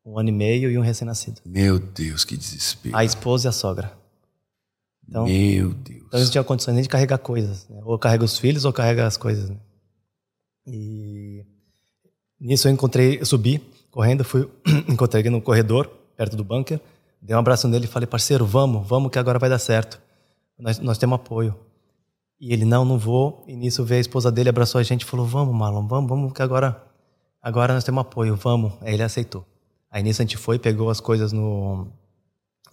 um 0.04 0.18
ano 0.18 0.28
e 0.28 0.32
meio 0.32 0.70
e 0.70 0.76
um 0.76 0.82
recém-nascido. 0.82 1.40
Meu 1.46 1.78
Deus, 1.78 2.26
que 2.26 2.36
desespero. 2.36 2.94
A 2.94 3.06
esposa 3.06 3.46
e 3.46 3.48
a 3.48 3.52
sogra. 3.52 3.96
Então, 5.08 5.24
Meu 5.24 5.72
Deus. 5.72 6.02
Então 6.08 6.18
eles 6.18 6.26
não 6.26 6.32
tinham 6.32 6.44
condições 6.44 6.74
nem 6.74 6.82
de 6.82 6.88
carregar 6.90 7.16
coisas. 7.16 7.66
Né? 7.66 7.80
Ou 7.84 7.98
carrega 7.98 8.22
os 8.22 8.38
filhos 8.38 8.66
ou 8.66 8.72
carrega 8.72 9.06
as 9.06 9.16
coisas. 9.16 9.48
Né? 9.48 9.56
E 10.66 11.46
nisso 12.38 12.68
eu 12.68 12.72
encontrei, 12.72 13.18
eu 13.18 13.24
subi 13.24 13.62
correndo, 13.90 14.24
fui, 14.24 14.46
encontrei 14.86 15.22
ele 15.22 15.30
no 15.30 15.40
corredor, 15.40 15.86
perto 16.18 16.36
do 16.36 16.44
bunker. 16.44 16.78
Dei 17.24 17.34
um 17.34 17.38
abraço 17.38 17.66
nele 17.66 17.86
e 17.86 17.88
falei, 17.88 18.06
parceiro, 18.06 18.44
vamos, 18.44 18.86
vamos 18.86 19.10
que 19.10 19.18
agora 19.18 19.38
vai 19.38 19.48
dar 19.48 19.58
certo. 19.58 19.98
Nós, 20.58 20.78
nós 20.78 20.98
temos 20.98 21.16
apoio. 21.16 21.56
E 22.38 22.52
ele, 22.52 22.66
não, 22.66 22.84
não 22.84 22.98
vou. 22.98 23.42
E 23.48 23.56
nisso 23.56 23.82
veio 23.82 23.98
a 23.98 24.00
esposa 24.02 24.30
dele, 24.30 24.50
abraçou 24.50 24.78
a 24.78 24.84
gente 24.84 25.02
e 25.02 25.04
falou, 25.06 25.24
vamos, 25.24 25.54
Marlon, 25.54 25.86
vamos, 25.86 26.06
vamos, 26.06 26.32
que 26.34 26.42
agora, 26.42 26.84
agora 27.40 27.72
nós 27.72 27.82
temos 27.82 28.02
apoio, 28.02 28.36
vamos. 28.36 28.74
Aí 28.82 28.92
ele 28.92 29.02
aceitou. 29.02 29.42
Aí 29.90 30.02
nisso 30.02 30.20
a 30.20 30.24
gente 30.24 30.36
foi, 30.36 30.58
pegou 30.58 30.90
as 30.90 31.00
coisas 31.00 31.32
no, 31.32 31.88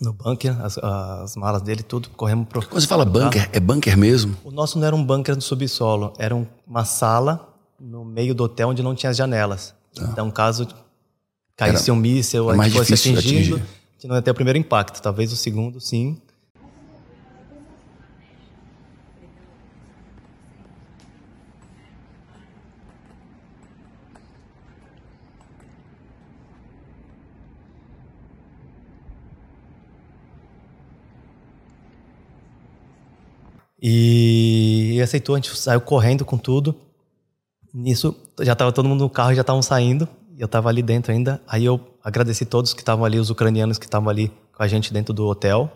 no 0.02 0.12
bunker, 0.12 0.60
as, 0.62 0.78
as 0.78 1.38
malas 1.38 1.62
dele, 1.62 1.82
tudo, 1.82 2.10
corremos 2.10 2.46
pro. 2.50 2.60
Quando 2.68 2.82
você 2.82 2.88
fala 2.88 3.06
bunker, 3.06 3.50
é 3.54 3.60
bunker 3.60 3.98
mesmo? 3.98 4.36
O 4.44 4.52
nosso 4.52 4.78
não 4.78 4.86
era 4.86 4.96
um 4.96 5.06
bunker 5.06 5.34
no 5.34 5.42
subsolo, 5.42 6.12
era 6.18 6.36
uma 6.68 6.84
sala 6.84 7.56
no 7.80 8.04
meio 8.04 8.36
do 8.36 8.44
hotel 8.44 8.68
onde 8.68 8.84
não 8.84 8.94
tinha 8.94 9.12
as 9.12 9.16
janelas. 9.16 9.74
Ah. 9.98 10.10
Então, 10.12 10.30
caso 10.30 10.68
caísse 11.56 11.90
era 11.90 11.94
um 11.94 12.02
míssil, 12.02 12.50
a 12.50 12.68
gente 12.68 12.76
fosse 12.76 12.94
atingido. 12.96 13.56
Atingir 13.56 13.81
que 14.02 14.08
não 14.08 14.16
ia 14.16 14.22
ter 14.24 14.32
o 14.32 14.34
primeiro 14.34 14.58
impacto, 14.58 15.00
talvez 15.00 15.32
o 15.32 15.36
segundo, 15.38 15.80
sim. 15.80 16.20
E, 33.80 34.94
e 34.96 35.02
aceitou, 35.02 35.36
a 35.36 35.38
gente 35.38 35.56
saiu 35.56 35.80
correndo 35.80 36.26
com 36.26 36.40
tudo. 36.40 36.76
Nisso, 37.72 38.16
já 38.40 38.54
estava 38.54 38.72
todo 38.72 38.90
mundo 38.90 39.02
no 39.02 39.10
carro, 39.12 39.36
já 39.36 39.42
estavam 39.42 39.62
saindo 39.62 40.08
eu 40.38 40.46
estava 40.46 40.70
ali 40.70 40.82
dentro 40.82 41.12
ainda. 41.12 41.42
Aí 41.48 41.66
eu 41.66 41.80
agradeci 42.04 42.46
todos 42.46 42.74
que 42.74 42.82
estavam 42.82 43.06
ali, 43.06 43.20
os 43.20 43.30
ucranianos 43.30 43.78
que 43.78 43.86
estavam 43.86 44.10
ali 44.10 44.32
com 44.56 44.64
a 44.64 44.68
gente 44.68 44.94
dentro 44.94 45.14
do 45.14 45.26
hotel. 45.26 45.72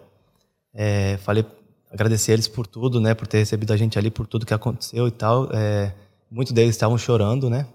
É, 0.74 1.18
falei, 1.18 1.46
agradecer 1.92 2.34
eles 2.34 2.48
por 2.48 2.68
tudo, 2.68 3.00
né, 3.00 3.14
por 3.14 3.28
ter 3.28 3.40
recebido 3.40 3.72
a 3.72 3.78
gente 3.78 3.98
ali, 3.98 4.12
por 4.12 4.28
tudo 4.28 4.46
que 4.46 4.54
aconteceu 4.54 5.08
e 5.08 5.12
tal. 5.12 5.50
É, 5.54 5.94
muitos 6.30 6.54
deles 6.54 6.76
estavam 6.76 6.98
chorando, 6.98 7.50
né, 7.50 7.68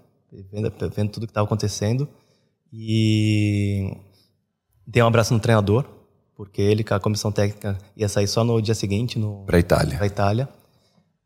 vendo, 0.51 0.71
vendo 0.95 1.11
tudo 1.11 1.25
que 1.25 1.31
estava 1.31 1.45
acontecendo. 1.45 2.07
E 2.71 3.97
dei 4.85 5.01
um 5.03 5.07
abraço 5.07 5.33
no 5.33 5.39
treinador, 5.39 5.85
porque 6.35 6.61
ele 6.61 6.83
com 6.83 6.93
a 6.93 6.99
comissão 6.99 7.31
técnica 7.31 7.77
ia 7.97 8.07
sair 8.07 8.27
só 8.27 8.43
no 8.43 8.61
dia 8.61 8.75
seguinte 8.75 9.19
no 9.19 9.43
para 9.45 9.59
Itália. 9.59 9.97
Para 9.97 10.07
Itália. 10.07 10.49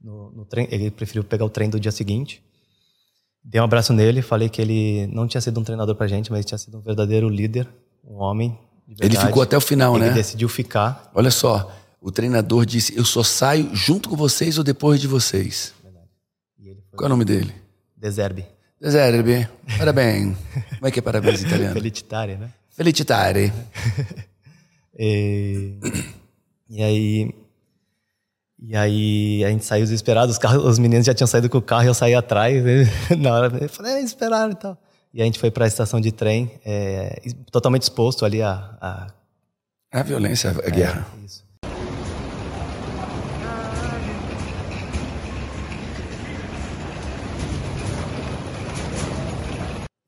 No, 0.02 0.32
no 0.32 0.46
trem, 0.46 0.68
ele 0.72 0.90
preferiu 0.92 1.24
pegar 1.24 1.46
o 1.46 1.50
trem 1.50 1.70
do 1.70 1.80
dia 1.80 1.92
seguinte. 1.92 2.44
Dei 3.48 3.62
um 3.62 3.64
abraço 3.64 3.94
nele, 3.94 4.24
falei 4.24 4.50
que 4.50 4.60
ele 4.60 5.06
não 5.14 5.28
tinha 5.28 5.40
sido 5.40 5.60
um 5.60 5.64
treinador 5.64 5.96
pra 5.96 6.08
gente, 6.08 6.32
mas 6.32 6.44
tinha 6.44 6.58
sido 6.58 6.80
um 6.80 6.82
verdadeiro 6.82 7.30
líder, 7.30 7.68
um 8.04 8.16
homem. 8.16 8.58
Ele 9.00 9.16
ficou 9.16 9.44
até 9.44 9.56
o 9.56 9.62
final, 9.62 9.96
ele 9.96 10.06
né? 10.06 10.08
Ele 10.08 10.16
decidiu 10.16 10.50
ficar. 10.50 11.12
Olha 11.14 11.30
só, 11.30 11.72
o 12.02 12.12
treinador 12.12 12.66
disse: 12.66 12.98
Eu 12.98 13.06
só 13.06 13.22
saio 13.22 13.70
junto 13.76 14.10
com 14.10 14.16
vocês 14.16 14.58
ou 14.58 14.64
depois 14.64 15.00
de 15.00 15.08
vocês. 15.08 15.74
Verdade. 15.84 16.10
Qual 16.92 17.04
é 17.04 17.06
o 17.06 17.10
nome 17.10 17.24
dele? 17.24 17.54
Deserbe. 17.96 18.46
Deserbe. 18.82 19.48
Parabéns. 19.78 20.36
Como 20.76 20.88
é 20.88 20.92
que 20.92 21.00
é 21.00 21.02
parabéns 21.04 21.44
em 21.44 21.46
italiano? 21.46 21.74
Felicitare, 21.74 22.38
né? 22.38 22.50
Felicitare. 22.72 23.54
e, 24.98 25.80
e 26.68 26.84
aí 26.84 27.45
e 28.58 28.76
aí 28.76 29.44
a 29.44 29.50
gente 29.50 29.66
saiu 29.66 29.84
desesperado, 29.84 30.32
os, 30.32 30.38
carros, 30.38 30.64
os 30.64 30.80
meninos 30.80 31.06
já 31.06 31.14
tinham 31.14 31.28
saído 31.28 31.50
com 31.50 31.58
o 31.58 31.62
carro 31.62 31.84
e 31.84 31.88
eu 31.88 31.94
saí 31.94 32.16
atrás. 32.16 32.64
Né? 32.64 32.86
Na 33.18 33.34
hora 33.34 33.58
eu 33.64 33.70
falei, 33.70 33.94
é, 33.94 34.02
esperaram 34.02 34.52
e 34.52 34.56
tal. 34.56 34.78
E 35.14 35.22
a 35.22 35.26
gente 35.26 35.40
foi 35.40 35.52
para 35.52 35.66
a 35.66 35.68
estação 35.68 36.00
de 36.00 36.12
trem, 36.12 36.52
é, 36.66 37.22
totalmente 37.52 37.84
exposto 37.84 38.26
ali 38.26 38.42
a. 38.42 38.78
A, 38.82 39.08
a 40.00 40.04
violência, 40.04 40.52
a 40.52 40.70
guerra. 40.70 41.06
É, 41.22 41.26
isso. 41.26 41.46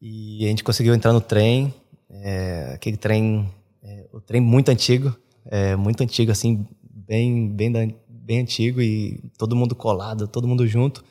E 0.01 0.45
a 0.45 0.49
gente 0.49 0.63
conseguiu 0.63 0.93
entrar 0.93 1.12
no 1.12 1.19
trem, 1.21 1.73
é, 2.10 2.71
aquele 2.75 2.97
trem, 2.97 3.49
é, 3.83 4.05
o 4.12 4.21
trem 4.21 4.39
muito 4.39 4.69
antigo, 4.69 5.17
é, 5.45 5.75
muito 5.75 6.01
antigo, 6.01 6.31
assim, 6.31 6.65
bem, 6.81 7.49
bem 7.49 7.71
da, 7.71 7.79
bem 8.27 8.41
antigo 8.41 8.81
e 8.81 9.23
todo 9.37 9.55
mundo 9.55 9.73
colado, 9.73 10.27
todo 10.27 10.47
mundo 10.47 10.67
junto. 10.67 11.01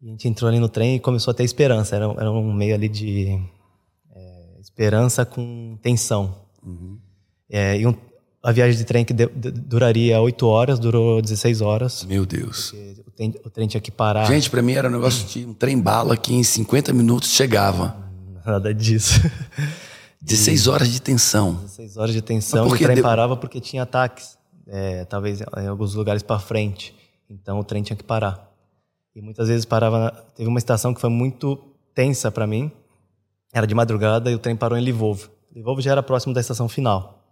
E 0.00 0.08
a 0.08 0.10
gente 0.10 0.26
entrou 0.26 0.48
ali 0.50 0.58
no 0.58 0.68
trem 0.68 0.96
e 0.96 1.00
começou 1.00 1.30
a 1.30 1.34
ter 1.34 1.44
esperança. 1.44 1.94
Era, 1.94 2.06
era 2.18 2.30
um 2.32 2.52
meio 2.52 2.74
ali 2.74 2.88
de 2.88 3.38
é, 4.12 4.60
esperança 4.60 5.24
com 5.24 5.78
tensão. 5.80 6.34
Uhum. 6.60 6.98
É, 7.48 7.78
e 7.78 7.86
um, 7.86 7.94
a 8.42 8.50
viagem 8.50 8.76
de 8.76 8.84
trem 8.84 9.04
que 9.04 9.14
de, 9.14 9.26
de, 9.28 9.52
duraria 9.52 10.20
8 10.20 10.44
horas, 10.44 10.80
durou 10.80 11.22
16 11.22 11.60
horas. 11.60 12.04
Meu 12.04 12.26
Deus. 12.26 12.74
O 13.06 13.10
trem, 13.12 13.34
o 13.44 13.50
trem 13.50 13.68
tinha 13.68 13.80
que 13.80 13.92
parar. 13.92 14.26
Gente, 14.26 14.50
para 14.50 14.60
mim 14.60 14.72
era 14.72 14.88
um 14.88 14.92
negócio 14.92 15.28
de 15.28 15.46
um 15.46 15.54
trem 15.54 15.80
bala 15.80 16.16
que 16.16 16.34
em 16.34 16.42
50 16.42 16.92
minutos 16.92 17.30
chegava. 17.30 17.96
Nada 18.44 18.74
disso. 18.74 19.20
16 20.20 20.66
horas 20.66 20.90
de 20.90 21.00
tensão. 21.00 21.54
16 21.62 21.96
horas 21.96 22.12
de 22.12 22.22
tensão. 22.22 22.66
O 22.66 22.76
trem 22.76 23.00
parava 23.00 23.36
porque 23.36 23.60
tinha 23.60 23.84
ataques 23.84 24.41
é, 24.66 25.04
talvez 25.04 25.40
em 25.40 25.66
alguns 25.66 25.94
lugares 25.94 26.22
para 26.22 26.38
frente. 26.38 26.94
Então 27.28 27.58
o 27.58 27.64
trem 27.64 27.82
tinha 27.82 27.96
que 27.96 28.04
parar. 28.04 28.50
E 29.14 29.20
muitas 29.20 29.48
vezes 29.48 29.64
parava. 29.64 30.10
Teve 30.34 30.48
uma 30.48 30.58
estação 30.58 30.94
que 30.94 31.00
foi 31.00 31.10
muito 31.10 31.56
tensa 31.94 32.30
para 32.30 32.46
mim. 32.46 32.70
Era 33.52 33.66
de 33.66 33.74
madrugada 33.74 34.30
e 34.30 34.34
o 34.34 34.38
trem 34.38 34.56
parou 34.56 34.78
em 34.78 34.84
Lvov. 34.84 35.28
Lvov 35.54 35.80
já 35.80 35.92
era 35.92 36.02
próximo 36.02 36.32
da 36.32 36.40
estação 36.40 36.68
final. 36.68 37.22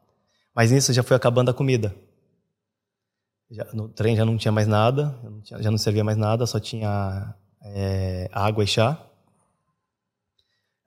Mas 0.55 0.71
nisso 0.71 0.93
já 0.93 1.03
foi 1.03 1.17
acabando 1.17 1.51
a 1.51 1.55
comida. 1.55 1.95
Já, 3.51 3.67
no 3.73 3.89
trem 3.89 4.15
já 4.15 4.25
não 4.25 4.37
tinha 4.37 4.53
mais 4.53 4.69
nada, 4.69 5.19
não 5.25 5.41
tinha, 5.41 5.61
já 5.61 5.71
não 5.71 5.79
servia 5.79 6.05
mais 6.05 6.17
nada, 6.17 6.47
só 6.47 6.61
tinha 6.61 7.35
é, 7.63 8.29
água 8.33 8.63
e 8.63 8.67
chá. 8.67 9.01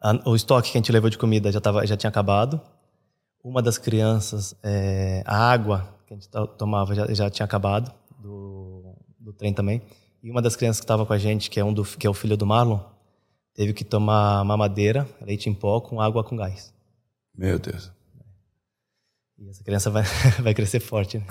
A, 0.02 0.30
o 0.30 0.36
estoque 0.36 0.72
que 0.72 0.78
a 0.78 0.80
gente 0.80 0.92
levou 0.92 1.10
de 1.10 1.18
comida 1.18 1.52
já, 1.52 1.60
tava, 1.60 1.86
já 1.86 1.98
tinha 1.98 2.10
acabado. 2.10 2.62
uma 3.44 3.62
das 3.62 3.78
crianças, 3.78 4.56
é, 4.64 5.24
a 5.26 5.52
água 5.52 5.94
que 6.18 6.38
a 6.38 6.42
gente 6.42 6.58
tomava 6.58 6.96
já, 6.96 7.14
já 7.14 7.30
tinha 7.30 7.46
acabado, 7.46 7.94
do, 8.20 8.96
do 9.20 9.34
trem 9.34 9.54
também. 9.54 9.82
E 10.22 10.32
uma 10.32 10.42
das 10.42 10.56
crianças 10.56 10.80
que 10.80 10.86
estava 10.86 11.06
com 11.06 11.14
a 11.14 11.18
gente, 11.18 11.50
que 11.50 11.60
é, 11.60 11.66
um 11.66 11.74
do, 11.74 11.84
que 11.84 12.08
é 12.08 12.10
o 12.10 12.14
filho 12.14 12.38
do 12.38 12.46
Marlon, 12.46 12.80
teve 13.54 13.74
que 13.74 13.84
tomar 13.84 14.44
mamadeira, 14.46 15.08
leite 15.22 15.50
em 15.50 15.54
pó, 15.54 15.82
com 15.82 16.00
água 16.00 16.24
com 16.24 16.36
gás. 16.36 16.74
Meu 17.36 17.60
Deus. 17.60 17.92
E 19.38 19.50
essa 19.50 19.64
criança 19.64 19.90
vai, 19.90 20.04
vai 20.42 20.54
crescer 20.54 20.80
forte. 20.80 21.18
Né? 21.18 21.26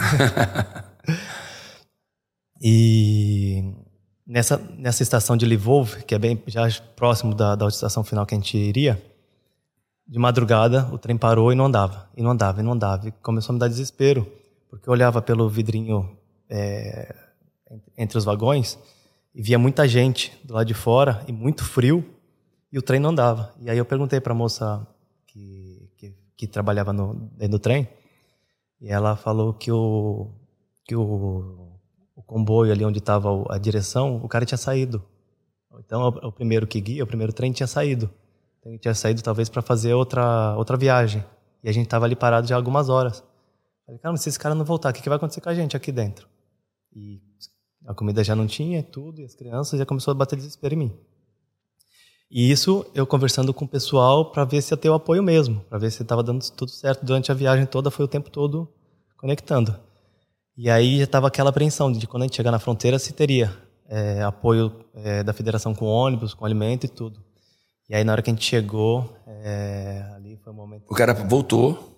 e 2.61 3.75
nessa, 4.27 4.59
nessa 4.59 5.03
estação 5.03 5.37
de 5.37 5.47
Lvov, 5.47 6.03
que 6.05 6.15
é 6.15 6.19
bem 6.19 6.43
já 6.47 6.69
próximo 6.95 7.35
da, 7.35 7.55
da 7.55 7.67
estação 7.69 8.05
final 8.05 8.27
que 8.27 8.35
a 8.35 8.39
gente 8.39 8.57
iria, 8.59 9.03
de 10.07 10.19
madrugada 10.19 10.89
o 10.93 10.99
trem 10.99 11.17
parou 11.17 11.53
e 11.53 11.55
não 11.55 11.65
andava, 11.65 12.11
e 12.17 12.23
não 12.23 12.33
andava, 12.33 12.61
e 12.61 12.63
não 12.63 12.73
andava. 12.73 13.09
E 13.09 13.13
começou 13.13 13.53
a 13.53 13.55
me 13.55 13.59
dar 13.59 13.69
desespero, 13.69 14.31
porque 14.73 14.89
eu 14.89 14.93
olhava 14.93 15.21
pelo 15.21 15.51
vidrinho 15.51 16.17
é, 16.49 17.15
entre 17.95 18.17
os 18.17 18.25
vagões 18.25 18.79
e 19.35 19.43
via 19.43 19.59
muita 19.59 19.87
gente 19.87 20.33
do 20.43 20.55
lado 20.55 20.67
de 20.67 20.73
fora 20.73 21.23
e 21.29 21.33
muito 21.33 21.63
frio, 21.63 22.03
e 22.73 22.79
o 22.79 22.83
trem 22.83 22.99
não 22.99 23.11
andava. 23.11 23.55
E 23.61 23.69
aí 23.69 23.77
eu 23.77 23.85
perguntei 23.85 24.19
para 24.19 24.33
a 24.33 24.35
moça 24.35 24.87
que, 25.27 25.91
que, 25.99 26.15
que, 26.35 26.47
trabalhava 26.47 26.91
no, 26.91 27.13
dentro 27.37 27.51
do 27.51 27.59
trem, 27.59 27.87
e 28.81 28.89
ela 28.89 29.15
falou 29.15 29.53
que 29.53 29.71
o, 29.71 30.31
que 30.87 30.97
o 30.97 31.71
o 32.17 32.23
comboio 32.23 32.73
ali 32.73 32.83
onde 32.83 32.99
estava 32.99 33.29
a 33.51 33.59
direção, 33.59 34.17
o 34.17 34.29
cara 34.29 34.47
tinha 34.47 34.57
saído. 34.57 35.03
Então, 35.79 36.09
o 36.09 36.33
primeiro 36.33 36.67
que 36.67 36.81
guia, 36.81 37.05
o 37.05 37.07
primeiro 37.07 37.33
trem 37.33 37.53
tinha 37.53 37.67
saído. 37.67 38.09
Então, 38.61 38.79
tinha 38.79 38.95
saído 38.95 39.21
talvez 39.23 39.49
para 39.51 39.61
fazer 39.61 39.93
outra 39.93 40.57
outra 40.57 40.77
viagem. 40.77 41.23
E 41.63 41.69
a 41.69 41.73
gente 41.73 41.85
estava 41.85 42.05
ali 42.05 42.15
parado 42.15 42.47
já 42.47 42.57
algumas 42.57 42.89
horas. 42.89 43.25
Falei, 43.93 43.99
cara, 43.99 44.13
mas 44.13 44.23
se 44.23 44.29
esse 44.29 44.39
cara 44.39 44.55
não 44.55 44.65
voltar, 44.65 44.91
o 44.91 44.93
que, 44.93 45.03
que 45.03 45.09
vai 45.09 45.17
acontecer 45.17 45.41
com 45.41 45.51
a 45.51 45.55
gente 45.55 45.77
aqui 45.77 45.93
dentro? 45.93 46.27
E 46.95 47.21
a 47.87 47.95
comida 47.95 48.25
já 48.25 48.35
não 48.35 48.47
tinha, 48.47 48.83
tudo, 48.83 49.21
e 49.21 49.25
as 49.25 49.35
crianças 49.35 49.79
já 49.79 49.85
começou 49.85 50.13
a 50.13 50.15
bater 50.15 50.37
desespero 50.37 50.75
em 50.75 50.79
mim. 50.79 50.93
E 52.31 52.51
isso 52.51 52.87
eu 52.95 53.07
conversando 53.07 53.53
com 53.53 53.67
o 53.67 53.69
pessoal 53.69 54.31
para 54.31 54.45
ver 54.45 54.63
se 54.63 54.73
ia 54.73 54.77
ter 54.79 54.89
o 54.89 54.95
apoio 54.95 55.23
mesmo, 55.23 55.61
para 55.69 55.79
ver 55.79 55.91
se 55.91 56.03
estava 56.03 56.23
dando 56.23 56.43
tudo 56.53 56.71
certo 56.71 57.05
durante 57.05 57.31
a 57.31 57.35
viagem 57.35 57.67
toda, 57.67 57.91
foi 57.91 58.05
o 58.05 58.09
tempo 58.09 58.31
todo 58.31 58.67
conectando. 59.19 59.79
E 60.57 60.71
aí 60.71 60.99
já 60.99 61.05
estava 61.05 61.27
aquela 61.27 61.51
apreensão 61.51 61.93
de 61.93 62.07
quando 62.07 62.23
a 62.23 62.27
gente 62.27 62.37
chegar 62.37 62.51
na 62.51 62.59
fronteira 62.59 62.99
se 62.99 63.13
teria 63.13 63.55
é, 63.89 64.23
apoio 64.23 64.73
é, 64.95 65.23
da 65.23 65.35
federação 65.35 65.75
com 65.75 65.85
ônibus, 65.85 66.33
com 66.33 66.47
alimento 66.47 66.85
e 66.85 66.89
tudo. 66.89 67.23
E 67.91 67.95
aí 67.95 68.05
na 68.05 68.13
hora 68.13 68.23
que 68.23 68.31
a 68.31 68.33
gente 68.33 68.45
chegou, 68.45 69.15
é, 69.27 70.03
ali 70.15 70.39
foi 70.39 70.51
o 70.51 70.57
momento. 70.57 70.85
O 70.89 70.95
cara 70.95 71.13
voltou. 71.13 71.92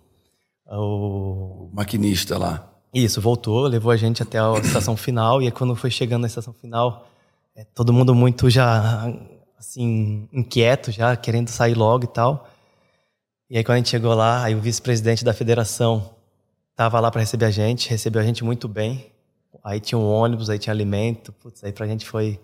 O... 0.66 1.68
o 1.68 1.70
maquinista 1.72 2.38
lá. 2.38 2.70
Isso, 2.92 3.20
voltou, 3.20 3.66
levou 3.66 3.90
a 3.90 3.96
gente 3.96 4.22
até 4.22 4.38
a 4.38 4.52
estação 4.62 4.96
final 4.96 5.42
e 5.42 5.46
aí 5.46 5.50
quando 5.50 5.74
foi 5.74 5.90
chegando 5.90 6.22
na 6.22 6.28
estação 6.28 6.52
final, 6.52 7.06
é, 7.56 7.64
todo 7.64 7.92
mundo 7.92 8.14
muito 8.14 8.48
já 8.48 9.12
assim 9.58 10.28
inquieto, 10.32 10.92
já 10.92 11.16
querendo 11.16 11.48
sair 11.48 11.74
logo 11.74 12.04
e 12.04 12.08
tal. 12.08 12.48
E 13.50 13.58
aí 13.58 13.64
quando 13.64 13.76
a 13.76 13.78
gente 13.78 13.90
chegou 13.90 14.14
lá, 14.14 14.44
aí 14.44 14.54
o 14.54 14.60
vice-presidente 14.60 15.24
da 15.24 15.34
federação 15.34 16.14
Tava 16.76 16.98
lá 16.98 17.08
para 17.08 17.20
receber 17.20 17.44
a 17.44 17.50
gente, 17.50 17.88
recebeu 17.88 18.20
a 18.20 18.24
gente 18.24 18.42
muito 18.42 18.66
bem. 18.66 19.12
Aí 19.62 19.78
tinha 19.78 19.96
um 19.96 20.10
ônibus, 20.10 20.50
aí 20.50 20.58
tinha 20.58 20.72
alimento. 20.74 21.32
Putz, 21.32 21.62
aí 21.62 21.72
pra 21.72 21.86
gente 21.86 22.04
foi 22.04 22.40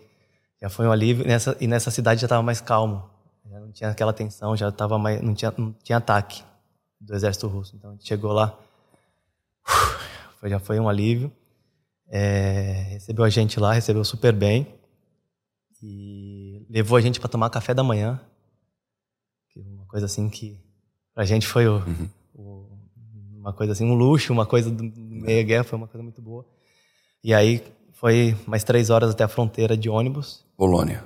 já 0.62 0.68
foi 0.68 0.86
um 0.86 0.92
alívio. 0.92 1.26
Nessa, 1.26 1.56
e 1.60 1.66
nessa 1.66 1.90
cidade 1.90 2.20
já 2.20 2.26
estava 2.26 2.42
mais 2.42 2.60
calmo. 2.60 3.10
Já 3.50 3.58
não 3.58 3.72
tinha 3.72 3.90
aquela 3.90 4.12
tensão, 4.12 4.56
já 4.56 4.70
tava 4.70 4.98
mais, 4.98 5.20
não 5.20 5.34
tinha 5.34 5.52
não 5.58 5.74
tinha 5.82 5.98
ataque 5.98 6.44
do 7.00 7.14
exército 7.14 7.46
russo. 7.48 7.74
Então 7.76 7.90
a 7.90 7.92
gente 7.94 8.06
chegou 8.06 8.32
lá, 8.32 8.58
foi, 10.38 10.50
já 10.50 10.58
foi 10.58 10.78
um 10.78 10.88
alívio. 10.88 11.32
É, 12.12 12.86
recebeu 12.90 13.24
a 13.24 13.30
gente 13.30 13.60
lá, 13.60 13.72
recebeu 13.72 14.04
super 14.04 14.32
bem 14.32 14.66
e 15.82 16.66
levou 16.68 16.98
a 16.98 17.00
gente 17.00 17.20
para 17.20 17.28
tomar 17.28 17.50
café 17.50 17.72
da 17.72 17.84
manhã. 17.84 18.20
Uma 19.56 19.86
coisa 19.86 20.06
assim 20.06 20.28
que 20.28 20.58
pra 21.14 21.24
gente 21.24 21.46
foi 21.46 21.68
o, 21.68 21.76
uhum 21.76 22.08
uma 23.40 23.52
coisa 23.52 23.72
assim, 23.72 23.84
um 23.84 23.94
luxo, 23.94 24.32
uma 24.32 24.46
coisa 24.46 24.70
do 24.70 24.84
meia 24.84 25.42
guerra, 25.42 25.64
foi 25.64 25.78
uma 25.78 25.88
coisa 25.88 26.02
muito 26.02 26.20
boa. 26.20 26.44
E 27.24 27.34
aí 27.34 27.64
foi 27.92 28.36
mais 28.46 28.62
três 28.62 28.90
horas 28.90 29.10
até 29.10 29.24
a 29.24 29.28
fronteira 29.28 29.76
de 29.76 29.88
ônibus. 29.88 30.44
Polônia. 30.56 31.04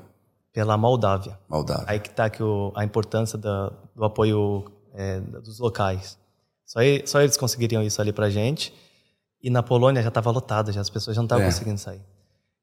Pela 0.53 0.77
Moldávia. 0.77 1.39
Moldávia. 1.49 1.85
Aí 1.89 2.01
que 2.01 2.09
está 2.09 2.29
que 2.29 2.43
o, 2.43 2.73
a 2.75 2.85
importância 2.85 3.39
da, 3.39 3.73
do 3.95 4.05
apoio 4.05 4.65
é, 4.95 5.21
dos 5.21 5.59
locais. 5.59 6.19
Só, 6.65 6.81
só 7.05 7.21
eles 7.21 7.37
conseguiriam 7.37 7.83
isso 7.83 8.01
ali 8.01 8.13
pra 8.13 8.31
gente. 8.31 8.73
E 9.43 9.51
na 9.51 9.63
Polônia 9.63 10.03
já 10.03 10.09
estava 10.09 10.31
lotado, 10.31 10.73
já 10.73 10.81
as 10.81 10.89
pessoas 10.89 11.15
já 11.15 11.21
não 11.21 11.27
estavam 11.27 11.45
é. 11.45 11.49
conseguindo 11.49 11.79
sair. 11.79 12.01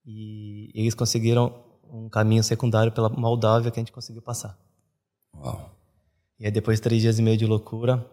E, 0.05 0.71
eles 0.73 0.95
conseguiram 0.95 1.63
um 1.91 2.09
caminho 2.09 2.43
secundário 2.43 2.91
pela 2.91 3.09
Moldávia 3.09 3.69
que 3.69 3.79
a 3.79 3.81
gente 3.81 3.91
conseguiu 3.91 4.21
passar. 4.21 4.57
Uau. 5.35 5.69
E 6.39 6.45
aí 6.45 6.51
depois 6.51 6.79
de 6.79 6.81
três 6.81 7.01
dias 7.01 7.19
e 7.19 7.21
meio 7.21 7.37
de 7.37 7.45
loucura, 7.45 8.03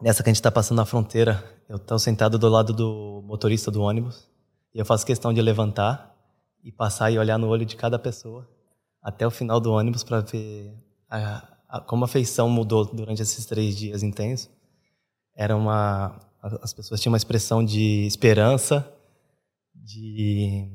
Nessa 0.00 0.22
que 0.22 0.28
a 0.28 0.30
gente 0.30 0.36
está 0.36 0.50
passando 0.50 0.76
na 0.76 0.84
fronteira, 0.84 1.42
eu 1.68 1.76
estou 1.76 1.98
sentado 1.98 2.38
do 2.38 2.48
lado 2.50 2.72
do 2.72 3.22
motorista 3.24 3.70
do 3.70 3.80
ônibus 3.80 4.28
e 4.74 4.78
eu 4.78 4.84
faço 4.84 5.06
questão 5.06 5.32
de 5.32 5.40
levantar 5.40 6.14
e 6.62 6.70
passar 6.70 7.10
e 7.10 7.18
olhar 7.18 7.38
no 7.38 7.48
olho 7.48 7.64
de 7.64 7.76
cada 7.76 7.98
pessoa 7.98 8.46
até 9.02 9.26
o 9.26 9.30
final 9.30 9.58
do 9.58 9.72
ônibus 9.72 10.04
para 10.04 10.20
ver 10.20 10.70
a, 11.08 11.48
como 11.86 12.04
a 12.04 12.08
feição 12.08 12.48
mudou 12.48 12.84
durante 12.84 13.22
esses 13.22 13.44
três 13.46 13.76
dias 13.76 14.02
intensos. 14.02 14.48
Era 15.34 15.56
uma 15.56 16.20
as 16.62 16.72
pessoas 16.72 17.00
tinham 17.00 17.12
uma 17.12 17.16
expressão 17.16 17.64
de 17.64 18.06
esperança, 18.06 18.86
de 19.74 20.68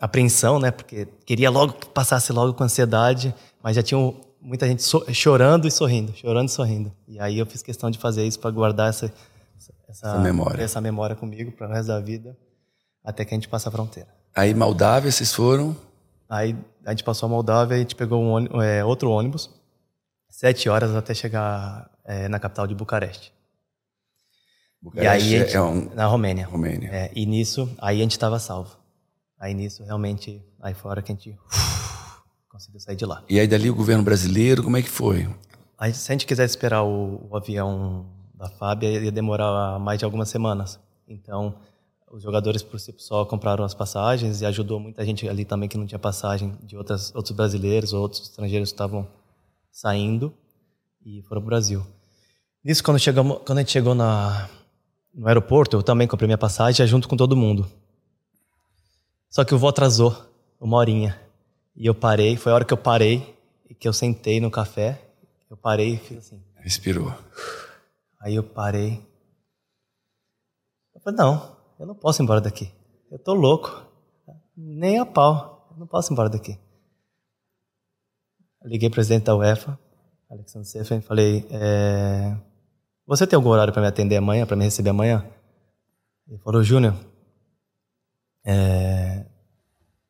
apreensão, 0.00 0.58
né? 0.58 0.70
Porque 0.70 1.06
queria 1.24 1.50
logo 1.50 1.74
que 1.74 1.88
passasse 1.88 2.32
logo 2.32 2.54
com 2.54 2.64
ansiedade, 2.64 3.34
mas 3.62 3.76
já 3.76 3.82
tinham 3.82 4.14
muita 4.40 4.66
gente 4.66 4.82
so, 4.82 5.04
chorando 5.12 5.68
e 5.68 5.70
sorrindo, 5.70 6.12
chorando 6.16 6.48
e 6.48 6.52
sorrindo. 6.52 6.92
E 7.06 7.20
aí 7.20 7.38
eu 7.38 7.46
fiz 7.46 7.62
questão 7.62 7.90
de 7.90 7.98
fazer 7.98 8.26
isso 8.26 8.40
para 8.40 8.50
guardar 8.50 8.90
essa, 8.90 9.12
essa, 9.56 9.72
essa, 9.88 10.18
memória. 10.18 10.62
essa 10.62 10.80
memória 10.80 11.14
comigo 11.14 11.52
para 11.52 11.68
o 11.68 11.72
resto 11.72 11.88
da 11.88 12.00
vida, 12.00 12.36
até 13.04 13.24
que 13.24 13.32
a 13.32 13.36
gente 13.36 13.48
passe 13.48 13.68
a 13.68 13.70
fronteira. 13.70 14.08
Aí 14.34 14.52
Moldávia, 14.52 15.12
vocês 15.12 15.32
foram? 15.32 15.76
Aí 16.28 16.56
a 16.84 16.90
gente 16.90 17.04
passou 17.04 17.26
a 17.26 17.30
Moldávia 17.30 17.76
e 17.76 17.76
a 17.76 17.80
gente 17.80 17.94
pegou 17.94 18.20
um, 18.20 18.60
é, 18.60 18.84
outro 18.84 19.10
ônibus, 19.10 19.50
sete 20.32 20.66
horas 20.70 20.94
até 20.96 21.12
chegar 21.12 21.90
é, 22.04 22.26
na 22.26 22.40
capital 22.40 22.66
de 22.66 22.74
Bucareste. 22.74 23.32
Bucareste 24.80 25.28
e 25.28 25.34
aí 25.34 25.40
gente, 25.40 25.54
é 25.54 25.60
um... 25.60 25.94
na 25.94 26.06
Romênia. 26.06 26.46
Romênia. 26.46 26.88
É, 26.90 27.12
e 27.14 27.26
nisso, 27.26 27.70
aí 27.78 27.98
a 27.98 28.02
gente 28.02 28.12
estava 28.12 28.38
salvo. 28.38 28.74
Aí 29.38 29.52
nisso, 29.52 29.84
realmente, 29.84 30.42
aí 30.60 30.72
fora 30.72 31.02
que 31.02 31.12
a 31.12 31.14
gente 31.14 31.38
conseguiu 32.48 32.80
sair 32.80 32.96
de 32.96 33.04
lá. 33.04 33.22
E 33.28 33.38
aí 33.38 33.46
dali 33.46 33.68
o 33.68 33.74
governo 33.74 34.02
brasileiro, 34.02 34.62
como 34.62 34.76
é 34.76 34.82
que 34.82 34.88
foi? 34.88 35.28
Aí, 35.78 35.92
se 35.92 36.10
a 36.10 36.14
gente 36.14 36.26
quisesse 36.26 36.52
esperar 36.52 36.82
o, 36.82 37.28
o 37.28 37.36
avião 37.36 38.06
da 38.34 38.48
FAB, 38.48 38.84
ia 38.84 39.12
demorar 39.12 39.78
mais 39.80 39.98
de 39.98 40.04
algumas 40.04 40.28
semanas. 40.28 40.80
Então, 41.06 41.56
os 42.10 42.22
jogadores 42.22 42.62
por 42.62 42.80
si 42.80 42.94
só 42.98 43.24
compraram 43.24 43.64
as 43.64 43.74
passagens 43.74 44.40
e 44.40 44.46
ajudou 44.46 44.80
muita 44.80 45.04
gente 45.04 45.28
ali 45.28 45.44
também 45.44 45.68
que 45.68 45.76
não 45.76 45.86
tinha 45.86 45.98
passagem 45.98 46.56
de 46.62 46.76
outras, 46.76 47.14
outros 47.14 47.36
brasileiros 47.36 47.92
ou 47.92 48.00
outros 48.00 48.22
estrangeiros 48.22 48.70
que 48.70 48.74
estavam 48.74 49.06
saindo 49.72 50.32
e 51.04 51.22
foram 51.22 51.40
para 51.40 51.46
o 51.46 51.50
Brasil. 51.50 51.86
Nisso, 52.62 52.84
quando, 52.84 52.98
chegamos, 52.98 53.38
quando 53.44 53.58
a 53.58 53.62
gente 53.62 53.72
chegou 53.72 53.94
na, 53.94 54.48
no 55.12 55.26
aeroporto, 55.26 55.76
eu 55.76 55.82
também 55.82 56.06
comprei 56.06 56.28
minha 56.28 56.38
passagem 56.38 56.86
junto 56.86 57.08
com 57.08 57.16
todo 57.16 57.36
mundo. 57.36 57.68
Só 59.28 59.44
que 59.44 59.54
o 59.54 59.58
voo 59.58 59.70
atrasou 59.70 60.14
uma 60.60 60.76
horinha. 60.76 61.20
E 61.74 61.86
eu 61.86 61.94
parei, 61.94 62.36
foi 62.36 62.52
a 62.52 62.54
hora 62.54 62.64
que 62.64 62.72
eu 62.72 62.78
parei 62.78 63.34
e 63.68 63.74
que 63.74 63.88
eu 63.88 63.92
sentei 63.92 64.40
no 64.40 64.50
café. 64.50 65.00
Eu 65.50 65.56
parei 65.56 65.94
e 65.94 65.96
fiz 65.96 66.18
assim. 66.18 66.42
Respirou. 66.56 67.12
Aí 68.20 68.34
eu 68.34 68.44
parei. 68.44 69.04
Eu 70.94 71.00
falei, 71.00 71.18
não, 71.18 71.56
eu 71.80 71.86
não 71.86 71.94
posso 71.94 72.20
ir 72.20 72.24
embora 72.24 72.40
daqui. 72.40 72.70
Eu 73.10 73.18
tô 73.18 73.34
louco. 73.34 73.84
Nem 74.56 74.98
a 74.98 75.06
pau. 75.06 75.66
Eu 75.72 75.78
não 75.78 75.86
posso 75.86 76.10
ir 76.10 76.12
embora 76.12 76.28
daqui. 76.28 76.58
Liguei 78.64 78.88
pro 78.88 78.96
presidente 78.96 79.24
da 79.24 79.36
UEFA, 79.36 79.78
Alexandre 80.30 80.68
Sefen, 80.68 81.00
falei, 81.00 81.46
é... 81.50 82.36
você 83.06 83.26
tem 83.26 83.36
algum 83.36 83.50
horário 83.50 83.72
para 83.72 83.82
me 83.82 83.88
atender 83.88 84.16
amanhã, 84.16 84.46
para 84.46 84.56
me 84.56 84.64
receber 84.64 84.90
amanhã? 84.90 85.26
Ele 86.28 86.38
falou, 86.38 86.62
Júnior, 86.62 86.94
é... 88.44 89.24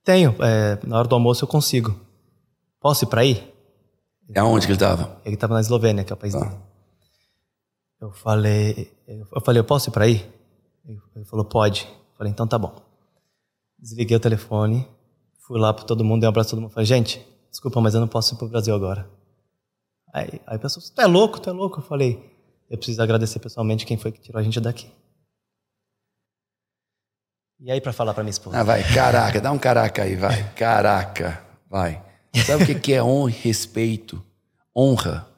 Tenho. 0.04 0.34
É, 0.40 0.78
na 0.86 0.98
hora 0.98 1.08
do 1.08 1.14
almoço 1.14 1.44
eu 1.44 1.48
consigo. 1.48 1.98
Posso 2.80 3.04
ir 3.04 3.08
para 3.08 3.20
aí? 3.20 3.52
É 4.34 4.42
onde 4.42 4.66
que 4.66 4.72
ele 4.72 4.76
estava? 4.76 5.20
Ele 5.24 5.34
estava 5.34 5.54
na 5.54 5.60
Eslovênia, 5.60 6.04
que 6.04 6.12
é 6.12 6.14
o 6.14 6.18
país 6.18 6.34
ah. 6.34 6.40
dele. 6.40 6.56
Eu 8.00 8.10
falei, 8.10 8.90
eu 9.06 9.40
falei, 9.40 9.60
eu 9.60 9.64
posso 9.64 9.88
ir 9.88 9.92
para 9.92 10.04
aí? 10.04 10.28
Ele 11.14 11.24
falou, 11.24 11.44
pode. 11.44 11.84
Eu 11.84 12.16
falei, 12.16 12.32
então 12.32 12.46
tá 12.46 12.58
bom. 12.58 12.74
Desliguei 13.78 14.16
o 14.16 14.20
telefone, 14.20 14.88
fui 15.46 15.60
lá 15.60 15.72
para 15.72 15.84
todo 15.84 16.02
mundo, 16.02 16.20
dei 16.20 16.28
um 16.28 16.30
abraço 16.30 16.48
a 16.48 16.50
todo 16.50 16.62
mundo. 16.62 16.72
Falei, 16.72 16.86
gente, 16.86 17.24
desculpa, 17.52 17.80
mas 17.80 17.94
eu 17.94 18.00
não 18.00 18.08
posso 18.08 18.34
ir 18.34 18.38
para 18.38 18.46
o 18.46 18.48
Brasil 18.48 18.74
agora. 18.74 19.08
Aí, 20.12 20.40
aí 20.46 20.56
a 20.56 20.58
pessoa, 20.58 20.84
tu 20.84 21.00
é 21.00 21.06
louco, 21.06 21.38
tu 21.38 21.48
é 21.48 21.52
louco? 21.52 21.78
Eu 21.78 21.84
falei, 21.84 22.34
eu 22.68 22.76
preciso 22.76 23.00
agradecer 23.00 23.38
pessoalmente 23.38 23.86
quem 23.86 23.96
foi 23.96 24.10
que 24.10 24.20
tirou 24.20 24.40
a 24.40 24.42
gente 24.42 24.58
daqui. 24.58 24.90
E 27.60 27.70
aí, 27.70 27.80
para 27.80 27.92
falar 27.92 28.12
para 28.12 28.24
minha 28.24 28.32
esposa? 28.32 28.58
Ah, 28.58 28.64
vai, 28.64 28.82
caraca, 28.92 29.40
dá 29.40 29.52
um 29.52 29.58
caraca 29.58 30.02
aí, 30.02 30.16
vai. 30.16 30.52
Caraca, 30.54 31.44
vai. 31.70 32.02
Sabe 32.44 32.72
o 32.72 32.80
que 32.80 32.92
é 32.92 33.02
honra 33.02 33.30
e 33.30 33.34
respeito? 33.34 34.24
Honra, 34.76 35.28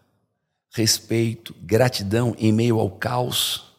respeito, 0.72 1.54
gratidão 1.60 2.34
em 2.38 2.52
meio 2.52 2.78
ao 2.80 2.90
caos. 2.90 3.74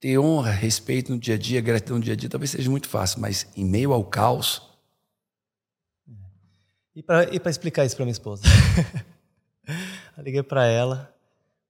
Ter 0.00 0.18
honra, 0.18 0.50
respeito 0.50 1.12
no 1.12 1.18
dia 1.18 1.34
a 1.34 1.38
dia, 1.38 1.60
gratidão 1.60 1.98
no 1.98 2.04
dia 2.04 2.14
a 2.14 2.16
dia, 2.16 2.28
talvez 2.28 2.50
seja 2.50 2.70
muito 2.70 2.88
fácil, 2.88 3.20
mas 3.20 3.46
em 3.56 3.64
meio 3.64 3.92
ao 3.92 4.02
caos. 4.04 4.67
E 6.98 7.02
para 7.02 7.48
explicar 7.48 7.84
isso 7.84 7.94
para 7.94 8.04
minha 8.04 8.10
esposa? 8.10 8.42
eu 10.18 10.24
liguei 10.24 10.42
para 10.42 10.66
ela, 10.66 11.14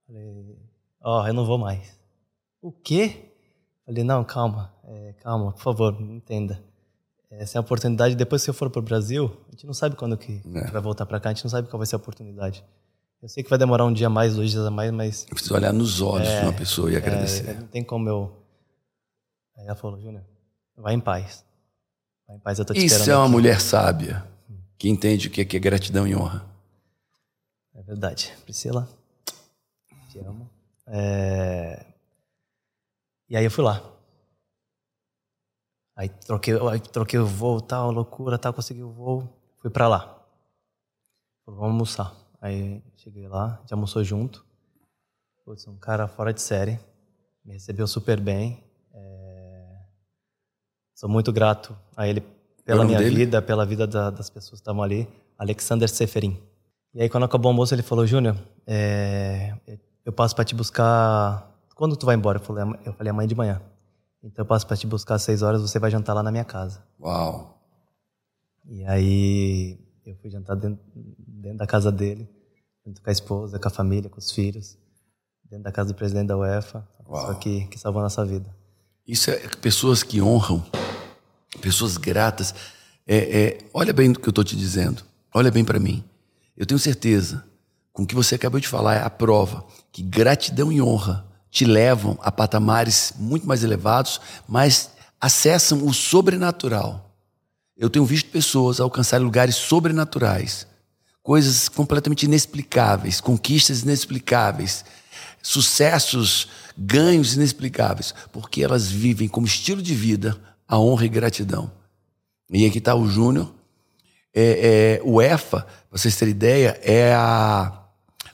falei: 0.07 0.57
Ó, 1.03 1.23
oh, 1.23 1.27
eu 1.27 1.35
não 1.35 1.45
vou 1.45 1.59
mais. 1.59 2.01
O 2.63 2.73
quê? 2.73 3.31
Falei: 3.85 4.03
Não, 4.03 4.25
calma, 4.25 4.73
é, 4.85 5.13
calma, 5.23 5.53
por 5.53 5.61
favor, 5.61 6.01
entenda. 6.01 6.65
Essa 7.31 7.59
é 7.59 7.59
a 7.59 7.61
oportunidade. 7.61 8.17
Depois 8.17 8.43
que 8.43 8.49
eu 8.49 8.55
for 8.55 8.71
para 8.71 8.79
o 8.79 8.83
Brasil, 8.83 9.31
a 9.49 9.51
gente 9.51 9.67
não 9.67 9.75
sabe 9.75 9.97
quando 9.97 10.17
que 10.17 10.41
é. 10.55 10.71
vai 10.71 10.81
voltar 10.81 11.05
para 11.05 11.21
cá, 11.21 11.29
a 11.29 11.35
gente 11.35 11.45
não 11.45 11.51
sabe 11.51 11.69
qual 11.69 11.77
vai 11.77 11.87
ser 11.87 11.97
a 11.97 11.99
oportunidade. 11.99 12.65
Eu 13.21 13.29
sei 13.29 13.45
que 13.45 13.51
vai 13.51 13.59
demorar 13.59 13.85
um 13.85 13.93
dia 13.93 14.07
a 14.07 14.11
mais, 14.11 14.35
dois 14.35 14.51
dias 14.51 14.65
a 14.65 14.71
mais, 14.71 14.91
mas. 14.91 15.25
Eu 15.25 15.35
preciso 15.35 15.55
olhar 15.55 15.75
nos 15.75 16.01
olhos 16.01 16.27
é, 16.27 16.41
de 16.41 16.47
uma 16.47 16.55
pessoa 16.55 16.91
e 16.91 16.95
é, 16.95 16.97
agradecer. 16.97 17.51
É, 17.51 17.53
não 17.53 17.67
tem 17.67 17.85
como 17.85 18.09
eu. 18.09 18.33
Aí 19.59 19.67
ela 19.67 19.77
falou, 19.77 20.01
Júnior, 20.01 20.25
vai 20.75 20.95
em 20.95 21.01
paz. 21.01 21.45
Vai 22.27 22.37
em 22.37 22.41
paz, 22.41 22.59
eu 22.59 22.65
tô 22.65 22.73
te 22.73 22.83
Isso 22.83 23.11
é 23.11 23.15
uma 23.15 23.25
aqui. 23.25 23.33
mulher 23.33 23.61
sábia, 23.61 24.25
que 24.79 24.89
entende 24.89 25.27
o 25.27 25.31
que 25.31 25.41
é, 25.41 25.59
gratidão 25.59 26.07
e 26.07 26.15
honra. 26.15 26.47
É 27.75 27.83
verdade. 27.83 28.33
Priscila, 28.45 28.89
te 30.09 30.21
amo. 30.21 30.49
É... 30.87 31.85
E 33.29 33.37
aí 33.37 33.45
eu 33.45 33.51
fui 33.51 33.65
lá. 33.65 33.83
Aí 35.97 36.09
troquei, 36.09 36.55
aí 36.71 36.79
troquei 36.81 37.19
o 37.19 37.27
voo, 37.27 37.61
tal, 37.61 37.91
loucura, 37.91 38.39
tal, 38.39 38.55
consegui 38.55 38.85
o 38.85 38.93
voo, 38.93 39.29
fui 39.59 39.69
para 39.69 39.89
lá. 39.89 40.01
Falei, 41.45 41.59
vamos 41.59 41.73
almoçar. 41.73 42.15
Aí 42.41 42.81
cheguei 42.95 43.27
lá, 43.27 43.57
a 43.57 43.61
gente 43.63 43.75
almoçou 43.75 44.05
junto. 44.05 44.47
Putz, 45.45 45.67
um 45.67 45.77
cara 45.77 46.07
fora 46.07 46.33
de 46.33 46.41
série, 46.41 46.79
me 47.45 47.55
recebeu 47.55 47.87
super 47.89 48.21
bem. 48.21 48.63
É... 48.95 49.81
Sou 50.95 51.09
muito 51.09 51.33
grato 51.33 51.77
a 51.97 52.07
ele 52.07 52.21
pela 52.69 52.85
minha 52.85 52.99
dele? 52.99 53.17
vida, 53.17 53.41
pela 53.41 53.65
vida 53.65 53.87
da, 53.87 54.11
das 54.11 54.29
pessoas 54.29 54.61
que 54.61 54.63
estavam 54.63 54.83
ali. 54.83 55.09
Alexander 55.39 55.89
Seferin. 55.89 56.39
E 56.95 57.01
aí 57.01 57.09
quando 57.09 57.25
acabou 57.25 57.51
o 57.51 57.53
almoço 57.53 57.75
ele 57.75 57.83
falou, 57.83 58.07
Júnior, 58.07 58.37
é... 58.67 59.55
eu 60.05 60.13
passo 60.13 60.35
para 60.35 60.45
te 60.45 60.55
buscar... 60.55 61.51
Quando 61.75 61.97
tu 61.97 62.05
vai 62.05 62.15
embora? 62.15 62.39
Eu 62.39 62.43
falei, 62.43 62.65
eu 62.85 62.93
falei 62.93 63.11
amanhã 63.11 63.27
de 63.27 63.35
manhã. 63.35 63.63
Então 64.23 64.43
eu 64.43 64.47
passo 64.47 64.67
para 64.67 64.77
te 64.77 64.87
buscar 64.87 65.15
às 65.15 65.23
seis 65.23 65.43
horas, 65.43 65.63
você 65.63 65.79
vai 65.79 65.91
jantar 65.91 66.13
lá 66.13 66.23
na 66.23 66.31
minha 66.31 66.45
casa. 66.45 66.83
Uau! 67.01 67.59
E 68.67 68.85
aí 68.85 69.79
eu 70.05 70.15
fui 70.17 70.29
jantar 70.29 70.57
dentro, 70.57 70.85
dentro 70.95 71.59
da 71.59 71.67
casa 71.67 71.91
dele, 71.91 72.29
junto 72.85 73.01
com 73.01 73.09
a 73.09 73.13
esposa, 73.13 73.59
com 73.59 73.69
a 73.69 73.71
família, 73.71 74.11
com 74.11 74.19
os 74.19 74.31
filhos, 74.31 74.77
dentro 75.49 75.65
da 75.65 75.73
casa 75.73 75.93
do 75.93 75.95
presidente 75.95 76.27
da 76.27 76.37
UEFA, 76.37 76.87
a 76.99 77.03
pessoa 77.03 77.35
que, 77.37 77.67
que 77.69 77.79
salvou 77.79 78.01
a 78.01 78.03
nossa 78.03 78.25
vida. 78.27 78.55
Isso 79.07 79.31
é 79.31 79.39
pessoas 79.63 80.03
que 80.03 80.21
honram, 80.21 80.63
pessoas 81.61 81.97
gratas. 81.97 82.55
É, 83.07 83.17
é, 83.17 83.59
olha 83.73 83.93
bem 83.93 84.11
o 84.11 84.15
que 84.15 84.29
eu 84.29 84.31
estou 84.31 84.45
te 84.45 84.57
dizendo, 84.57 85.03
olha 85.33 85.51
bem 85.51 85.65
para 85.65 85.79
mim. 85.79 86.05
Eu 86.57 86.67
tenho 86.67 86.79
certeza, 86.79 87.45
com 87.93 88.03
o 88.03 88.07
que 88.07 88.15
você 88.15 88.35
acabou 88.35 88.61
de 88.61 88.69
falar, 88.69 88.97
é 88.97 89.03
a 89.03 89.11
prova 89.11 89.65
que 89.93 90.03
gratidão 90.03 90.71
e 90.71 90.83
honra 90.83 91.25
te 91.51 91.65
levam 91.65 92.19
a 92.23 92.31
patamares 92.31 93.15
muito 93.19 93.47
mais 93.47 93.65
elevados, 93.65 94.21
mas 94.47 94.91
acessam 95.21 95.87
o 95.87 95.95
sobrenatural. 95.95 97.17
Eu 97.77 97.89
tenho 97.89 98.05
visto 98.05 98.31
pessoas 98.31 98.81
alcançarem 98.81 99.25
lugares 99.25 99.57
sobrenaturais, 99.57 100.67
coisas 101.23 101.69
completamente 101.69 102.25
inexplicáveis, 102.25 103.21
conquistas 103.21 103.83
inexplicáveis, 103.83 104.85
sucessos, 105.43 106.49
ganhos 106.77 107.35
inexplicáveis, 107.35 108.15
porque 108.33 108.63
elas 108.63 108.91
vivem 108.91 109.29
como 109.29 109.47
estilo 109.47 109.81
de 109.81 109.95
vida 109.95 110.37
a 110.69 110.79
honra 110.79 111.07
e 111.07 111.09
gratidão. 111.09 111.73
E 112.51 112.67
aqui 112.67 112.79
está 112.79 112.95
o 112.95 113.09
Júnior. 113.09 113.51
É, 114.35 115.01
é, 115.01 115.03
o 115.03 115.21
EFA, 115.21 115.63
para 115.63 115.99
vocês 115.99 116.15
terem 116.17 116.33
ideia, 116.33 116.79
é 116.83 117.15
a 117.15 117.79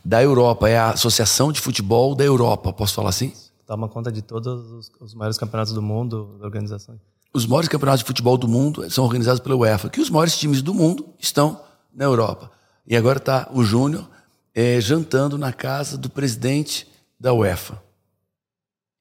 da 0.05 0.23
Europa, 0.23 0.69
é 0.69 0.77
a 0.77 0.91
Associação 0.91 1.51
de 1.51 1.61
Futebol 1.61 2.15
da 2.15 2.25
Europa, 2.25 2.73
posso 2.73 2.95
falar 2.95 3.09
assim? 3.09 3.33
Toma 3.67 3.89
conta 3.89 4.13
de 4.13 4.21
todos 4.21 4.71
os, 4.71 4.93
os 5.01 5.15
maiores 5.15 5.39
campeonatos 5.39 5.73
do 5.73 5.81
mundo, 5.81 6.37
da 6.39 6.45
organização. 6.45 7.01
Os 7.33 7.47
maiores 7.47 7.69
campeonatos 7.69 8.01
de 8.01 8.07
futebol 8.07 8.37
do 8.37 8.47
mundo 8.47 8.89
são 8.91 9.05
organizados 9.05 9.41
pela 9.41 9.57
UEFA, 9.57 9.89
que 9.89 10.01
os 10.01 10.11
maiores 10.11 10.37
times 10.37 10.61
do 10.61 10.75
mundo 10.75 11.07
estão 11.19 11.59
na 11.95 12.05
Europa. 12.05 12.51
E 12.87 12.95
agora 12.95 13.19
está 13.19 13.49
o 13.53 13.65
Júnior 13.65 14.07
é, 14.55 14.79
jantando 14.81 15.39
na 15.39 15.53
casa 15.53 15.97
do 15.97 16.11
presidente 16.11 16.87
da 17.19 17.33
UEFA. 17.33 17.83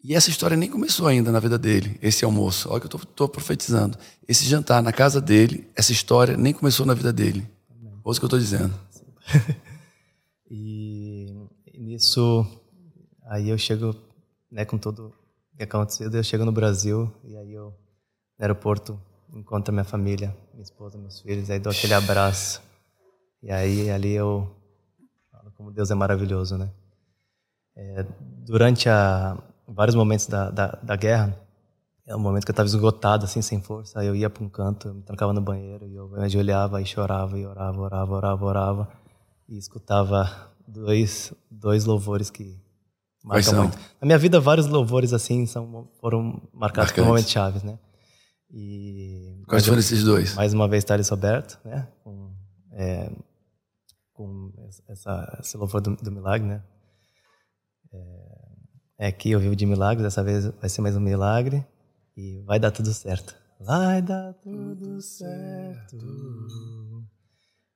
E 0.03 0.13
essa 0.13 0.29
história 0.29 0.57
nem 0.57 0.69
começou 0.69 1.07
ainda 1.07 1.31
na 1.31 1.39
vida 1.39 1.57
dele, 1.57 1.97
esse 2.01 2.25
almoço. 2.25 2.69
Olha 2.69 2.81
que 2.81 2.93
eu 2.93 2.99
estou 2.99 3.29
profetizando. 3.29 3.97
Esse 4.27 4.43
jantar 4.43 4.83
na 4.83 4.91
casa 4.91 5.21
dele, 5.21 5.69
essa 5.73 5.93
história 5.93 6.35
nem 6.35 6.51
começou 6.51 6.85
na 6.85 6.93
vida 6.93 7.13
dele. 7.13 7.47
Ouça 8.03 8.17
o 8.17 8.19
que 8.19 8.25
eu 8.25 8.27
estou 8.27 8.39
dizendo. 8.39 8.73
E, 10.51 11.47
e 11.73 11.79
nisso, 11.79 12.45
aí 13.27 13.47
eu 13.47 13.57
chego, 13.57 13.95
né, 14.51 14.65
com 14.65 14.77
tudo 14.77 15.13
que 15.55 15.63
aconteceu, 15.63 16.11
eu 16.11 16.23
chego 16.23 16.43
no 16.43 16.51
Brasil 16.51 17.09
e 17.23 17.37
aí 17.37 17.53
eu, 17.53 17.67
no 18.37 18.43
aeroporto, 18.43 18.99
encontro 19.33 19.73
minha 19.73 19.85
família, 19.85 20.35
minha 20.51 20.63
esposa, 20.63 20.97
meus 20.97 21.21
filhos, 21.21 21.49
aí 21.49 21.59
dou 21.59 21.71
aquele 21.71 21.93
abraço. 21.93 22.61
E 23.41 23.49
aí 23.49 23.89
ali 23.89 24.11
eu 24.11 24.53
falo 25.31 25.49
como 25.51 25.71
Deus 25.71 25.91
é 25.91 25.95
maravilhoso, 25.95 26.57
né? 26.57 26.69
É, 27.75 28.05
durante 28.45 28.89
a, 28.89 29.37
vários 29.67 29.95
momentos 29.95 30.27
da, 30.27 30.49
da, 30.49 30.79
da 30.81 30.95
guerra, 30.95 31.37
é 32.05 32.15
um 32.15 32.19
momento 32.19 32.45
que 32.45 32.51
eu 32.51 32.53
estava 32.53 32.67
esgotado, 32.67 33.25
assim, 33.25 33.41
sem 33.41 33.61
força. 33.61 33.99
Aí 33.99 34.07
eu 34.07 34.15
ia 34.15 34.29
para 34.29 34.43
um 34.43 34.49
canto, 34.49 34.89
eu 34.89 34.93
me 34.93 35.01
trancava 35.03 35.33
no 35.33 35.41
banheiro 35.41 35.87
e 35.87 35.95
eu 35.95 36.09
me 36.09 36.23
ajoelhava 36.23 36.81
e 36.81 36.85
chorava 36.85 37.37
e 37.37 37.45
orava, 37.45 37.79
orava, 37.79 38.13
orava, 38.13 38.45
orava 38.45 38.89
e 39.47 39.57
escutava 39.57 40.51
dois, 40.67 41.33
dois 41.49 41.85
louvores 41.85 42.29
que 42.29 42.59
marcam 43.23 43.63
muito. 43.63 43.77
Na 44.01 44.05
minha 44.05 44.17
vida, 44.17 44.39
vários 44.39 44.67
louvores 44.67 45.13
assim 45.13 45.45
são, 45.45 45.89
foram 45.99 46.41
marcados 46.53 46.91
por 46.91 47.05
momentos 47.05 47.31
chaves, 47.31 47.63
né? 47.63 47.79
E, 48.51 49.41
Quais 49.47 49.65
foram 49.65 49.79
esses 49.79 50.03
dois? 50.03 50.35
Mais 50.35 50.53
uma 50.53 50.67
vez, 50.67 50.83
Thales 50.83 51.09
Roberto, 51.09 51.59
né? 51.65 51.87
Com, 52.03 52.31
é, 52.73 53.11
com 54.13 54.51
essa, 54.87 55.39
esse 55.41 55.57
louvor 55.57 55.81
do, 55.81 55.95
do 55.95 56.11
milagre, 56.11 56.47
né? 56.47 56.63
É, 57.91 58.22
é 59.03 59.07
aqui 59.07 59.31
eu 59.31 59.39
vivo 59.39 59.53
de 59.53 59.65
milagres, 59.65 60.03
dessa 60.03 60.23
vez 60.23 60.45
vai 60.61 60.69
ser 60.69 60.79
mais 60.79 60.95
um 60.95 60.99
milagre 61.01 61.61
e 62.15 62.41
vai 62.45 62.57
dar 62.57 62.71
tudo 62.71 62.93
certo. 62.93 63.35
Vai 63.59 64.01
dar 64.01 64.31
tudo 64.35 65.01
certo. 65.01 65.97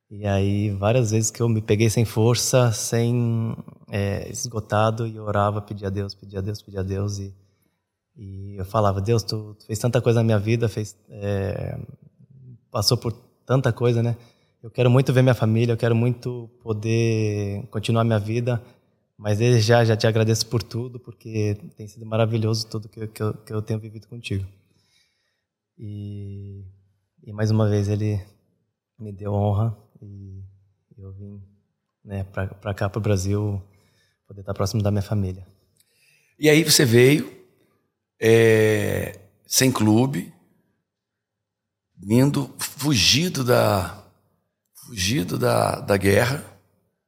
E 0.09 0.25
aí, 0.25 0.69
várias 0.69 1.11
vezes 1.11 1.30
que 1.30 1.41
eu 1.41 1.49
me 1.49 1.61
peguei 1.61 1.89
sem 1.89 2.05
força, 2.05 2.71
sem 2.71 3.57
é, 3.91 4.30
esgotado, 4.32 5.05
e 5.05 5.19
orava, 5.19 5.61
pedia 5.61 5.89
a 5.89 5.91
Deus, 5.91 6.15
pedia 6.15 6.39
a 6.39 6.41
Deus, 6.41 6.61
pedia 6.61 6.80
a 6.80 6.84
Deus, 6.84 7.19
e, 7.19 7.36
e 8.15 8.55
eu 8.55 8.63
falava: 8.63 9.01
Deus, 9.01 9.21
tu, 9.21 9.53
tu 9.59 9.65
fez 9.65 9.78
tanta 9.80 9.99
coisa 9.99 10.21
na 10.21 10.23
minha 10.23 10.39
vida, 10.39 10.69
fez, 10.69 10.95
é, 11.09 11.78
passou 12.71 12.97
por 12.97 13.11
tanta 13.45 13.73
coisa, 13.73 14.01
né? 14.01 14.15
Eu 14.63 14.71
quero 14.71 14.89
muito 14.89 15.11
ver 15.11 15.23
minha 15.23 15.36
família, 15.36 15.73
eu 15.73 15.78
quero 15.78 15.93
muito 15.93 16.49
poder 16.63 17.67
continuar 17.69 18.05
minha 18.05 18.17
vida, 18.17 18.63
mas 19.18 19.39
desde 19.39 19.61
já 19.61 19.84
já 19.84 19.97
te 19.97 20.05
agradeço 20.05 20.45
por 20.47 20.61
tudo, 20.61 20.99
porque 20.99 21.55
tem 21.76 21.88
sido 21.88 22.05
maravilhoso 22.05 22.68
tudo 22.68 22.88
que, 22.88 23.07
que, 23.07 23.24
eu, 23.24 23.34
que 23.34 23.53
eu 23.53 23.61
tenho 23.61 23.80
vivido 23.80 24.07
contigo. 24.07 24.45
E, 25.78 26.63
e 27.24 27.34
mais 27.34 27.49
uma 27.49 27.68
vez 27.68 27.88
ele 27.88 28.24
me 28.99 29.11
deu 29.11 29.34
honra 29.34 29.76
e 30.01 30.43
eu 30.97 31.11
vim 31.13 31.41
né, 32.03 32.24
para 32.24 32.74
cá, 32.74 32.89
para 32.89 32.99
o 32.99 33.01
Brasil, 33.01 33.61
poder 34.28 34.41
estar 34.41 34.53
próximo 34.53 34.82
da 34.82 34.91
minha 34.91 35.01
família. 35.01 35.45
E 36.39 36.49
aí 36.49 36.63
você 36.63 36.86
veio 36.86 37.32
é, 38.20 39.20
sem 39.45 39.72
clube, 39.72 40.34
vindo 41.97 42.53
fugido 42.59 43.43
da 43.43 44.03
fugido 44.86 45.38
da, 45.38 45.82
da 45.82 45.97
guerra, 45.97 46.45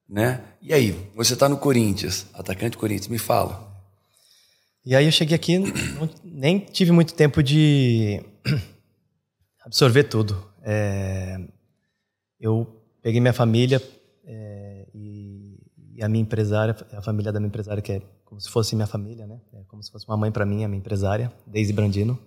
né? 0.07 0.48
E 0.61 0.73
aí, 0.73 0.91
você 1.15 1.33
está 1.33 1.47
no 1.47 1.57
Corinthians, 1.57 2.25
atacante 2.33 2.71
do 2.71 2.77
Corinthians, 2.77 3.07
me 3.07 3.17
fala. 3.17 3.69
E 4.85 4.95
aí 4.95 5.05
eu 5.05 5.11
cheguei 5.11 5.35
aqui, 5.35 5.57
não, 5.57 6.09
nem 6.23 6.59
tive 6.59 6.91
muito 6.91 7.13
tempo 7.13 7.43
de 7.43 8.21
absorver 9.63 10.03
tudo. 10.03 10.43
É, 10.63 11.39
eu 12.39 12.67
peguei 13.01 13.21
minha 13.21 13.33
família 13.33 13.81
é, 14.25 14.87
e, 14.93 15.59
e 15.95 16.03
a 16.03 16.09
minha 16.09 16.21
empresária, 16.21 16.75
a 16.91 17.01
família 17.01 17.31
da 17.31 17.39
minha 17.39 17.47
empresária, 17.49 17.81
que 17.81 17.91
é 17.91 18.01
como 18.25 18.39
se 18.39 18.49
fosse 18.49 18.75
minha 18.75 18.87
família, 18.87 19.25
né? 19.25 19.39
É 19.53 19.63
como 19.67 19.81
se 19.81 19.91
fosse 19.91 20.07
uma 20.07 20.17
mãe 20.17 20.31
para 20.31 20.45
mim, 20.45 20.63
a 20.63 20.67
minha 20.67 20.79
empresária, 20.79 21.31
Daisy 21.47 21.73
Brandino. 21.73 22.19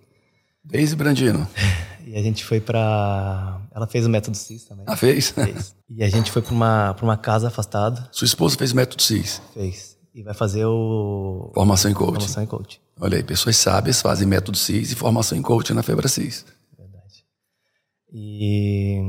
Daisy 0.63 0.95
Brandino. 0.95 1.47
E 2.05 2.15
a 2.17 2.21
gente 2.21 2.43
foi 2.43 2.59
para. 2.59 3.61
Ela 3.71 3.87
fez 3.87 4.05
o 4.05 4.09
método 4.09 4.35
CIS 4.35 4.65
também. 4.65 4.85
Ah, 4.87 4.97
fez? 4.97 5.29
Fez. 5.29 5.75
E 5.89 6.03
a 6.03 6.09
gente 6.09 6.31
foi 6.31 6.41
para 6.41 6.53
uma, 6.53 6.95
uma 7.01 7.17
casa 7.17 7.47
afastada. 7.47 8.09
Sua 8.11 8.25
esposa 8.25 8.57
fez 8.57 8.71
o 8.71 8.75
método 8.75 9.01
CIS? 9.01 9.41
Fez. 9.53 9.97
E 10.13 10.21
vai 10.21 10.33
fazer 10.33 10.65
o. 10.65 11.51
Formação 11.53 11.89
em 11.89 11.93
coaching. 11.93 12.13
Formação 12.13 12.43
em 12.43 12.47
coaching. 12.47 12.79
Olha 12.99 13.17
aí, 13.17 13.23
pessoas 13.23 13.57
sábias 13.57 14.01
fazem 14.01 14.27
método 14.27 14.57
CIS 14.57 14.91
e 14.91 14.95
formação 14.95 15.37
em 15.37 15.41
coaching 15.41 15.73
na 15.73 15.81
FebraCIS. 15.81 16.45
Verdade. 16.77 17.25
E, 18.11 19.01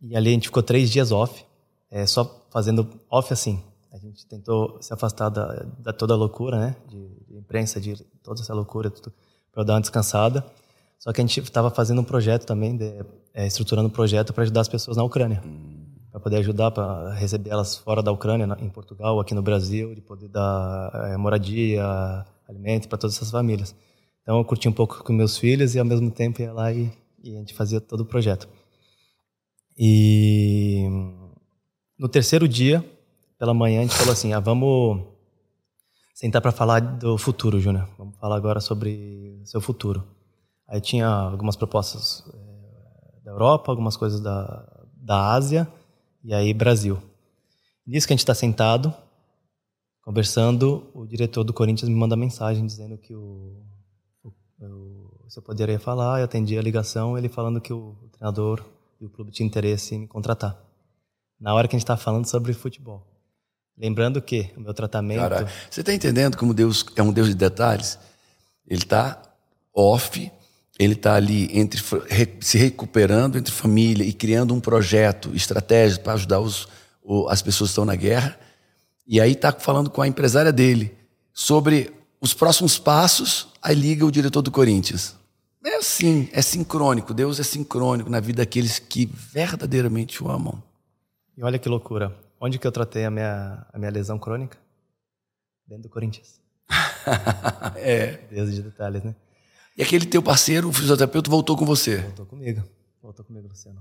e 0.00 0.16
ali 0.16 0.30
a 0.30 0.32
gente 0.32 0.48
ficou 0.48 0.62
três 0.62 0.90
dias 0.90 1.10
off, 1.10 1.44
é, 1.90 2.04
só 2.06 2.46
fazendo 2.50 2.88
off 3.10 3.32
assim. 3.32 3.62
A 3.92 3.98
gente 3.98 4.26
tentou 4.26 4.80
se 4.80 4.92
afastar 4.92 5.28
da, 5.28 5.66
da 5.78 5.92
toda 5.92 6.14
a 6.14 6.16
loucura, 6.16 6.58
né? 6.58 6.76
De, 6.88 7.08
de 7.26 7.36
imprensa, 7.38 7.80
de 7.80 7.94
toda 8.22 8.40
essa 8.40 8.54
loucura, 8.54 8.92
para 9.52 9.64
dar 9.64 9.74
uma 9.74 9.80
descansada. 9.80 10.44
Só 11.02 11.12
que 11.12 11.20
a 11.20 11.24
gente 11.26 11.40
estava 11.40 11.68
fazendo 11.68 12.00
um 12.00 12.04
projeto 12.04 12.46
também, 12.46 12.76
de, 12.76 13.04
é, 13.34 13.44
estruturando 13.44 13.88
um 13.88 13.90
projeto 13.90 14.32
para 14.32 14.44
ajudar 14.44 14.60
as 14.60 14.68
pessoas 14.68 14.96
na 14.96 15.02
Ucrânia. 15.02 15.42
Hum. 15.44 15.84
Para 16.12 16.20
poder 16.20 16.36
ajudar, 16.36 16.70
para 16.70 17.12
receber 17.14 17.50
elas 17.50 17.76
fora 17.76 18.00
da 18.00 18.12
Ucrânia, 18.12 18.46
em 18.60 18.68
Portugal, 18.68 19.18
aqui 19.18 19.34
no 19.34 19.42
Brasil, 19.42 19.96
de 19.96 20.00
poder 20.00 20.28
dar 20.28 20.92
é, 21.10 21.16
moradia, 21.16 21.84
alimento 22.48 22.88
para 22.88 22.98
todas 22.98 23.16
essas 23.16 23.32
famílias. 23.32 23.74
Então 24.22 24.38
eu 24.38 24.44
curti 24.44 24.68
um 24.68 24.72
pouco 24.72 25.02
com 25.02 25.12
meus 25.12 25.36
filhos 25.36 25.74
e 25.74 25.80
ao 25.80 25.84
mesmo 25.84 26.08
tempo 26.08 26.40
ia 26.40 26.52
lá 26.52 26.72
e, 26.72 26.92
e 27.20 27.34
a 27.34 27.40
gente 27.40 27.52
fazia 27.52 27.80
todo 27.80 28.02
o 28.02 28.06
projeto. 28.06 28.48
E 29.76 30.86
no 31.98 32.08
terceiro 32.08 32.46
dia, 32.46 32.84
pela 33.40 33.52
manhã, 33.52 33.80
a 33.80 33.82
gente 33.82 33.96
falou 33.96 34.12
assim: 34.12 34.32
ah, 34.32 34.38
vamos 34.38 35.02
sentar 36.14 36.40
para 36.40 36.52
falar 36.52 36.78
do 36.78 37.18
futuro, 37.18 37.58
Júnior. 37.58 37.88
Vamos 37.98 38.16
falar 38.18 38.36
agora 38.36 38.60
sobre 38.60 39.40
o 39.42 39.46
seu 39.46 39.60
futuro. 39.60 40.21
Aí 40.72 40.80
tinha 40.80 41.06
algumas 41.06 41.54
propostas 41.54 42.24
é, 42.32 43.24
da 43.24 43.30
Europa, 43.30 43.70
algumas 43.70 43.94
coisas 43.94 44.22
da, 44.22 44.66
da 44.96 45.34
Ásia 45.34 45.68
e 46.24 46.32
aí 46.32 46.54
Brasil. 46.54 46.98
Nisso 47.86 48.06
que 48.06 48.14
a 48.14 48.16
gente 48.16 48.22
está 48.22 48.34
sentado, 48.34 48.94
conversando, 50.00 50.90
o 50.94 51.04
diretor 51.04 51.44
do 51.44 51.52
Corinthians 51.52 51.90
me 51.90 51.94
manda 51.94 52.16
mensagem 52.16 52.64
dizendo 52.64 52.96
que 52.96 53.14
o, 53.14 53.62
o, 54.24 54.32
o 54.62 55.26
se 55.28 55.38
eu 55.38 55.42
poderia 55.42 55.78
falar, 55.78 56.20
eu 56.20 56.24
atendi 56.24 56.56
a 56.56 56.62
ligação, 56.62 57.18
ele 57.18 57.28
falando 57.28 57.60
que 57.60 57.74
o, 57.74 57.94
o 58.02 58.08
treinador 58.08 58.64
e 58.98 59.04
o 59.04 59.10
clube 59.10 59.30
tinham 59.30 59.48
interesse 59.48 59.94
em 59.94 59.98
me 59.98 60.08
contratar. 60.08 60.58
Na 61.38 61.52
hora 61.52 61.68
que 61.68 61.76
a 61.76 61.78
gente 61.78 61.84
está 61.84 61.98
falando 61.98 62.24
sobre 62.24 62.54
futebol. 62.54 63.06
Lembrando 63.76 64.22
que 64.22 64.50
o 64.56 64.60
meu 64.60 64.72
tratamento. 64.72 65.20
Cara, 65.20 65.46
você 65.70 65.80
está 65.80 65.92
entendendo 65.92 66.38
como 66.38 66.54
Deus 66.54 66.82
é 66.96 67.02
um 67.02 67.12
Deus 67.12 67.28
de 67.28 67.34
detalhes? 67.34 67.98
Ele 68.66 68.82
está 68.82 69.20
off 69.74 70.32
ele 70.78 70.94
está 70.94 71.14
ali 71.14 71.48
entre 71.56 71.82
se 72.40 72.58
recuperando 72.58 73.36
entre 73.36 73.52
família 73.52 74.04
e 74.04 74.12
criando 74.12 74.54
um 74.54 74.60
projeto 74.60 75.34
estratégico 75.34 76.04
para 76.04 76.14
ajudar 76.14 76.40
os, 76.40 76.66
as 77.28 77.42
pessoas 77.42 77.70
que 77.70 77.72
estão 77.72 77.84
na 77.84 77.94
guerra. 77.94 78.38
E 79.06 79.20
aí 79.20 79.32
está 79.32 79.52
falando 79.52 79.90
com 79.90 80.00
a 80.00 80.08
empresária 80.08 80.52
dele 80.52 80.96
sobre 81.32 81.92
os 82.20 82.32
próximos 82.32 82.78
passos. 82.78 83.48
Aí 83.60 83.74
liga 83.74 84.06
o 84.06 84.10
diretor 84.10 84.42
do 84.42 84.50
Corinthians. 84.50 85.14
É 85.64 85.76
assim, 85.76 86.28
é 86.32 86.42
sincrônico. 86.42 87.14
Deus 87.14 87.38
é 87.38 87.42
sincrônico 87.42 88.10
na 88.10 88.18
vida 88.18 88.42
daqueles 88.42 88.78
que 88.78 89.06
verdadeiramente 89.06 90.22
o 90.22 90.28
amam. 90.28 90.62
E 91.36 91.42
olha 91.42 91.58
que 91.58 91.68
loucura. 91.68 92.16
Onde 92.40 92.58
que 92.58 92.66
eu 92.66 92.72
tratei 92.72 93.04
a 93.04 93.10
minha, 93.10 93.64
a 93.72 93.78
minha 93.78 93.90
lesão 93.90 94.18
crônica? 94.18 94.58
Dentro 95.66 95.84
do 95.84 95.88
Corinthians. 95.88 96.40
é. 97.76 98.18
Deus 98.30 98.52
de 98.52 98.62
detalhes, 98.62 99.04
né? 99.04 99.14
E 99.76 99.82
aquele 99.82 100.06
teu 100.06 100.22
parceiro, 100.22 100.68
o 100.68 100.72
fisioterapeuta, 100.72 101.30
voltou 101.30 101.56
com 101.56 101.64
você? 101.64 101.98
Voltou 101.98 102.26
comigo. 102.26 102.62
Voltou 103.02 103.24
comigo, 103.24 103.48
Luciano. 103.48 103.80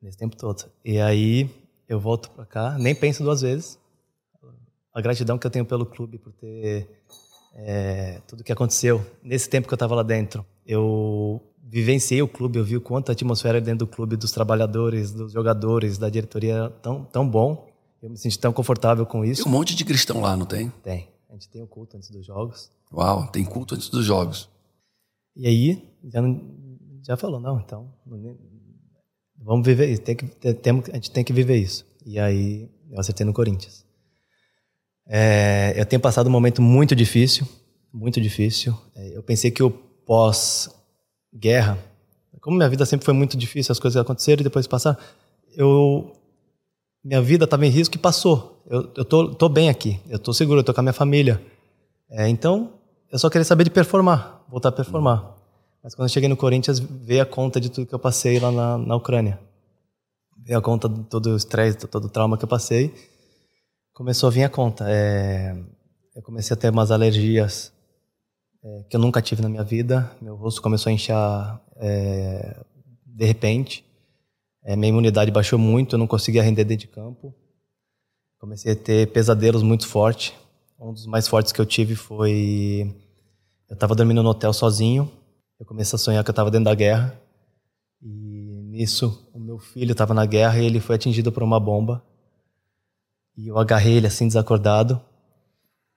Nesse 0.00 0.18
tempo 0.18 0.36
todo. 0.36 0.70
E 0.84 1.00
aí, 1.00 1.50
eu 1.88 1.98
volto 1.98 2.30
para 2.30 2.44
cá, 2.44 2.78
nem 2.78 2.94
penso 2.94 3.22
duas 3.22 3.40
vezes. 3.40 3.78
A 4.92 5.00
gratidão 5.00 5.38
que 5.38 5.46
eu 5.46 5.50
tenho 5.50 5.64
pelo 5.64 5.86
clube 5.86 6.18
por 6.18 6.32
ter 6.32 6.88
é, 7.54 8.20
tudo 8.26 8.44
que 8.44 8.52
aconteceu 8.52 9.04
nesse 9.22 9.48
tempo 9.48 9.66
que 9.66 9.74
eu 9.74 9.76
estava 9.76 9.94
lá 9.94 10.02
dentro. 10.02 10.44
Eu 10.66 11.40
vivenciei 11.62 12.20
o 12.22 12.28
clube, 12.28 12.58
eu 12.58 12.64
vi 12.64 12.76
o 12.76 12.80
quanto 12.80 13.08
a 13.08 13.12
atmosfera 13.12 13.60
dentro 13.60 13.86
do 13.86 13.90
clube, 13.90 14.16
dos 14.16 14.30
trabalhadores, 14.30 15.10
dos 15.10 15.32
jogadores, 15.32 15.98
da 15.98 16.08
diretoria 16.08 16.70
tão, 16.82 17.04
tão 17.04 17.28
bom. 17.28 17.68
Eu 18.02 18.10
me 18.10 18.18
senti 18.18 18.38
tão 18.38 18.52
confortável 18.52 19.06
com 19.06 19.24
isso. 19.24 19.42
Tem 19.42 19.52
um 19.52 19.56
monte 19.56 19.74
de 19.74 19.84
cristão 19.84 20.20
lá, 20.20 20.36
não 20.36 20.46
tem? 20.46 20.68
Tem. 20.82 21.08
A 21.28 21.32
gente 21.32 21.48
tem 21.48 21.62
o 21.62 21.66
culto 21.66 21.96
antes 21.96 22.10
dos 22.10 22.24
jogos. 22.24 22.70
Uau, 22.92 23.26
tem 23.28 23.44
culto 23.44 23.74
antes 23.74 23.88
dos 23.88 24.04
jogos. 24.04 24.48
E 25.36 25.46
aí, 25.46 25.82
já, 26.04 26.20
já 27.02 27.16
falou, 27.16 27.40
não, 27.40 27.60
então, 27.60 27.92
vamos 29.36 29.66
viver 29.66 29.90
isso, 29.90 30.02
tem 30.02 30.16
que, 30.16 30.26
tem, 30.26 30.82
a 30.92 30.94
gente 30.94 31.10
tem 31.10 31.24
que 31.24 31.32
viver 31.32 31.56
isso. 31.56 31.84
E 32.04 32.18
aí, 32.18 32.68
eu 32.90 33.00
acertei 33.00 33.26
no 33.26 33.32
Corinthians. 33.32 33.84
É, 35.06 35.74
eu 35.76 35.84
tenho 35.84 36.00
passado 36.00 36.28
um 36.28 36.30
momento 36.30 36.62
muito 36.62 36.94
difícil, 36.94 37.46
muito 37.92 38.20
difícil. 38.20 38.76
É, 38.94 39.16
eu 39.16 39.22
pensei 39.22 39.50
que 39.50 39.62
o 39.62 39.70
pós-guerra, 39.70 41.78
como 42.40 42.56
minha 42.56 42.68
vida 42.68 42.86
sempre 42.86 43.04
foi 43.04 43.14
muito 43.14 43.36
difícil, 43.36 43.72
as 43.72 43.78
coisas 43.78 44.00
aconteceram 44.00 44.40
e 44.40 44.44
depois 44.44 44.66
passaram, 44.66 44.98
eu 45.56 46.12
minha 47.04 47.20
vida 47.20 47.44
estava 47.44 47.66
em 47.66 47.68
risco 47.68 47.96
e 47.96 47.98
passou. 47.98 48.62
Eu, 48.66 48.90
eu 48.96 49.04
tô, 49.04 49.34
tô 49.34 49.48
bem 49.48 49.68
aqui, 49.68 50.00
eu 50.08 50.18
tô 50.18 50.32
seguro, 50.32 50.60
eu 50.60 50.64
tô 50.64 50.72
com 50.72 50.80
a 50.80 50.82
minha 50.82 50.92
família. 50.92 51.40
É, 52.10 52.28
então, 52.28 52.72
eu 53.12 53.18
só 53.18 53.28
queria 53.28 53.44
saber 53.44 53.64
de 53.64 53.70
performar, 53.70 54.33
voltar 54.48 54.70
a 54.70 54.72
performar. 54.72 55.34
Mas 55.82 55.94
quando 55.94 56.08
eu 56.08 56.12
cheguei 56.12 56.28
no 56.28 56.36
Corinthians, 56.36 56.78
veio 56.78 57.22
a 57.22 57.26
conta 57.26 57.60
de 57.60 57.68
tudo 57.68 57.86
que 57.86 57.94
eu 57.94 57.98
passei 57.98 58.40
lá 58.40 58.50
na, 58.50 58.78
na 58.78 58.96
Ucrânia. 58.96 59.38
Veio 60.38 60.58
a 60.58 60.62
conta 60.62 60.88
de 60.88 61.02
todo 61.04 61.26
o 61.30 61.36
estresse, 61.36 61.86
todo 61.86 62.06
o 62.06 62.08
trauma 62.08 62.38
que 62.38 62.44
eu 62.44 62.48
passei. 62.48 62.94
Começou 63.92 64.28
a 64.28 64.30
vir 64.30 64.44
a 64.44 64.48
conta. 64.48 64.86
É, 64.88 65.54
eu 66.16 66.22
comecei 66.22 66.54
a 66.54 66.56
ter 66.56 66.70
umas 66.70 66.90
alergias 66.90 67.72
é, 68.62 68.84
que 68.88 68.96
eu 68.96 69.00
nunca 69.00 69.20
tive 69.20 69.42
na 69.42 69.48
minha 69.48 69.62
vida. 69.62 70.10
Meu 70.22 70.34
rosto 70.36 70.62
começou 70.62 70.90
a 70.90 70.92
inchar 70.92 71.60
é, 71.76 72.64
de 73.04 73.24
repente. 73.26 73.84
É, 74.64 74.74
minha 74.74 74.88
imunidade 74.88 75.30
baixou 75.30 75.58
muito, 75.58 75.94
eu 75.94 75.98
não 75.98 76.06
conseguia 76.06 76.42
render 76.42 76.64
dentro 76.64 76.86
de 76.86 76.92
campo. 76.92 77.34
Comecei 78.38 78.72
a 78.72 78.76
ter 78.76 79.12
pesadelos 79.12 79.62
muito 79.62 79.86
fortes. 79.86 80.32
Um 80.80 80.92
dos 80.92 81.06
mais 81.06 81.28
fortes 81.28 81.52
que 81.52 81.60
eu 81.60 81.66
tive 81.66 81.94
foi 81.94 83.03
eu 83.74 83.76
estava 83.76 83.92
dormindo 83.92 84.22
no 84.22 84.28
hotel 84.28 84.52
sozinho. 84.52 85.10
Eu 85.58 85.66
comecei 85.66 85.96
a 85.96 85.98
sonhar 85.98 86.22
que 86.22 86.30
eu 86.30 86.32
estava 86.32 86.48
dentro 86.48 86.66
da 86.66 86.74
guerra. 86.76 87.20
E 88.00 88.62
nisso, 88.70 89.28
o 89.34 89.40
meu 89.40 89.58
filho 89.58 89.90
estava 89.90 90.14
na 90.14 90.24
guerra 90.24 90.60
e 90.60 90.66
ele 90.66 90.78
foi 90.78 90.94
atingido 90.94 91.32
por 91.32 91.42
uma 91.42 91.58
bomba. 91.58 92.00
E 93.36 93.48
eu 93.48 93.58
agarrei 93.58 93.94
ele 93.94 94.06
assim, 94.06 94.28
desacordado. 94.28 95.00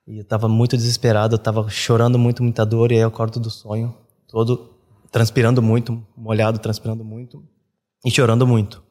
E 0.08 0.16
eu 0.16 0.22
estava 0.22 0.48
muito 0.48 0.76
desesperado, 0.76 1.36
eu 1.36 1.38
estava 1.38 1.68
chorando 1.70 2.18
muito, 2.18 2.42
muita 2.42 2.66
dor. 2.66 2.90
E 2.90 2.96
aí 2.96 3.00
eu 3.00 3.08
acordo 3.08 3.38
do 3.38 3.48
sonho, 3.48 3.94
todo 4.26 4.74
transpirando 5.12 5.62
muito, 5.62 6.04
molhado, 6.16 6.58
transpirando 6.58 7.04
muito. 7.04 7.44
E 8.04 8.10
chorando 8.10 8.44
muito. 8.44 8.82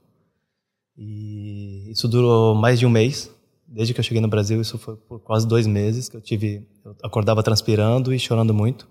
E 0.96 1.92
isso 1.92 2.08
durou 2.08 2.56
mais 2.56 2.80
de 2.80 2.86
um 2.86 2.90
mês. 2.90 3.30
Desde 3.78 3.94
que 3.94 4.00
eu 4.00 4.04
cheguei 4.04 4.20
no 4.20 4.28
Brasil, 4.28 4.60
isso 4.60 4.76
foi 4.80 4.96
por 4.96 5.20
quase 5.20 5.48
dois 5.48 5.68
meses 5.68 6.10
que 6.10 6.18
eu 6.18 6.22
tive. 6.22 6.68
Eu 6.84 6.96
acordava 7.04 7.44
transpirando 7.44 8.12
e 8.12 8.18
chorando 8.18 8.52
muito, 8.52 8.90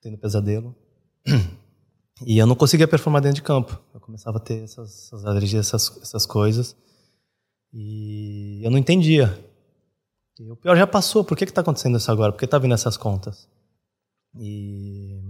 tendo 0.00 0.16
pesadelo. 0.16 0.74
E 2.24 2.38
eu 2.38 2.46
não 2.46 2.54
conseguia 2.54 2.86
performar 2.86 3.20
dentro 3.20 3.36
de 3.36 3.42
campo. 3.42 3.76
Eu 3.92 3.98
começava 3.98 4.36
a 4.36 4.40
ter 4.40 4.62
essas, 4.62 5.06
essas 5.06 5.24
alergias, 5.24 5.66
essas, 5.66 6.00
essas 6.00 6.24
coisas. 6.24 6.76
E 7.72 8.60
eu 8.62 8.70
não 8.70 8.78
entendia. 8.78 9.36
E 10.38 10.48
o 10.48 10.54
pior 10.54 10.76
já 10.76 10.86
passou. 10.86 11.24
Por 11.24 11.36
que 11.36 11.42
está 11.42 11.62
acontecendo 11.62 11.98
isso 11.98 12.12
agora? 12.12 12.30
Por 12.30 12.38
que 12.38 12.44
está 12.44 12.58
vindo 12.58 12.74
essas 12.74 12.96
contas? 12.96 13.48
E 14.38 15.20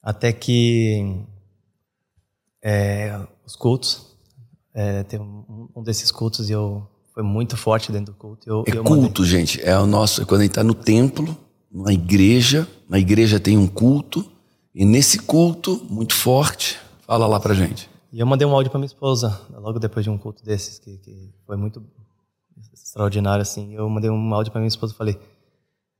até 0.00 0.32
que 0.32 1.22
é, 2.62 3.20
os 3.44 3.56
cultos 3.56 4.09
é, 4.80 5.18
um, 5.18 5.68
um, 5.76 5.82
desses 5.82 6.10
cultos 6.10 6.48
e 6.48 6.52
eu 6.52 6.86
foi 7.12 7.22
muito 7.22 7.56
forte 7.56 7.92
dentro 7.92 8.12
do 8.12 8.18
culto. 8.18 8.48
Eu, 8.48 8.64
é 8.66 8.76
eu 8.76 8.84
culto, 8.84 9.22
mandei... 9.22 9.24
gente. 9.24 9.60
É 9.62 9.78
o 9.78 9.86
nosso. 9.86 10.22
É 10.22 10.24
quando 10.24 10.40
a 10.40 10.44
gente 10.44 10.52
está 10.52 10.64
no 10.64 10.74
templo, 10.74 11.36
na 11.70 11.92
igreja, 11.92 12.66
na 12.88 12.98
igreja 12.98 13.38
tem 13.38 13.58
um 13.58 13.66
culto 13.66 14.24
e 14.74 14.84
nesse 14.84 15.18
culto 15.18 15.84
muito 15.90 16.14
forte, 16.14 16.78
fala 17.06 17.26
lá 17.26 17.38
pra 17.38 17.54
gente. 17.54 17.90
E 18.12 18.18
eu 18.20 18.26
mandei 18.26 18.46
um 18.46 18.52
áudio 18.52 18.70
para 18.70 18.78
minha 18.78 18.86
esposa 18.86 19.40
logo 19.52 19.78
depois 19.78 20.04
de 20.04 20.10
um 20.10 20.18
culto 20.18 20.44
desses 20.44 20.78
que, 20.78 20.96
que 20.98 21.32
foi 21.46 21.56
muito 21.56 21.82
extraordinário 22.72 23.42
assim. 23.42 23.74
Eu 23.74 23.88
mandei 23.88 24.10
um 24.10 24.34
áudio 24.34 24.50
para 24.50 24.60
minha 24.60 24.68
esposa 24.68 24.92
e 24.92 24.96
falei: 24.96 25.18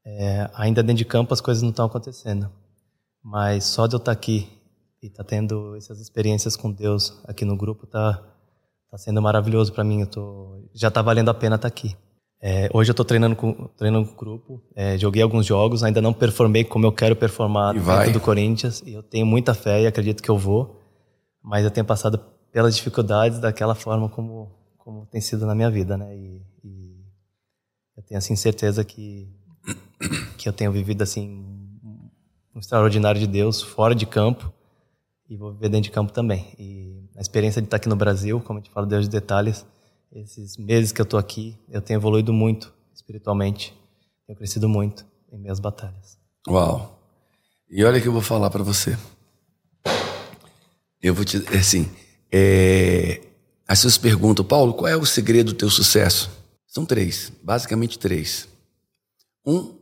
é, 0.05 0.51
ainda 0.55 0.83
dentro 0.83 0.99
de 0.99 1.05
campo 1.05 1.35
as 1.35 1.41
coisas 1.41 1.62
não 1.62 1.70
estão 1.70 1.87
acontecendo, 1.87 2.51
mas 3.22 3.64
só 3.64 3.87
de 3.87 3.95
eu 3.95 3.99
estar 3.99 4.12
tá 4.12 4.12
aqui 4.12 4.49
e 5.03 5.07
estar 5.07 5.24
tá 5.24 5.28
tendo 5.28 5.76
essas 5.76 6.01
experiências 6.01 6.57
com 6.57 6.70
Deus 6.70 7.18
aqui 7.24 7.45
no 7.45 7.57
grupo 7.57 7.87
tá 7.87 8.30
Tá 8.91 8.99
sendo 8.99 9.22
maravilhoso 9.22 9.72
para 9.72 9.84
mim. 9.84 10.01
Eu 10.01 10.07
tô, 10.07 10.68
já 10.74 10.91
tá 10.91 11.01
valendo 11.01 11.28
a 11.28 11.34
pena 11.34 11.57
estar 11.57 11.68
tá 11.70 11.72
aqui. 11.72 11.97
É, 12.43 12.68
hoje 12.72 12.91
eu 12.91 12.93
estou 12.93 13.05
treinando 13.05 13.36
com 13.36 13.68
treinando 13.76 14.09
com 14.09 14.16
grupo. 14.16 14.62
É, 14.74 14.99
joguei 14.99 15.22
alguns 15.22 15.47
jogos, 15.47 15.84
ainda 15.84 16.01
não 16.01 16.12
performei 16.12 16.64
como 16.64 16.86
eu 16.86 16.93
quero 16.93 17.14
performar 17.14 17.74
dentro 17.74 18.12
do 18.12 18.20
Corinthians. 18.20 18.82
E 18.84 18.93
eu 18.93 19.03
tenho 19.03 19.26
muita 19.26 19.55
fé 19.55 19.82
e 19.82 19.86
acredito 19.86 20.22
que 20.22 20.30
eu 20.30 20.38
vou. 20.38 20.80
Mas 21.43 21.64
eu 21.64 21.70
tenho 21.70 21.86
passado 21.86 22.18
pelas 22.51 22.74
dificuldades 22.74 23.38
daquela 23.38 23.74
forma 23.74 24.09
como 24.09 24.59
como 24.78 25.07
tem 25.07 25.20
sido 25.20 25.47
na 25.47 25.55
minha 25.55 25.70
vida, 25.70 25.97
né? 25.97 26.16
E, 26.16 26.43
e 26.64 27.05
eu 27.97 28.03
tenho 28.03 28.18
assim 28.18 28.34
certeza 28.34 28.82
que 28.84 29.28
que 30.36 30.49
eu 30.49 30.53
tenho 30.53 30.72
vivido 30.72 31.03
assim 31.03 31.45
um 32.55 32.59
extraordinário 32.59 33.20
de 33.20 33.26
Deus 33.26 33.62
fora 33.62 33.95
de 33.95 34.05
campo 34.05 34.53
e 35.31 35.37
vou 35.37 35.53
viver 35.53 35.68
dentro 35.68 35.85
de 35.85 35.91
campo 35.93 36.12
também. 36.12 36.53
E 36.59 37.09
a 37.16 37.20
experiência 37.20 37.62
de 37.62 37.66
estar 37.66 37.76
aqui 37.76 37.89
no 37.89 37.95
Brasil, 37.95 38.41
como 38.41 38.59
eu 38.59 38.62
te 38.64 38.70
falo, 38.70 38.85
Deus 38.85 39.05
de 39.05 39.11
detalhes, 39.11 39.64
esses 40.12 40.57
meses 40.57 40.91
que 40.91 41.01
eu 41.01 41.05
estou 41.05 41.20
aqui, 41.20 41.57
eu 41.68 41.81
tenho 41.81 41.99
evoluído 41.99 42.33
muito 42.33 42.74
espiritualmente, 42.93 43.72
tenho 44.26 44.37
crescido 44.37 44.68
muito 44.68 45.07
em 45.33 45.39
minhas 45.39 45.61
batalhas. 45.61 46.18
Uau! 46.49 47.01
E 47.70 47.85
olha 47.85 48.01
que 48.01 48.09
eu 48.09 48.12
vou 48.12 48.20
falar 48.20 48.51
para 48.51 48.64
você. 48.64 48.99
Eu 51.01 51.14
vou 51.14 51.24
te, 51.24 51.37
assim, 51.57 51.89
é, 52.31 53.22
as 53.68 53.78
pessoas 53.78 53.97
perguntam, 53.97 54.45
Paulo, 54.45 54.74
qual 54.74 54.89
é 54.89 54.97
o 54.97 55.07
segredo 55.07 55.53
do 55.53 55.57
teu 55.57 55.70
sucesso? 55.70 56.28
São 56.66 56.85
três, 56.85 57.33
basicamente 57.43 57.99
três. 57.99 58.49
Um 59.47 59.80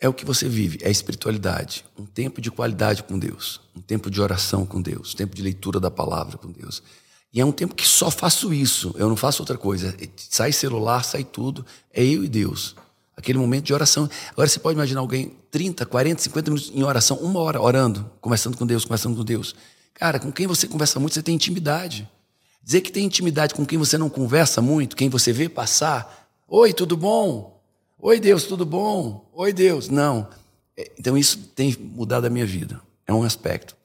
é 0.00 0.08
o 0.08 0.14
que 0.14 0.24
você 0.24 0.48
vive, 0.48 0.78
é 0.82 0.88
a 0.88 0.90
espiritualidade. 0.90 1.84
Um 1.98 2.06
tempo 2.06 2.40
de 2.40 2.50
qualidade 2.50 3.02
com 3.02 3.18
Deus, 3.18 3.60
um 3.76 3.80
tempo 3.80 4.10
de 4.10 4.20
oração 4.20 4.64
com 4.64 4.80
Deus, 4.80 5.12
um 5.12 5.16
tempo 5.16 5.36
de 5.36 5.42
leitura 5.42 5.78
da 5.78 5.90
palavra 5.90 6.38
com 6.38 6.50
Deus. 6.50 6.82
E 7.32 7.40
é 7.40 7.44
um 7.44 7.52
tempo 7.52 7.74
que 7.74 7.86
só 7.86 8.10
faço 8.10 8.52
isso, 8.52 8.94
eu 8.96 9.08
não 9.08 9.16
faço 9.16 9.42
outra 9.42 9.58
coisa. 9.58 9.94
Sai 10.16 10.52
celular, 10.52 11.04
sai 11.04 11.22
tudo, 11.22 11.64
é 11.92 12.02
eu 12.02 12.24
e 12.24 12.28
Deus. 12.28 12.74
Aquele 13.14 13.38
momento 13.38 13.66
de 13.66 13.74
oração. 13.74 14.08
Agora 14.32 14.48
você 14.48 14.58
pode 14.58 14.74
imaginar 14.74 15.00
alguém 15.00 15.36
30, 15.50 15.84
40, 15.84 16.22
50 16.22 16.50
minutos 16.50 16.72
em 16.74 16.82
oração, 16.82 17.18
uma 17.18 17.38
hora 17.40 17.60
orando, 17.60 18.10
conversando 18.20 18.56
com 18.56 18.66
Deus, 18.66 18.84
conversando 18.84 19.14
com 19.14 19.24
Deus. 19.24 19.54
Cara, 19.92 20.18
com 20.18 20.32
quem 20.32 20.46
você 20.46 20.66
conversa 20.66 20.98
muito, 20.98 21.12
você 21.12 21.22
tem 21.22 21.34
intimidade. 21.34 22.08
Dizer 22.64 22.80
que 22.80 22.90
tem 22.90 23.04
intimidade 23.04 23.54
com 23.54 23.66
quem 23.66 23.78
você 23.78 23.98
não 23.98 24.08
conversa 24.08 24.62
muito, 24.62 24.96
quem 24.96 25.10
você 25.10 25.32
vê 25.32 25.48
passar. 25.48 26.28
Oi, 26.48 26.72
tudo 26.72 26.96
bom? 26.96 27.59
Oi, 28.02 28.18
Deus, 28.18 28.44
tudo 28.44 28.64
bom? 28.64 29.28
Oi, 29.34 29.52
Deus. 29.52 29.90
Não. 29.90 30.26
É, 30.74 30.90
então, 30.98 31.18
isso 31.18 31.36
tem 31.54 31.76
mudado 31.78 32.26
a 32.26 32.30
minha 32.30 32.46
vida. 32.46 32.80
É 33.06 33.12
um 33.12 33.22
aspecto. 33.22 33.76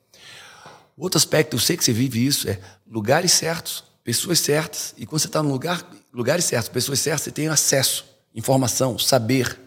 Outro 0.98 1.18
aspecto, 1.18 1.58
eu 1.58 1.60
sei 1.60 1.76
que 1.76 1.84
você 1.84 1.92
vive 1.92 2.26
isso, 2.26 2.50
é 2.50 2.58
lugares 2.90 3.34
certos, 3.34 3.84
pessoas 4.06 4.40
certas. 4.40 4.94
E 4.98 5.06
quando 5.06 5.20
você 5.20 5.28
está 5.28 5.44
no 5.44 5.52
lugar, 5.52 5.86
lugares 6.14 6.46
certos, 6.46 6.70
pessoas 6.70 7.02
certas, 7.02 7.24
você 7.24 7.32
tem 7.32 7.50
acesso, 7.50 8.06
informação, 8.34 8.98
saber. 8.98 9.60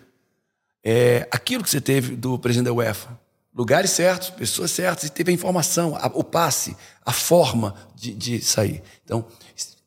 É, 0.83 1.29
aquilo 1.31 1.63
que 1.63 1.69
você 1.69 1.81
teve 1.81 2.17
do 2.17 2.39
presidente 2.39 2.67
da 2.67 2.73
UEFA. 2.73 3.21
Lugares 3.55 3.91
certos, 3.91 4.31
pessoas 4.31 4.71
certas, 4.71 5.05
e 5.05 5.11
teve 5.11 5.31
a 5.31 5.35
informação, 5.35 5.95
a, 5.95 6.07
o 6.07 6.25
passe, 6.25 6.75
a 7.05 7.13
forma 7.13 7.75
de, 7.95 8.15
de 8.15 8.41
sair. 8.41 8.83
Então, 9.05 9.27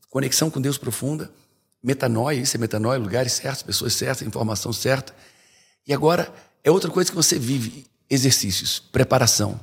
conexão 0.07 0.51
com 0.51 0.61
Deus 0.61 0.77
profunda 0.77 1.31
Metanoia, 1.83 2.39
isso 2.39 2.55
é 2.55 2.59
metanoia, 2.59 2.99
lugares 2.99 3.33
certos, 3.33 3.63
pessoas 3.63 3.93
certas, 3.93 4.27
informação 4.27 4.71
certa. 4.71 5.15
E 5.87 5.93
agora 5.93 6.31
é 6.63 6.69
outra 6.69 6.89
coisa 6.89 7.09
que 7.09 7.15
você 7.15 7.39
vive: 7.39 7.85
exercícios, 8.09 8.79
preparação. 8.79 9.59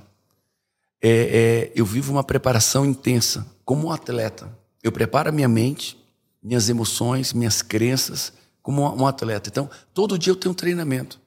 É, 1.01 1.11
é, 1.11 1.73
eu 1.77 1.87
vivo 1.87 2.13
uma 2.13 2.25
preparação 2.25 2.85
intensa, 2.85 3.47
como 3.65 3.87
um 3.87 3.93
atleta. 3.93 4.51
Eu 4.83 4.91
preparo 4.91 5.29
a 5.29 5.33
minha 5.33 5.49
mente, 5.49 5.97
minhas 6.43 6.69
emoções, 6.69 7.33
minhas 7.33 7.63
crenças, 7.63 8.33
como 8.63 8.83
um 8.83 9.07
atleta. 9.07 9.49
Então, 9.49 9.71
todo 9.95 10.19
dia 10.19 10.33
eu 10.33 10.37
tenho 10.37 10.53
um 10.53 10.57
treinamento. 10.57 11.21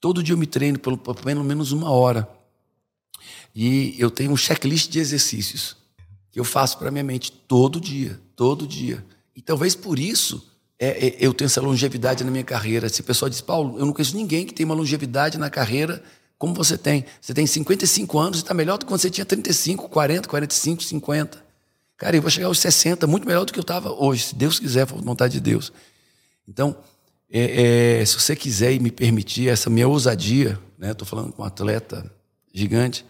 Todo 0.00 0.22
dia 0.22 0.32
eu 0.34 0.38
me 0.38 0.46
treino 0.46 0.78
por 0.78 0.98
pelo 0.98 1.44
menos 1.44 1.70
uma 1.70 1.90
hora. 1.90 2.28
E 3.54 3.94
eu 3.98 4.10
tenho 4.10 4.32
um 4.32 4.36
checklist 4.36 4.90
de 4.90 4.98
exercícios 4.98 5.76
que 6.32 6.40
eu 6.40 6.44
faço 6.44 6.78
para 6.78 6.90
minha 6.90 7.04
mente 7.04 7.30
todo 7.30 7.80
dia, 7.80 8.18
todo 8.34 8.66
dia. 8.66 9.04
E 9.34 9.42
talvez 9.42 9.74
por 9.74 9.98
isso 9.98 10.50
é, 10.78 11.06
é, 11.06 11.16
eu 11.20 11.32
tenho 11.32 11.46
essa 11.46 11.60
longevidade 11.60 12.24
na 12.24 12.30
minha 12.30 12.44
carreira. 12.44 12.88
Se 12.88 13.00
o 13.00 13.04
pessoal 13.04 13.28
diz, 13.28 13.40
Paulo, 13.40 13.78
eu 13.78 13.86
não 13.86 13.92
conheço 13.92 14.16
ninguém 14.16 14.44
que 14.44 14.52
tem 14.52 14.66
uma 14.66 14.74
longevidade 14.74 15.38
na 15.38 15.48
carreira 15.48 16.02
como 16.36 16.54
você 16.54 16.76
tem. 16.76 17.04
Você 17.20 17.32
tem 17.32 17.46
55 17.46 18.18
anos 18.18 18.38
e 18.38 18.42
está 18.42 18.52
melhor 18.52 18.76
do 18.76 18.84
que 18.84 18.90
quando 18.90 19.00
você 19.00 19.10
tinha 19.10 19.24
35, 19.24 19.88
40, 19.88 20.28
45, 20.28 20.82
50. 20.82 21.44
Cara, 21.96 22.16
eu 22.16 22.20
vou 22.20 22.30
chegar 22.30 22.48
aos 22.48 22.58
60, 22.58 23.06
muito 23.06 23.24
melhor 23.28 23.44
do 23.44 23.52
que 23.52 23.60
eu 23.60 23.62
estava 23.62 23.92
hoje, 23.92 24.24
se 24.24 24.34
Deus 24.34 24.58
quiser, 24.58 24.84
for 24.84 25.00
vontade 25.00 25.34
de 25.34 25.40
Deus. 25.40 25.72
Então, 26.48 26.76
é, 27.30 28.00
é, 28.00 28.04
se 28.04 28.18
você 28.18 28.34
quiser 28.34 28.72
e 28.72 28.80
me 28.80 28.90
permitir 28.90 29.48
essa 29.48 29.70
minha 29.70 29.86
ousadia, 29.86 30.58
né? 30.76 30.90
Estou 30.90 31.06
falando 31.06 31.32
com 31.32 31.42
um 31.42 31.44
atleta 31.44 32.10
gigante, 32.52 33.06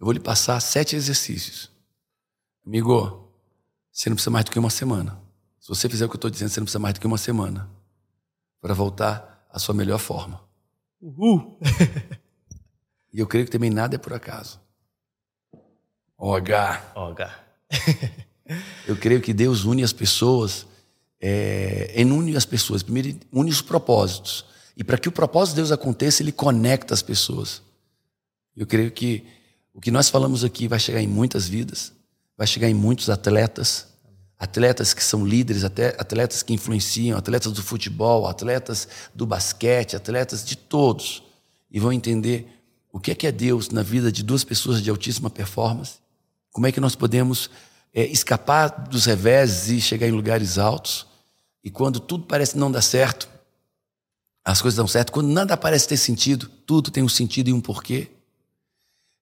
eu 0.00 0.04
vou 0.04 0.12
lhe 0.12 0.18
passar 0.18 0.58
sete 0.58 0.96
exercícios. 0.96 1.70
Amigo, 2.66 3.30
você 3.92 4.10
não 4.10 4.16
precisa 4.16 4.32
mais 4.32 4.44
do 4.44 4.50
que 4.50 4.58
uma 4.58 4.68
semana. 4.68 5.23
Se 5.64 5.70
você 5.70 5.88
fizer 5.88 6.04
o 6.04 6.10
que 6.10 6.16
eu 6.16 6.18
estou 6.18 6.30
dizendo, 6.30 6.50
você 6.50 6.60
não 6.60 6.66
precisa 6.66 6.78
mais 6.78 6.92
do 6.92 7.00
que 7.00 7.06
uma 7.06 7.16
semana 7.16 7.70
para 8.60 8.74
voltar 8.74 9.48
à 9.50 9.58
sua 9.58 9.74
melhor 9.74 9.98
forma. 9.98 10.38
Uhul! 11.00 11.58
e 13.10 13.18
eu 13.18 13.26
creio 13.26 13.46
que 13.46 13.50
também 13.50 13.70
nada 13.70 13.94
é 13.94 13.98
por 13.98 14.12
acaso. 14.12 14.60
OH. 16.18 16.82
OH. 16.94 17.30
eu 18.86 18.94
creio 18.98 19.22
que 19.22 19.32
Deus 19.32 19.64
une 19.64 19.82
as 19.82 19.94
pessoas, 19.94 20.66
é, 21.18 21.90
ele 21.94 22.10
une 22.10 22.36
as 22.36 22.44
pessoas. 22.44 22.82
Primeiro, 22.82 23.18
une 23.32 23.50
os 23.50 23.62
propósitos. 23.62 24.44
E 24.76 24.84
para 24.84 24.98
que 24.98 25.08
o 25.08 25.12
propósito 25.12 25.54
de 25.54 25.62
Deus 25.62 25.72
aconteça, 25.72 26.22
ele 26.22 26.32
conecta 26.32 26.92
as 26.92 27.00
pessoas. 27.00 27.62
Eu 28.54 28.66
creio 28.66 28.90
que 28.90 29.26
o 29.72 29.80
que 29.80 29.90
nós 29.90 30.10
falamos 30.10 30.44
aqui 30.44 30.68
vai 30.68 30.78
chegar 30.78 31.00
em 31.00 31.08
muitas 31.08 31.48
vidas, 31.48 31.90
vai 32.36 32.46
chegar 32.46 32.68
em 32.68 32.74
muitos 32.74 33.08
atletas, 33.08 33.93
atletas 34.38 34.92
que 34.92 35.02
são 35.02 35.26
líderes, 35.26 35.64
atletas 35.64 36.42
que 36.42 36.52
influenciam, 36.52 37.16
atletas 37.16 37.52
do 37.52 37.62
futebol, 37.62 38.26
atletas 38.26 38.88
do 39.14 39.26
basquete, 39.26 39.96
atletas 39.96 40.44
de 40.44 40.56
todos, 40.56 41.22
e 41.70 41.78
vão 41.80 41.92
entender 41.92 42.48
o 42.92 43.00
que 43.00 43.10
é 43.10 43.14
que 43.14 43.26
é 43.26 43.32
Deus 43.32 43.70
na 43.70 43.82
vida 43.82 44.12
de 44.12 44.22
duas 44.22 44.44
pessoas 44.44 44.82
de 44.82 44.90
altíssima 44.90 45.30
performance, 45.30 45.94
como 46.50 46.66
é 46.66 46.72
que 46.72 46.80
nós 46.80 46.94
podemos 46.94 47.50
é, 47.92 48.04
escapar 48.06 48.68
dos 48.88 49.06
reveses 49.06 49.68
e 49.68 49.80
chegar 49.80 50.06
em 50.06 50.12
lugares 50.12 50.58
altos, 50.58 51.06
e 51.62 51.70
quando 51.70 51.98
tudo 51.98 52.24
parece 52.26 52.58
não 52.58 52.70
dar 52.70 52.82
certo, 52.82 53.28
as 54.44 54.60
coisas 54.60 54.76
dão 54.76 54.86
certo, 54.86 55.10
quando 55.10 55.28
nada 55.28 55.56
parece 55.56 55.88
ter 55.88 55.96
sentido, 55.96 56.48
tudo 56.66 56.90
tem 56.90 57.02
um 57.02 57.08
sentido 57.08 57.48
e 57.48 57.52
um 57.52 57.60
porquê. 57.60 58.10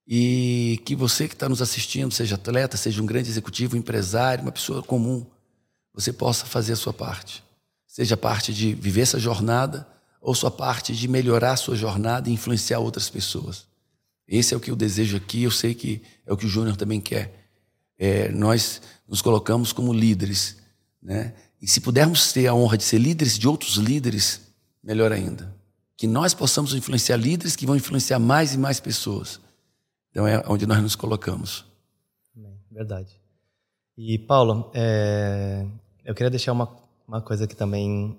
E 0.06 0.80
que 0.84 0.96
você 0.96 1.28
que 1.28 1.34
está 1.34 1.48
nos 1.48 1.62
assistindo, 1.62 2.12
seja 2.12 2.34
atleta, 2.34 2.76
seja 2.76 3.02
um 3.02 3.06
grande 3.06 3.28
executivo, 3.28 3.76
empresário, 3.76 4.42
uma 4.42 4.52
pessoa 4.52 4.82
comum, 4.82 5.24
você 5.94 6.12
possa 6.12 6.44
fazer 6.46 6.72
a 6.72 6.76
sua 6.76 6.92
parte. 6.92 7.42
Seja 7.86 8.16
parte 8.16 8.52
de 8.52 8.74
viver 8.74 9.02
essa 9.02 9.18
jornada 9.18 9.86
ou 10.20 10.34
sua 10.34 10.50
parte 10.50 10.94
de 10.94 11.06
melhorar 11.08 11.52
a 11.52 11.56
sua 11.56 11.76
jornada 11.76 12.28
e 12.28 12.32
influenciar 12.32 12.78
outras 12.78 13.10
pessoas. 13.10 13.66
Esse 14.26 14.54
é 14.54 14.56
o 14.56 14.60
que 14.60 14.70
eu 14.70 14.76
desejo 14.76 15.16
aqui, 15.16 15.42
eu 15.42 15.50
sei 15.50 15.74
que 15.74 16.00
é 16.24 16.32
o 16.32 16.36
que 16.36 16.46
o 16.46 16.48
Júnior 16.48 16.76
também 16.76 17.00
quer. 17.00 17.50
É, 17.98 18.30
nós 18.30 18.80
nos 19.06 19.20
colocamos 19.20 19.72
como 19.72 19.92
líderes, 19.92 20.56
né? 21.02 21.34
E 21.60 21.68
se 21.68 21.80
pudermos 21.80 22.32
ter 22.32 22.46
a 22.48 22.54
honra 22.54 22.76
de 22.76 22.82
ser 22.82 22.98
líderes 22.98 23.38
de 23.38 23.46
outros 23.46 23.76
líderes, 23.76 24.40
melhor 24.82 25.12
ainda. 25.12 25.54
Que 25.96 26.08
nós 26.08 26.34
possamos 26.34 26.74
influenciar 26.74 27.16
líderes 27.16 27.54
que 27.54 27.66
vão 27.66 27.76
influenciar 27.76 28.18
mais 28.18 28.54
e 28.54 28.58
mais 28.58 28.80
pessoas. 28.80 29.38
Então 30.12 30.28
é 30.28 30.44
onde 30.46 30.66
nós 30.66 30.80
nos 30.80 30.94
colocamos. 30.94 31.64
Verdade. 32.70 33.18
E 33.96 34.18
Paulo, 34.18 34.70
é, 34.74 35.66
eu 36.04 36.14
queria 36.14 36.30
deixar 36.30 36.52
uma, 36.52 36.74
uma 37.08 37.20
coisa 37.20 37.44
aqui 37.44 37.56
também 37.56 38.18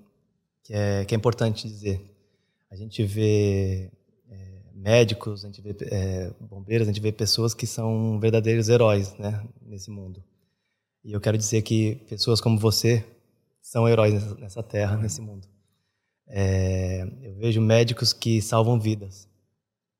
que 0.63 0.73
é, 0.73 1.05
que 1.05 1.15
é 1.15 1.17
importante 1.17 1.67
dizer. 1.67 2.01
A 2.69 2.75
gente 2.75 3.03
vê 3.03 3.91
é, 4.29 4.61
médicos, 4.73 5.43
a 5.43 5.47
gente 5.47 5.61
vê 5.61 5.75
é, 5.81 6.31
bombeiros, 6.39 6.87
a 6.87 6.91
gente 6.91 7.01
vê 7.01 7.11
pessoas 7.11 7.53
que 7.53 7.67
são 7.67 8.19
verdadeiros 8.19 8.69
heróis 8.69 9.15
né, 9.17 9.43
nesse 9.61 9.91
mundo. 9.91 10.23
E 11.03 11.11
eu 11.11 11.21
quero 11.21 11.37
dizer 11.37 11.61
que 11.61 11.95
pessoas 12.07 12.39
como 12.41 12.57
você 12.57 13.05
são 13.61 13.87
heróis 13.87 14.13
nessa, 14.13 14.35
nessa 14.35 14.63
terra, 14.63 14.97
nesse 14.97 15.21
mundo. 15.21 15.47
É, 16.27 17.07
eu 17.21 17.35
vejo 17.35 17.61
médicos 17.61 18.13
que 18.13 18.41
salvam 18.41 18.79
vidas. 18.79 19.27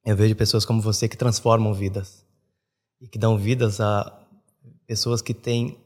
Eu 0.06 0.16
vejo 0.16 0.36
pessoas 0.36 0.66
como 0.66 0.82
você 0.82 1.08
que 1.08 1.18
transformam 1.18 1.74
vidas 1.74 2.26
e 3.00 3.08
que 3.08 3.18
dão 3.18 3.38
vidas 3.38 3.80
a 3.80 4.20
pessoas 4.86 5.22
que 5.22 5.34
têm 5.34 5.78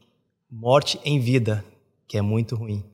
morte 0.50 0.98
em 1.04 1.20
vida, 1.20 1.64
que 2.06 2.18
é 2.18 2.22
muito 2.22 2.56
ruim. 2.56 2.84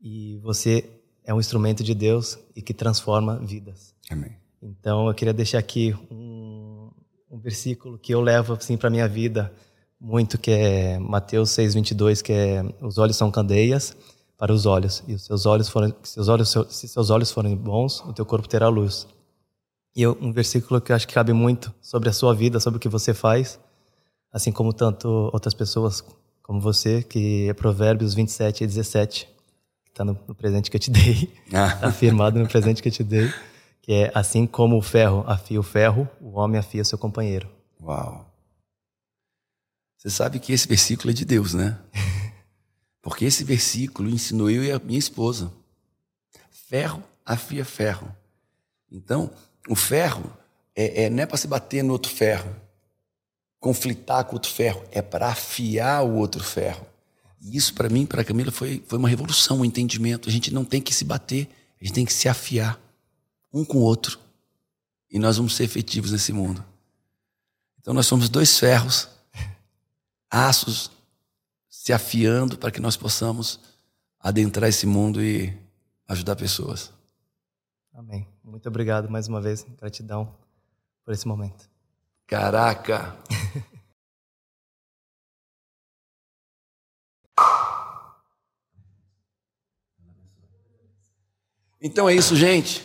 E 0.00 0.38
você 0.38 0.88
é 1.24 1.34
um 1.34 1.40
instrumento 1.40 1.82
de 1.82 1.94
Deus 1.94 2.38
e 2.54 2.62
que 2.62 2.72
transforma 2.72 3.38
vidas. 3.38 3.94
Amém. 4.10 4.36
Então 4.62 5.08
eu 5.08 5.14
queria 5.14 5.34
deixar 5.34 5.58
aqui 5.58 5.94
um, 6.10 6.90
um 7.30 7.38
versículo 7.38 7.98
que 7.98 8.14
eu 8.14 8.20
levo 8.20 8.54
assim 8.54 8.76
para 8.76 8.90
minha 8.90 9.08
vida 9.08 9.52
muito, 10.00 10.38
que 10.38 10.50
é 10.50 10.98
Mateus 10.98 11.50
6:22, 11.50 12.22
que 12.22 12.32
é 12.32 12.62
os 12.80 12.98
olhos 12.98 13.16
são 13.16 13.30
candeias 13.30 13.96
para 14.36 14.52
os 14.52 14.66
olhos, 14.66 15.02
e 15.08 15.14
os 15.14 15.24
seus 15.24 15.46
olhos 15.46 15.68
forem, 15.68 15.94
seus 16.02 16.28
olhos, 16.28 16.54
se 16.68 16.86
seus 16.86 17.08
olhos 17.10 17.30
forem 17.30 17.56
bons, 17.56 18.00
o 18.02 18.12
teu 18.12 18.26
corpo 18.26 18.46
terá 18.46 18.68
luz. 18.68 19.06
E 19.96 20.06
um 20.06 20.30
versículo 20.30 20.78
que 20.78 20.92
eu 20.92 20.96
acho 20.96 21.08
que 21.08 21.14
cabe 21.14 21.32
muito 21.32 21.74
sobre 21.80 22.10
a 22.10 22.12
sua 22.12 22.34
vida, 22.34 22.60
sobre 22.60 22.76
o 22.76 22.80
que 22.80 22.88
você 22.88 23.14
faz, 23.14 23.58
assim 24.30 24.52
como 24.52 24.70
tanto 24.74 25.08
outras 25.32 25.54
pessoas 25.54 26.04
como 26.42 26.60
você, 26.60 27.02
que 27.02 27.48
é 27.48 27.54
Provérbios 27.54 28.12
27 28.12 28.62
e 28.62 28.66
17, 28.66 29.26
que 29.84 29.90
está 29.90 30.04
no, 30.04 30.12
no, 30.28 30.34
presente 30.34 30.70
que 30.70 30.76
eu 30.76 30.80
te 30.80 30.90
dei, 30.90 31.32
ah. 31.50 31.88
afirmado 31.88 32.38
no 32.38 32.46
presente 32.46 32.82
que 32.82 32.88
eu 32.88 32.92
te 32.92 33.02
dei, 33.02 33.32
que 33.80 33.90
é 33.90 34.12
assim 34.14 34.46
como 34.46 34.76
o 34.76 34.82
ferro 34.82 35.24
afia 35.26 35.58
o 35.58 35.62
ferro, 35.62 36.06
o 36.20 36.38
homem 36.38 36.60
afia 36.60 36.84
seu 36.84 36.98
companheiro. 36.98 37.48
Uau! 37.80 38.30
Você 39.96 40.10
sabe 40.10 40.38
que 40.38 40.52
esse 40.52 40.68
versículo 40.68 41.10
é 41.10 41.14
de 41.14 41.24
Deus, 41.24 41.54
né? 41.54 41.78
Porque 43.00 43.24
esse 43.24 43.42
versículo 43.44 44.10
ensinou 44.10 44.50
eu 44.50 44.62
e 44.62 44.70
a 44.70 44.78
minha 44.78 44.98
esposa. 44.98 45.50
Ferro 46.50 47.02
afia 47.24 47.64
ferro. 47.64 48.14
Então, 48.92 49.30
o 49.68 49.74
ferro 49.74 50.32
é, 50.74 51.04
é 51.04 51.10
não 51.10 51.22
é 51.22 51.26
para 51.26 51.36
se 51.36 51.46
bater 51.46 51.82
no 51.82 51.92
outro 51.92 52.10
ferro, 52.12 52.54
conflitar 53.58 54.24
com 54.24 54.34
outro 54.34 54.50
ferro, 54.50 54.84
é 54.90 55.02
para 55.02 55.28
afiar 55.28 56.04
o 56.04 56.14
outro 56.14 56.42
ferro. 56.42 56.86
E 57.40 57.56
isso, 57.56 57.74
para 57.74 57.88
mim, 57.88 58.06
para 58.06 58.22
a 58.22 58.24
Camila, 58.24 58.50
foi, 58.50 58.82
foi 58.86 58.98
uma 58.98 59.08
revolução, 59.08 59.60
um 59.60 59.64
entendimento. 59.64 60.28
A 60.28 60.32
gente 60.32 60.52
não 60.52 60.64
tem 60.64 60.80
que 60.80 60.94
se 60.94 61.04
bater, 61.04 61.48
a 61.80 61.84
gente 61.84 61.94
tem 61.94 62.04
que 62.04 62.12
se 62.12 62.28
afiar 62.28 62.80
um 63.52 63.64
com 63.64 63.78
o 63.78 63.82
outro. 63.82 64.18
E 65.10 65.18
nós 65.18 65.36
vamos 65.36 65.54
ser 65.54 65.64
efetivos 65.64 66.12
nesse 66.12 66.32
mundo. 66.32 66.64
Então, 67.80 67.94
nós 67.94 68.06
somos 68.06 68.28
dois 68.28 68.58
ferros, 68.58 69.08
aços 70.30 70.90
se 71.68 71.92
afiando 71.92 72.58
para 72.58 72.70
que 72.70 72.80
nós 72.80 72.96
possamos 72.96 73.60
adentrar 74.18 74.68
esse 74.68 74.86
mundo 74.86 75.22
e 75.22 75.56
ajudar 76.08 76.34
pessoas. 76.34 76.90
Amém. 77.94 78.26
Muito 78.46 78.68
obrigado 78.68 79.10
mais 79.10 79.26
uma 79.26 79.40
vez. 79.40 79.66
Gratidão 79.76 80.32
por 81.04 81.12
esse 81.12 81.26
momento. 81.26 81.68
Caraca! 82.28 83.16
então 91.82 92.08
é 92.08 92.14
isso, 92.14 92.36
gente. 92.36 92.84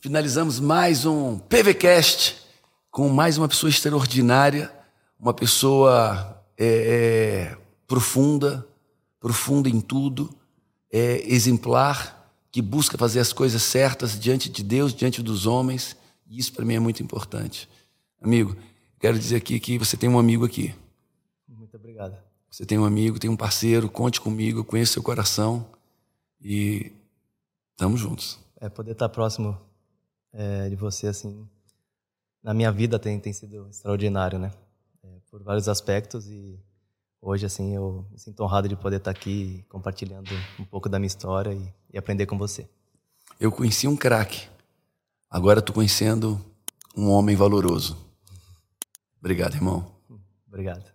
Finalizamos 0.00 0.58
mais 0.58 1.04
um 1.04 1.38
PVCast 1.38 2.42
com 2.90 3.10
mais 3.10 3.36
uma 3.36 3.46
pessoa 3.46 3.68
extraordinária, 3.68 4.72
uma 5.20 5.34
pessoa 5.34 6.42
é, 6.56 7.52
é, 7.52 7.58
profunda, 7.86 8.66
profunda 9.20 9.68
em 9.68 9.82
tudo, 9.82 10.34
é, 10.90 11.30
exemplar 11.30 12.23
que 12.54 12.62
busca 12.62 12.96
fazer 12.96 13.18
as 13.18 13.32
coisas 13.32 13.60
certas 13.64 14.16
diante 14.16 14.48
de 14.48 14.62
Deus, 14.62 14.94
diante 14.94 15.20
dos 15.20 15.44
homens. 15.44 15.96
E 16.24 16.38
isso 16.38 16.52
para 16.52 16.64
mim 16.64 16.74
é 16.74 16.78
muito 16.78 17.02
importante. 17.02 17.68
Amigo, 18.22 18.56
quero 19.00 19.18
dizer 19.18 19.34
aqui 19.34 19.58
que 19.58 19.76
você 19.76 19.96
tem 19.96 20.08
um 20.08 20.20
amigo 20.20 20.44
aqui. 20.44 20.72
Muito 21.48 21.76
obrigado. 21.76 22.16
Você 22.48 22.64
tem 22.64 22.78
um 22.78 22.84
amigo, 22.84 23.18
tem 23.18 23.28
um 23.28 23.36
parceiro, 23.36 23.90
conte 23.90 24.20
comigo, 24.20 24.60
eu 24.60 24.64
conheço 24.64 24.92
seu 24.92 25.02
coração 25.02 25.66
e 26.40 26.92
estamos 27.72 27.98
juntos. 27.98 28.38
É, 28.60 28.68
poder 28.68 28.92
estar 28.92 29.08
próximo 29.08 29.60
é, 30.32 30.68
de 30.68 30.76
você, 30.76 31.08
assim, 31.08 31.48
na 32.40 32.54
minha 32.54 32.70
vida 32.70 33.00
tem, 33.00 33.18
tem 33.18 33.32
sido 33.32 33.66
extraordinário, 33.68 34.38
né? 34.38 34.52
É, 35.02 35.08
por 35.28 35.42
vários 35.42 35.68
aspectos 35.68 36.28
e 36.28 36.56
hoje, 37.24 37.46
assim, 37.46 37.74
eu 37.74 38.06
me 38.12 38.18
sinto 38.18 38.42
honrado 38.42 38.68
de 38.68 38.76
poder 38.76 38.96
estar 38.96 39.10
aqui 39.10 39.64
compartilhando 39.68 40.30
um 40.58 40.64
pouco 40.64 40.88
da 40.88 40.98
minha 40.98 41.06
história 41.06 41.52
e, 41.52 41.72
e 41.92 41.98
aprender 41.98 42.26
com 42.26 42.36
você. 42.36 42.68
Eu 43.40 43.50
conheci 43.50 43.88
um 43.88 43.96
craque. 43.96 44.46
Agora 45.30 45.58
estou 45.58 45.74
conhecendo 45.74 46.38
um 46.94 47.10
homem 47.10 47.34
valoroso. 47.34 47.96
Obrigado, 49.18 49.54
irmão. 49.54 49.90
Obrigado. 50.46 50.93